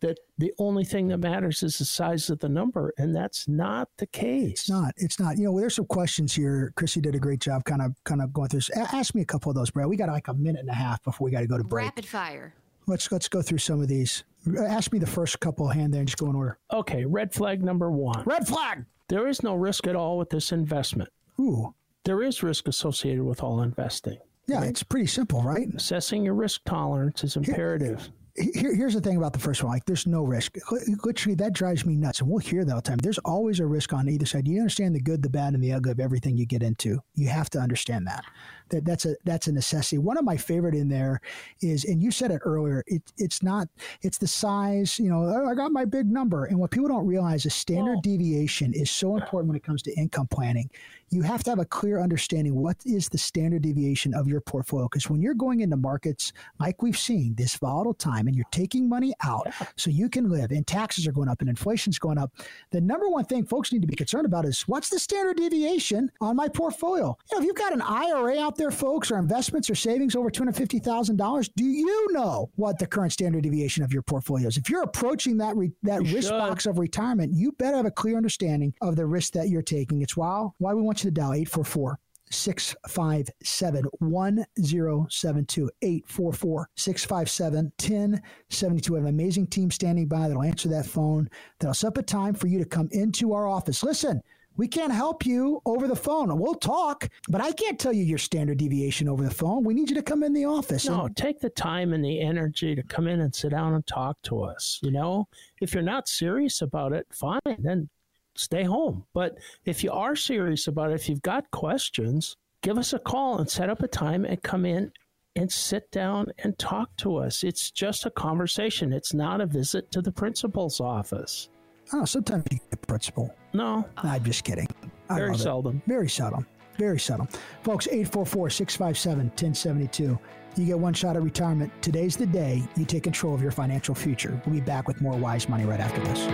that 0.00 0.18
the 0.38 0.52
only 0.58 0.84
thing 0.84 1.08
that 1.08 1.18
matters 1.18 1.62
is 1.62 1.78
the 1.78 1.84
size 1.84 2.30
of 2.30 2.38
the 2.38 2.48
number, 2.48 2.94
and 2.98 3.14
that's 3.14 3.48
not 3.48 3.88
the 3.98 4.06
case. 4.06 4.50
It's 4.50 4.70
not. 4.70 4.94
It's 4.96 5.18
not. 5.18 5.36
You 5.36 5.44
know, 5.44 5.58
there's 5.58 5.74
some 5.74 5.86
questions 5.86 6.34
here. 6.34 6.72
Chrissy 6.76 7.00
did 7.00 7.14
a 7.14 7.18
great 7.18 7.40
job, 7.40 7.64
kind 7.64 7.82
of, 7.82 7.92
kind 8.04 8.22
of 8.22 8.32
going 8.32 8.48
through. 8.48 8.60
Ask 8.76 9.14
me 9.14 9.22
a 9.22 9.26
couple 9.26 9.50
of 9.50 9.56
those, 9.56 9.70
Brad. 9.70 9.88
We 9.88 9.96
got 9.96 10.08
like 10.08 10.28
a 10.28 10.34
minute 10.34 10.60
and 10.60 10.70
a 10.70 10.74
half 10.74 11.02
before 11.02 11.24
we 11.24 11.30
got 11.30 11.40
to 11.40 11.46
go 11.46 11.58
to 11.58 11.64
break. 11.64 11.86
Rapid 11.86 12.06
fire. 12.06 12.54
Let's 12.88 13.12
let's 13.12 13.28
go 13.28 13.42
through 13.42 13.58
some 13.58 13.80
of 13.80 13.88
these. 13.88 14.24
Ask 14.58 14.92
me 14.92 14.98
the 14.98 15.06
first 15.06 15.38
couple 15.40 15.68
hand 15.68 15.92
there 15.92 16.00
and 16.00 16.08
just 16.08 16.18
go 16.18 16.30
in 16.30 16.34
order. 16.34 16.58
Okay, 16.72 17.04
red 17.04 17.32
flag 17.34 17.62
number 17.62 17.90
one. 17.90 18.22
Red 18.24 18.48
flag. 18.48 18.84
There 19.08 19.28
is 19.28 19.42
no 19.42 19.54
risk 19.54 19.86
at 19.86 19.94
all 19.94 20.16
with 20.18 20.30
this 20.30 20.52
investment. 20.52 21.10
Ooh. 21.38 21.74
There 22.04 22.22
is 22.22 22.42
risk 22.42 22.66
associated 22.66 23.24
with 23.24 23.42
all 23.42 23.62
investing. 23.62 24.18
Yeah, 24.46 24.64
it's 24.64 24.82
pretty 24.82 25.06
simple, 25.06 25.42
right? 25.42 25.68
Assessing 25.74 26.24
your 26.24 26.34
risk 26.34 26.62
tolerance 26.64 27.22
is 27.22 27.36
imperative 27.36 28.10
here, 28.38 28.74
here's 28.74 28.94
the 28.94 29.00
thing 29.00 29.16
about 29.16 29.32
the 29.32 29.38
first 29.38 29.62
one. 29.62 29.72
Like, 29.72 29.84
there's 29.84 30.06
no 30.06 30.22
risk. 30.22 30.56
Literally, 31.04 31.34
that 31.36 31.52
drives 31.52 31.84
me 31.84 31.96
nuts. 31.96 32.20
And 32.20 32.28
we'll 32.28 32.38
hear 32.38 32.64
that 32.64 32.72
all 32.72 32.80
the 32.80 32.88
time. 32.88 32.98
There's 32.98 33.18
always 33.18 33.60
a 33.60 33.66
risk 33.66 33.92
on 33.92 34.08
either 34.08 34.26
side. 34.26 34.46
You 34.46 34.60
understand 34.60 34.94
the 34.94 35.00
good, 35.00 35.22
the 35.22 35.30
bad, 35.30 35.54
and 35.54 35.62
the 35.62 35.72
ugly 35.72 35.92
of 35.92 36.00
everything 36.00 36.36
you 36.36 36.46
get 36.46 36.62
into. 36.62 37.00
You 37.14 37.28
have 37.28 37.50
to 37.50 37.58
understand 37.58 38.06
that. 38.06 38.24
That 38.70 38.84
that's 38.84 39.04
a 39.04 39.16
that's 39.24 39.46
a 39.46 39.52
necessity. 39.52 39.98
One 39.98 40.18
of 40.18 40.24
my 40.24 40.36
favorite 40.36 40.74
in 40.74 40.88
there 40.88 41.20
is, 41.60 41.84
and 41.84 42.02
you 42.02 42.10
said 42.10 42.30
it 42.30 42.40
earlier. 42.44 42.84
It, 42.86 43.02
it's 43.16 43.42
not. 43.42 43.68
It's 44.02 44.18
the 44.18 44.26
size. 44.26 44.98
You 44.98 45.10
know, 45.10 45.24
oh, 45.24 45.46
I 45.48 45.54
got 45.54 45.72
my 45.72 45.84
big 45.84 46.10
number. 46.10 46.46
And 46.46 46.58
what 46.58 46.70
people 46.70 46.88
don't 46.88 47.06
realize 47.06 47.46
is 47.46 47.54
standard 47.54 47.92
well, 47.94 48.00
deviation 48.02 48.72
is 48.72 48.90
so 48.90 49.16
important 49.16 49.48
when 49.48 49.56
it 49.56 49.64
comes 49.64 49.82
to 49.82 49.92
income 49.94 50.26
planning 50.26 50.70
you 51.10 51.22
have 51.22 51.42
to 51.44 51.50
have 51.50 51.58
a 51.58 51.64
clear 51.64 52.00
understanding 52.00 52.54
what 52.54 52.76
is 52.84 53.08
the 53.08 53.18
standard 53.18 53.62
deviation 53.62 54.14
of 54.14 54.28
your 54.28 54.40
portfolio. 54.40 54.86
Because 54.86 55.08
when 55.08 55.22
you're 55.22 55.34
going 55.34 55.60
into 55.60 55.76
markets 55.76 56.32
like 56.60 56.82
we've 56.82 56.98
seen 56.98 57.34
this 57.34 57.56
volatile 57.56 57.94
time 57.94 58.26
and 58.26 58.36
you're 58.36 58.44
taking 58.50 58.88
money 58.88 59.14
out 59.22 59.46
yeah. 59.46 59.66
so 59.76 59.90
you 59.90 60.08
can 60.08 60.28
live 60.28 60.50
and 60.50 60.66
taxes 60.66 61.06
are 61.06 61.12
going 61.12 61.28
up 61.28 61.40
and 61.40 61.48
inflation's 61.48 61.98
going 61.98 62.18
up, 62.18 62.32
the 62.70 62.80
number 62.80 63.08
one 63.08 63.24
thing 63.24 63.44
folks 63.44 63.72
need 63.72 63.80
to 63.80 63.88
be 63.88 63.96
concerned 63.96 64.26
about 64.26 64.44
is 64.44 64.62
what's 64.62 64.90
the 64.90 64.98
standard 64.98 65.36
deviation 65.36 66.10
on 66.20 66.36
my 66.36 66.48
portfolio? 66.48 67.16
You 67.30 67.36
know, 67.36 67.42
if 67.42 67.46
you've 67.46 67.56
got 67.56 67.72
an 67.72 67.82
IRA 67.82 68.38
out 68.38 68.56
there 68.58 68.70
folks, 68.70 69.10
are 69.10 69.18
investments 69.18 69.70
or 69.70 69.74
savings 69.74 70.14
over 70.14 70.30
$250,000? 70.30 71.50
Do 71.56 71.64
you 71.64 72.12
know 72.12 72.50
what 72.56 72.78
the 72.78 72.86
current 72.86 73.12
standard 73.12 73.42
deviation 73.44 73.82
of 73.82 73.92
your 73.92 74.02
portfolio 74.02 74.48
is? 74.48 74.56
If 74.56 74.68
you're 74.68 74.82
approaching 74.82 75.38
that 75.38 75.56
re- 75.56 75.72
that 75.82 76.04
you 76.04 76.14
risk 76.14 76.28
should. 76.28 76.38
box 76.38 76.66
of 76.66 76.78
retirement, 76.78 77.32
you 77.32 77.52
better 77.52 77.76
have 77.76 77.86
a 77.86 77.90
clear 77.90 78.16
understanding 78.16 78.74
of 78.82 78.96
the 78.96 79.06
risk 79.06 79.32
that 79.32 79.48
you're 79.48 79.62
taking. 79.62 80.02
It's 80.02 80.16
why, 80.16 80.46
why 80.58 80.74
we 80.74 80.82
want 80.82 81.02
you 81.02 81.10
to 81.10 81.14
dial 81.14 81.32
844 81.32 81.98
657 82.30 83.84
1072 83.98 85.70
844 85.82 86.70
657 86.76 87.72
1072. 87.78 88.92
We 88.92 88.98
have 88.98 89.04
an 89.04 89.14
amazing 89.14 89.46
team 89.46 89.70
standing 89.70 90.06
by 90.06 90.28
that'll 90.28 90.42
answer 90.42 90.68
that 90.68 90.86
phone, 90.86 91.30
that'll 91.58 91.74
set 91.74 91.88
up 91.88 91.98
a 91.98 92.02
time 92.02 92.34
for 92.34 92.46
you 92.46 92.58
to 92.58 92.64
come 92.64 92.88
into 92.92 93.32
our 93.32 93.46
office. 93.46 93.82
Listen, 93.82 94.22
we 94.58 94.68
can't 94.68 94.92
help 94.92 95.24
you 95.24 95.62
over 95.64 95.88
the 95.88 95.96
phone. 95.96 96.36
We'll 96.38 96.56
talk, 96.56 97.08
but 97.28 97.40
I 97.40 97.52
can't 97.52 97.78
tell 97.78 97.92
you 97.92 98.02
your 98.02 98.18
standard 98.18 98.58
deviation 98.58 99.08
over 99.08 99.24
the 99.24 99.34
phone. 99.34 99.64
We 99.64 99.72
need 99.72 99.88
you 99.88 99.96
to 99.96 100.02
come 100.02 100.22
in 100.22 100.34
the 100.34 100.44
office. 100.44 100.86
No, 100.86 101.06
and- 101.06 101.16
take 101.16 101.40
the 101.40 101.48
time 101.48 101.94
and 101.94 102.04
the 102.04 102.20
energy 102.20 102.74
to 102.74 102.82
come 102.82 103.06
in 103.06 103.20
and 103.20 103.34
sit 103.34 103.52
down 103.52 103.74
and 103.74 103.86
talk 103.86 104.20
to 104.24 104.42
us. 104.42 104.80
You 104.82 104.90
know, 104.90 105.28
if 105.62 105.72
you're 105.72 105.82
not 105.82 106.08
serious 106.08 106.60
about 106.60 106.92
it, 106.92 107.06
fine, 107.10 107.40
then 107.58 107.88
stay 108.34 108.64
home. 108.64 109.06
But 109.14 109.38
if 109.64 109.82
you 109.82 109.92
are 109.92 110.16
serious 110.16 110.66
about 110.66 110.90
it, 110.90 110.94
if 110.94 111.08
you've 111.08 111.22
got 111.22 111.50
questions, 111.52 112.36
give 112.62 112.78
us 112.78 112.92
a 112.92 112.98
call 112.98 113.38
and 113.38 113.48
set 113.48 113.70
up 113.70 113.82
a 113.82 113.88
time 113.88 114.24
and 114.24 114.42
come 114.42 114.66
in 114.66 114.90
and 115.36 115.52
sit 115.52 115.88
down 115.92 116.26
and 116.42 116.58
talk 116.58 116.96
to 116.96 117.16
us. 117.16 117.44
It's 117.44 117.70
just 117.70 118.06
a 118.06 118.10
conversation. 118.10 118.92
It's 118.92 119.14
not 119.14 119.40
a 119.40 119.46
visit 119.46 119.92
to 119.92 120.02
the 120.02 120.10
principal's 120.10 120.80
office. 120.80 121.48
Oh, 121.92 122.04
sometimes 122.04 122.44
you 122.50 122.58
get 122.70 122.82
principal. 122.86 123.34
No. 123.54 123.86
I'm 123.96 124.22
just 124.22 124.44
kidding. 124.44 124.68
I 125.08 125.16
Very 125.16 125.38
seldom. 125.38 125.76
It. 125.76 125.88
Very 125.88 126.08
seldom. 126.08 126.46
Very 126.76 127.00
seldom. 127.00 127.28
Folks, 127.62 127.86
844 127.86 128.50
657 128.50 129.26
1072. 129.28 130.18
You 130.56 130.66
get 130.66 130.78
one 130.78 130.92
shot 130.92 131.16
at 131.16 131.22
retirement. 131.22 131.72
Today's 131.80 132.16
the 132.16 132.26
day 132.26 132.62
you 132.76 132.84
take 132.84 133.04
control 133.04 133.34
of 133.34 133.40
your 133.40 133.52
financial 133.52 133.94
future. 133.94 134.40
We'll 134.44 134.56
be 134.56 134.60
back 134.60 134.86
with 134.86 135.00
more 135.00 135.16
Wise 135.16 135.48
Money 135.48 135.64
right 135.64 135.80
after 135.80 136.00
this. 136.02 136.26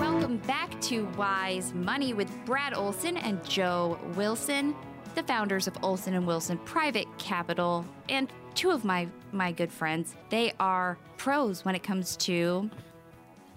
Welcome 0.00 0.38
back 0.38 0.80
to 0.80 1.04
Wise 1.16 1.72
Money 1.74 2.12
with 2.12 2.30
Brad 2.44 2.74
Olson 2.74 3.18
and 3.18 3.44
Joe 3.44 4.00
Wilson 4.16 4.74
the 5.14 5.22
founders 5.24 5.66
of 5.66 5.76
Olson 5.82 6.14
and 6.14 6.26
Wilson 6.26 6.58
Private 6.58 7.06
Capital, 7.32 7.86
and 8.10 8.30
two 8.54 8.70
of 8.70 8.84
my 8.84 9.08
my 9.32 9.52
good 9.52 9.72
friends. 9.72 10.16
They 10.28 10.52
are 10.60 10.98
pros 11.16 11.64
when 11.64 11.74
it 11.74 11.82
comes 11.82 12.14
to 12.28 12.68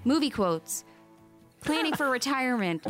movie 0.05 0.30
quotes, 0.30 0.86
planning 1.59 1.93
for 1.93 2.09
retirement. 2.21 2.88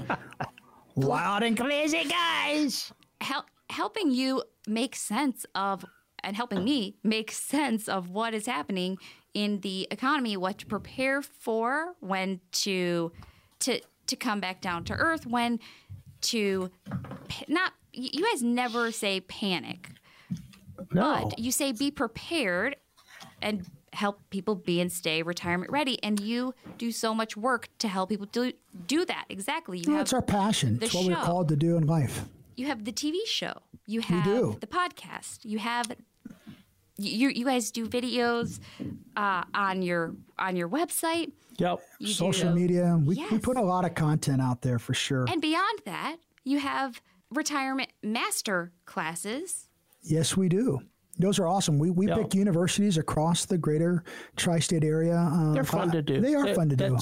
Wild 0.94 1.42
and 1.42 1.60
crazy 1.60 2.04
guys. 2.04 2.94
Hel- 3.20 3.48
helping 3.72 4.12
you 4.12 4.44
make 4.68 4.96
sense 4.96 5.44
of 5.56 5.84
and 6.24 6.36
helping 6.36 6.64
me 6.64 6.98
make 7.04 7.32
sense 7.32 7.90
of 7.90 8.12
what 8.12 8.36
is 8.36 8.46
happening 8.46 9.00
in 9.34 9.62
the 9.62 9.88
economy, 9.90 10.38
what 10.38 10.60
to 10.60 10.68
prepare 10.68 11.24
for, 11.24 11.96
when 12.00 12.42
to 12.52 13.12
to 13.62 13.80
to 14.06 14.16
come 14.16 14.40
back 14.40 14.62
down 14.62 14.84
to 14.84 14.94
earth, 14.94 15.26
when 15.26 15.60
to 16.22 16.70
not 17.48 17.74
you 17.92 18.24
guys 18.24 18.44
never 18.44 18.92
say 18.92 19.20
panic. 19.20 19.90
No. 20.94 21.28
But 21.30 21.40
you 21.40 21.52
say 21.52 21.72
be 21.72 21.92
prepared 21.92 22.76
and 23.42 23.66
help 23.94 24.20
people 24.30 24.56
be 24.56 24.82
and 24.82 24.92
stay 24.92 25.24
retirement 25.24 25.72
ready. 25.72 26.02
And 26.04 26.20
you 26.20 26.54
do 26.78 26.92
so 26.92 27.14
much 27.14 27.38
work 27.38 27.70
to 27.80 27.88
help 27.88 28.10
people 28.10 28.28
do 28.32 28.52
do 28.88 29.06
that. 29.06 29.26
Exactly. 29.30 29.80
You 29.80 30.00
it's 30.00 30.14
our 30.14 30.22
passion. 30.22 30.80
It's 30.82 30.94
what 30.94 31.04
show. 31.04 31.10
we're 31.10 31.16
called 31.16 31.50
to 31.50 31.56
do 31.56 31.78
in 31.78 31.88
life. 31.88 32.26
You 32.56 32.68
have 32.68 32.86
the 32.86 32.92
TV 32.92 33.26
show. 33.26 33.62
You 33.88 34.02
have 34.02 34.60
the 34.60 34.68
podcast. 34.68 35.40
You 35.44 35.60
have 35.60 35.92
you 36.98 37.30
you 37.30 37.46
guys 37.46 37.72
do 37.72 37.88
videos 37.88 38.60
uh, 39.18 39.44
on 39.54 39.82
your 39.82 40.16
on 40.38 40.56
your 40.56 40.70
website. 40.70 41.32
Yep. 41.58 41.80
You 42.00 42.08
Social 42.08 42.50
do, 42.50 42.56
media. 42.56 43.00
We, 43.02 43.16
yes. 43.16 43.32
we 43.32 43.40
put 43.40 43.58
a 43.58 43.62
lot 43.62 43.86
of 43.86 43.96
content 43.96 44.42
out 44.42 44.62
there 44.62 44.78
for 44.78 44.94
sure. 44.94 45.26
And 45.30 45.42
beyond 45.42 45.80
that, 45.86 46.18
you 46.44 46.60
have 46.60 47.02
retirement 47.32 47.92
master 48.04 48.72
classes. 48.86 49.70
Yes, 50.06 50.38
we 50.38 50.50
do. 50.50 50.82
Those 51.18 51.40
are 51.40 51.48
awesome. 51.48 51.80
We, 51.80 51.92
we 51.92 52.08
pick 52.08 52.34
universities 52.34 52.98
across 52.98 53.46
the 53.46 53.58
greater 53.58 54.04
tri 54.36 54.60
state 54.60 54.84
area. 54.84 55.16
Uh, 55.16 55.54
They're 55.54 55.64
fun 55.64 55.92
to 55.92 56.02
do. 56.02 56.20
They 56.20 56.36
are 56.36 56.54
fun 56.54 56.70
to 56.70 56.76
do. 56.76 56.98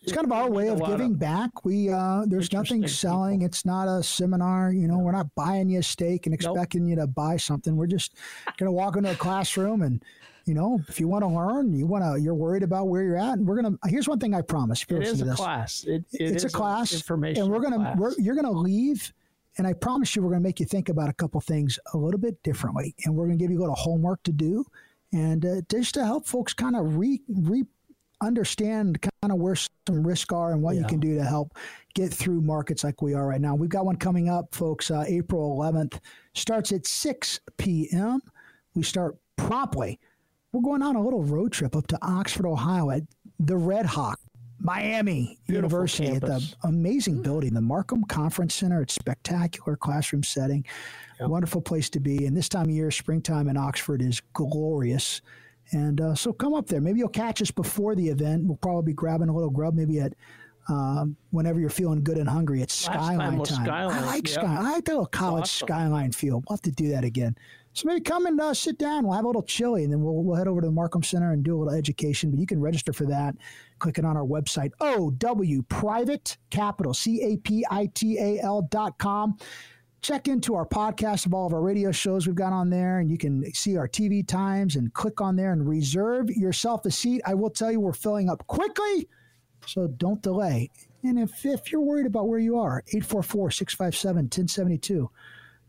It's 0.00 0.12
kind 0.12 0.24
of 0.24 0.32
our 0.32 0.48
way 0.48 0.68
of 0.68 0.78
giving 0.84 1.12
of 1.12 1.18
back. 1.18 1.64
We 1.64 1.90
uh, 1.90 2.24
there's 2.26 2.52
nothing 2.52 2.86
selling. 2.86 3.40
People. 3.40 3.46
It's 3.46 3.66
not 3.66 3.88
a 3.88 4.02
seminar. 4.02 4.72
You 4.72 4.86
know, 4.86 4.98
we're 4.98 5.12
not 5.12 5.34
buying 5.34 5.68
you 5.68 5.80
a 5.80 5.82
steak 5.82 6.26
and 6.26 6.34
expecting 6.34 6.82
nope. 6.82 6.90
you 6.90 6.96
to 6.96 7.06
buy 7.08 7.36
something. 7.36 7.76
We're 7.76 7.88
just 7.88 8.14
gonna 8.58 8.72
walk 8.72 8.96
into 8.96 9.10
a 9.10 9.16
classroom 9.16 9.82
and 9.82 10.02
you 10.48 10.54
know, 10.54 10.80
if 10.88 10.98
you 10.98 11.08
want 11.08 11.24
to 11.24 11.28
learn, 11.28 11.74
you 11.74 11.86
want 11.86 12.02
to, 12.02 12.18
you're 12.18 12.34
worried 12.34 12.62
about 12.62 12.88
where 12.88 13.02
you're 13.02 13.18
at, 13.18 13.34
and 13.34 13.46
we're 13.46 13.60
gonna. 13.60 13.76
Here's 13.86 14.08
one 14.08 14.18
thing 14.18 14.34
I 14.34 14.40
promise. 14.40 14.82
It 14.88 15.02
is 15.02 15.20
a 15.20 15.26
this. 15.26 15.36
class. 15.36 15.84
It, 15.84 16.04
it 16.12 16.32
it's 16.32 16.44
a 16.44 16.48
class. 16.48 16.94
Information. 16.94 17.42
And 17.42 17.52
we're 17.52 17.60
gonna. 17.60 17.94
We're, 17.98 18.14
you're 18.16 18.34
gonna 18.34 18.50
leave 18.50 19.12
and 19.58 19.66
I 19.66 19.72
promise 19.72 20.14
you, 20.14 20.22
we're 20.22 20.30
going 20.30 20.40
to 20.40 20.48
make 20.48 20.60
you 20.60 20.66
think 20.66 20.88
about 20.88 21.08
a 21.08 21.12
couple 21.12 21.40
things 21.40 21.78
a 21.92 21.98
little 21.98 22.20
bit 22.20 22.42
differently. 22.42 22.94
And 23.04 23.14
we're 23.14 23.26
going 23.26 23.36
to 23.36 23.42
give 23.42 23.50
you 23.50 23.58
a 23.58 23.60
little 23.60 23.74
homework 23.74 24.22
to 24.22 24.32
do 24.32 24.64
and 25.12 25.44
uh, 25.44 25.60
just 25.70 25.94
to 25.94 26.04
help 26.04 26.26
folks 26.26 26.52
kind 26.54 26.76
of 26.76 26.96
re, 26.96 27.20
re 27.28 27.64
understand 28.20 29.00
kind 29.00 29.32
of 29.32 29.38
where 29.38 29.54
some 29.54 30.06
risks 30.06 30.32
are 30.32 30.52
and 30.52 30.60
what 30.60 30.74
yeah. 30.74 30.82
you 30.82 30.86
can 30.86 31.00
do 31.00 31.14
to 31.14 31.24
help 31.24 31.56
get 31.94 32.12
through 32.12 32.40
markets 32.40 32.84
like 32.84 33.00
we 33.00 33.14
are 33.14 33.26
right 33.26 33.40
now. 33.40 33.54
We've 33.54 33.70
got 33.70 33.86
one 33.86 33.96
coming 33.96 34.28
up, 34.28 34.54
folks, 34.54 34.90
uh, 34.90 35.04
April 35.06 35.56
11th. 35.58 35.98
Starts 36.34 36.72
at 36.72 36.86
6 36.86 37.40
p.m. 37.56 38.20
We 38.74 38.82
start 38.82 39.16
promptly. 39.36 39.98
We're 40.52 40.62
going 40.62 40.82
on 40.82 40.96
a 40.96 41.02
little 41.02 41.22
road 41.22 41.52
trip 41.52 41.76
up 41.76 41.86
to 41.88 41.98
Oxford, 42.02 42.46
Ohio 42.46 42.90
at 42.90 43.02
the 43.38 43.56
Red 43.56 43.86
Hawk 43.86 44.20
Miami 44.60 45.38
Beautiful 45.46 45.68
University 45.68 46.08
campus. 46.08 46.54
at 46.54 46.60
the 46.62 46.68
amazing 46.68 47.22
building, 47.22 47.54
the 47.54 47.60
Marcum 47.60 48.06
Conference 48.08 48.54
Center. 48.54 48.82
It's 48.82 48.94
spectacular 48.94 49.76
classroom 49.76 50.22
setting, 50.22 50.64
yep. 51.20 51.28
wonderful 51.28 51.60
place 51.60 51.88
to 51.90 52.00
be. 52.00 52.26
And 52.26 52.36
this 52.36 52.48
time 52.48 52.64
of 52.64 52.70
year, 52.70 52.90
springtime 52.90 53.48
in 53.48 53.56
Oxford 53.56 54.02
is 54.02 54.20
glorious. 54.32 55.20
And 55.70 56.00
uh, 56.00 56.14
so 56.14 56.32
come 56.32 56.54
up 56.54 56.66
there. 56.66 56.80
Maybe 56.80 56.98
you'll 56.98 57.08
catch 57.08 57.42
us 57.42 57.50
before 57.50 57.94
the 57.94 58.08
event. 58.08 58.44
We'll 58.46 58.56
probably 58.56 58.92
be 58.92 58.94
grabbing 58.94 59.28
a 59.28 59.34
little 59.34 59.50
grub, 59.50 59.74
maybe 59.74 60.00
at 60.00 60.14
um, 60.68 61.16
whenever 61.30 61.60
you're 61.60 61.70
feeling 61.70 62.02
good 62.02 62.18
and 62.18 62.28
hungry. 62.28 62.62
It's 62.62 62.74
Skyline 62.74 63.38
time. 63.38 63.64
Skyline. 63.64 64.02
I 64.02 64.06
like 64.06 64.28
yep. 64.28 64.34
Skyline. 64.34 64.66
I 64.66 64.72
like 64.72 64.84
that 64.84 64.92
little 64.92 65.06
college 65.06 65.42
awesome. 65.42 65.66
Skyline 65.66 66.12
feel. 66.12 66.42
We'll 66.48 66.56
have 66.56 66.62
to 66.62 66.70
do 66.70 66.88
that 66.90 67.04
again. 67.04 67.36
So 67.78 67.86
maybe 67.86 68.00
come 68.00 68.26
and 68.26 68.40
uh, 68.40 68.54
sit 68.54 68.76
down. 68.76 69.04
We'll 69.04 69.14
have 69.14 69.24
a 69.24 69.28
little 69.28 69.44
chili, 69.44 69.84
and 69.84 69.92
then 69.92 70.02
we'll, 70.02 70.24
we'll 70.24 70.34
head 70.34 70.48
over 70.48 70.60
to 70.60 70.66
the 70.66 70.72
Marcum 70.72 71.04
Center 71.04 71.30
and 71.30 71.44
do 71.44 71.56
a 71.56 71.58
little 71.58 71.78
education. 71.78 72.28
But 72.28 72.40
you 72.40 72.46
can 72.46 72.60
register 72.60 72.92
for 72.92 73.06
that 73.06 73.36
clicking 73.78 74.04
on 74.04 74.16
our 74.16 74.24
website, 74.24 74.72
OW 74.80 75.62
Private 75.68 76.38
Capital, 76.50 76.92
C 76.92 77.22
A 77.22 77.36
P 77.36 77.64
I 77.70 77.86
T 77.94 78.18
A 78.18 78.40
L 78.42 78.62
dot 78.62 78.98
com. 78.98 79.38
Check 80.02 80.26
into 80.26 80.56
our 80.56 80.66
podcast 80.66 81.26
of 81.26 81.32
all 81.32 81.46
of 81.46 81.54
our 81.54 81.60
radio 81.60 81.92
shows 81.92 82.26
we've 82.26 82.34
got 82.34 82.52
on 82.52 82.68
there, 82.68 82.98
and 82.98 83.12
you 83.12 83.16
can 83.16 83.44
see 83.54 83.76
our 83.76 83.86
TV 83.86 84.26
times 84.26 84.74
and 84.74 84.92
click 84.92 85.20
on 85.20 85.36
there 85.36 85.52
and 85.52 85.68
reserve 85.68 86.30
yourself 86.30 86.84
a 86.84 86.90
seat. 86.90 87.22
I 87.24 87.34
will 87.34 87.50
tell 87.50 87.70
you, 87.70 87.78
we're 87.78 87.92
filling 87.92 88.28
up 88.28 88.44
quickly, 88.48 89.06
so 89.64 89.86
don't 89.86 90.20
delay. 90.20 90.72
And 91.04 91.16
if, 91.16 91.46
if 91.46 91.70
you're 91.70 91.80
worried 91.80 92.06
about 92.06 92.26
where 92.26 92.40
you 92.40 92.58
are, 92.58 92.82
844 92.88 93.52
657 93.52 94.24
1072 94.24 95.08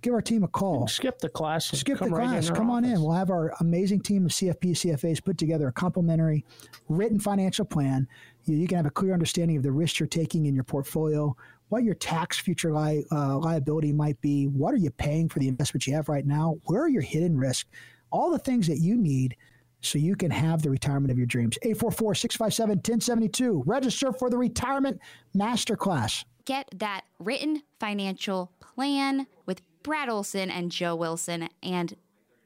give 0.01 0.13
our 0.13 0.21
team 0.21 0.43
a 0.43 0.47
call. 0.47 0.87
Skip 0.87 1.19
the 1.19 1.29
class. 1.29 1.65
Skip 1.67 1.99
the 1.99 2.05
right 2.05 2.29
class. 2.29 2.49
Come 2.49 2.69
on 2.69 2.85
in. 2.85 3.01
We'll 3.01 3.13
have 3.13 3.29
our 3.29 3.53
amazing 3.59 4.01
team 4.01 4.25
of 4.25 4.31
CFP 4.31 4.71
CFAs 4.71 5.23
put 5.23 5.37
together 5.37 5.67
a 5.67 5.71
complimentary 5.71 6.45
written 6.87 7.19
financial 7.19 7.65
plan. 7.65 8.07
You, 8.45 8.57
you, 8.57 8.67
can 8.67 8.77
have 8.77 8.85
a 8.85 8.91
clear 8.91 9.13
understanding 9.13 9.57
of 9.57 9.63
the 9.63 9.71
risks 9.71 9.99
you're 9.99 10.07
taking 10.07 10.45
in 10.45 10.55
your 10.55 10.63
portfolio, 10.63 11.35
what 11.69 11.83
your 11.83 11.95
tax 11.95 12.39
future 12.39 12.73
li- 12.73 13.05
uh, 13.11 13.37
liability 13.37 13.93
might 13.93 14.19
be, 14.21 14.47
what 14.47 14.73
are 14.73 14.77
you 14.77 14.91
paying 14.91 15.29
for 15.29 15.39
the 15.39 15.47
investments 15.47 15.87
you 15.87 15.93
have 15.93 16.09
right 16.09 16.25
now, 16.25 16.55
where 16.65 16.83
are 16.83 16.89
your 16.89 17.01
hidden 17.01 17.37
risks, 17.37 17.69
all 18.11 18.31
the 18.31 18.39
things 18.39 18.67
that 18.67 18.77
you 18.77 18.97
need 18.97 19.35
so 19.81 19.97
you 19.97 20.15
can 20.15 20.31
have 20.31 20.61
the 20.61 20.69
retirement 20.69 21.11
of 21.11 21.17
your 21.17 21.27
dreams. 21.27 21.57
844 21.61 22.15
657 22.15 22.77
1072. 22.77 23.63
Register 23.65 24.11
for 24.11 24.29
the 24.29 24.37
Retirement 24.37 24.99
Masterclass. 25.35 26.25
Get 26.45 26.67
that 26.77 27.01
written 27.19 27.61
financial 27.79 28.51
plan 28.59 29.27
with 29.45 29.61
Brad 29.83 30.09
Olson 30.09 30.49
and 30.49 30.71
Joe 30.71 30.95
Wilson, 30.95 31.49
and 31.63 31.95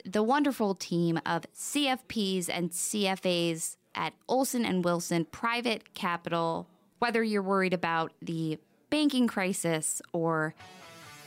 the 0.06 0.22
wonderful 0.22 0.76
team 0.76 1.20
of 1.26 1.46
CFPs 1.56 2.50
and 2.50 2.72
CFAs 2.72 3.78
at 3.96 4.14
Olson 4.28 4.66
and 4.66 4.84
Wilson 4.84 5.26
Private 5.26 5.94
Capital. 5.94 6.68
Whether 7.00 7.24
you're 7.24 7.42
worried 7.42 7.74
about 7.74 8.12
the 8.22 8.60
banking 8.90 9.28
crisis 9.28 10.02
or 10.14 10.54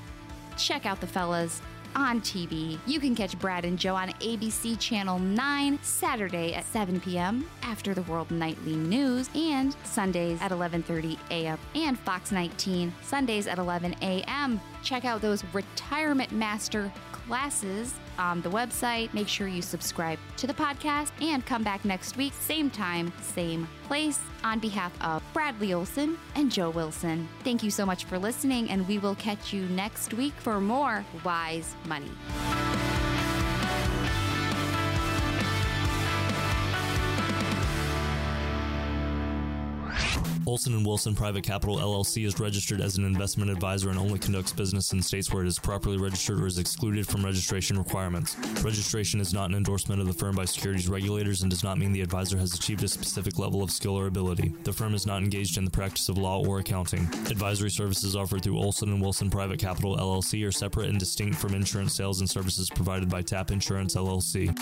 check 0.57 0.85
out 0.85 0.99
the 1.01 1.07
fellas 1.07 1.61
on 1.95 2.21
TV. 2.21 2.77
You 2.85 2.99
can 2.99 3.15
catch 3.15 3.37
Brad 3.39 3.65
and 3.65 3.77
Joe 3.77 3.95
on 3.95 4.09
ABC 4.09 4.79
Channel 4.79 5.19
9 5.19 5.79
Saturday 5.81 6.53
at 6.53 6.65
7 6.65 6.99
p.m. 6.99 7.47
after 7.61 7.93
the 7.93 8.03
World 8.03 8.31
Nightly 8.31 8.75
News 8.75 9.29
and 9.35 9.75
Sundays 9.83 10.41
at 10.41 10.51
11:30 10.51 11.17
a.m. 11.31 11.57
and 11.75 11.99
Fox 11.99 12.31
19 12.31 12.93
Sundays 13.01 13.47
at 13.47 13.59
11 13.59 13.95
a.m. 14.01 14.59
Check 14.83 15.05
out 15.05 15.21
those 15.21 15.43
retirement 15.53 16.31
master 16.31 16.91
classes 17.27 17.93
on 18.17 18.41
the 18.41 18.49
website. 18.49 19.13
Make 19.13 19.27
sure 19.27 19.47
you 19.47 19.61
subscribe 19.61 20.19
to 20.37 20.47
the 20.47 20.53
podcast 20.53 21.11
and 21.21 21.45
come 21.45 21.63
back 21.63 21.85
next 21.85 22.17
week, 22.17 22.33
same 22.33 22.69
time, 22.69 23.11
same 23.21 23.67
place. 23.87 24.19
On 24.43 24.59
behalf 24.59 24.91
of 25.01 25.23
Bradley 25.33 25.73
Olson 25.73 26.17
and 26.35 26.51
Joe 26.51 26.69
Wilson, 26.69 27.27
thank 27.43 27.63
you 27.63 27.71
so 27.71 27.85
much 27.85 28.05
for 28.05 28.19
listening, 28.19 28.69
and 28.69 28.87
we 28.87 28.97
will 28.97 29.15
catch 29.15 29.53
you 29.53 29.65
next 29.67 30.13
week 30.13 30.33
for 30.37 30.59
more 30.59 31.05
Wise 31.23 31.75
Money. 31.85 32.11
Olson 40.45 40.73
and 40.73 40.85
Wilson 40.85 41.15
Private 41.15 41.43
Capital 41.43 41.77
LLC 41.77 42.25
is 42.25 42.39
registered 42.39 42.81
as 42.81 42.97
an 42.97 43.05
investment 43.05 43.49
advisor 43.49 43.89
and 43.89 43.97
only 43.97 44.19
conducts 44.19 44.51
business 44.51 44.91
in 44.91 45.01
states 45.01 45.31
where 45.31 45.43
it 45.43 45.47
is 45.47 45.57
properly 45.57 45.97
registered 45.97 46.41
or 46.41 46.47
is 46.47 46.57
excluded 46.57 47.07
from 47.07 47.23
registration 47.23 47.77
requirements. 47.77 48.35
Registration 48.61 49.21
is 49.21 49.33
not 49.33 49.49
an 49.49 49.55
endorsement 49.55 50.01
of 50.01 50.07
the 50.07 50.13
firm 50.13 50.35
by 50.35 50.43
securities 50.43 50.89
regulators 50.89 51.43
and 51.43 51.49
does 51.49 51.63
not 51.63 51.77
mean 51.77 51.93
the 51.93 52.01
advisor 52.01 52.37
has 52.37 52.53
achieved 52.53 52.83
a 52.83 52.87
specific 52.87 53.39
level 53.39 53.63
of 53.63 53.71
skill 53.71 53.97
or 53.97 54.07
ability. 54.07 54.53
The 54.63 54.73
firm 54.73 54.93
is 54.93 55.05
not 55.05 55.23
engaged 55.23 55.57
in 55.57 55.63
the 55.63 55.71
practice 55.71 56.09
of 56.09 56.17
law 56.17 56.45
or 56.45 56.59
accounting. 56.59 57.05
Advisory 57.29 57.71
services 57.71 58.15
offered 58.15 58.43
through 58.43 58.59
Olson 58.59 58.89
and 58.89 59.01
Wilson 59.01 59.29
Private 59.29 59.59
Capital 59.59 59.95
LLC 59.97 60.45
are 60.45 60.51
separate 60.51 60.89
and 60.89 60.99
distinct 60.99 61.37
from 61.37 61.53
insurance 61.53 61.95
sales 61.95 62.19
and 62.19 62.29
services 62.29 62.69
provided 62.69 63.09
by 63.09 63.21
TAP 63.21 63.51
Insurance 63.51 63.95
LLC. 63.95 64.53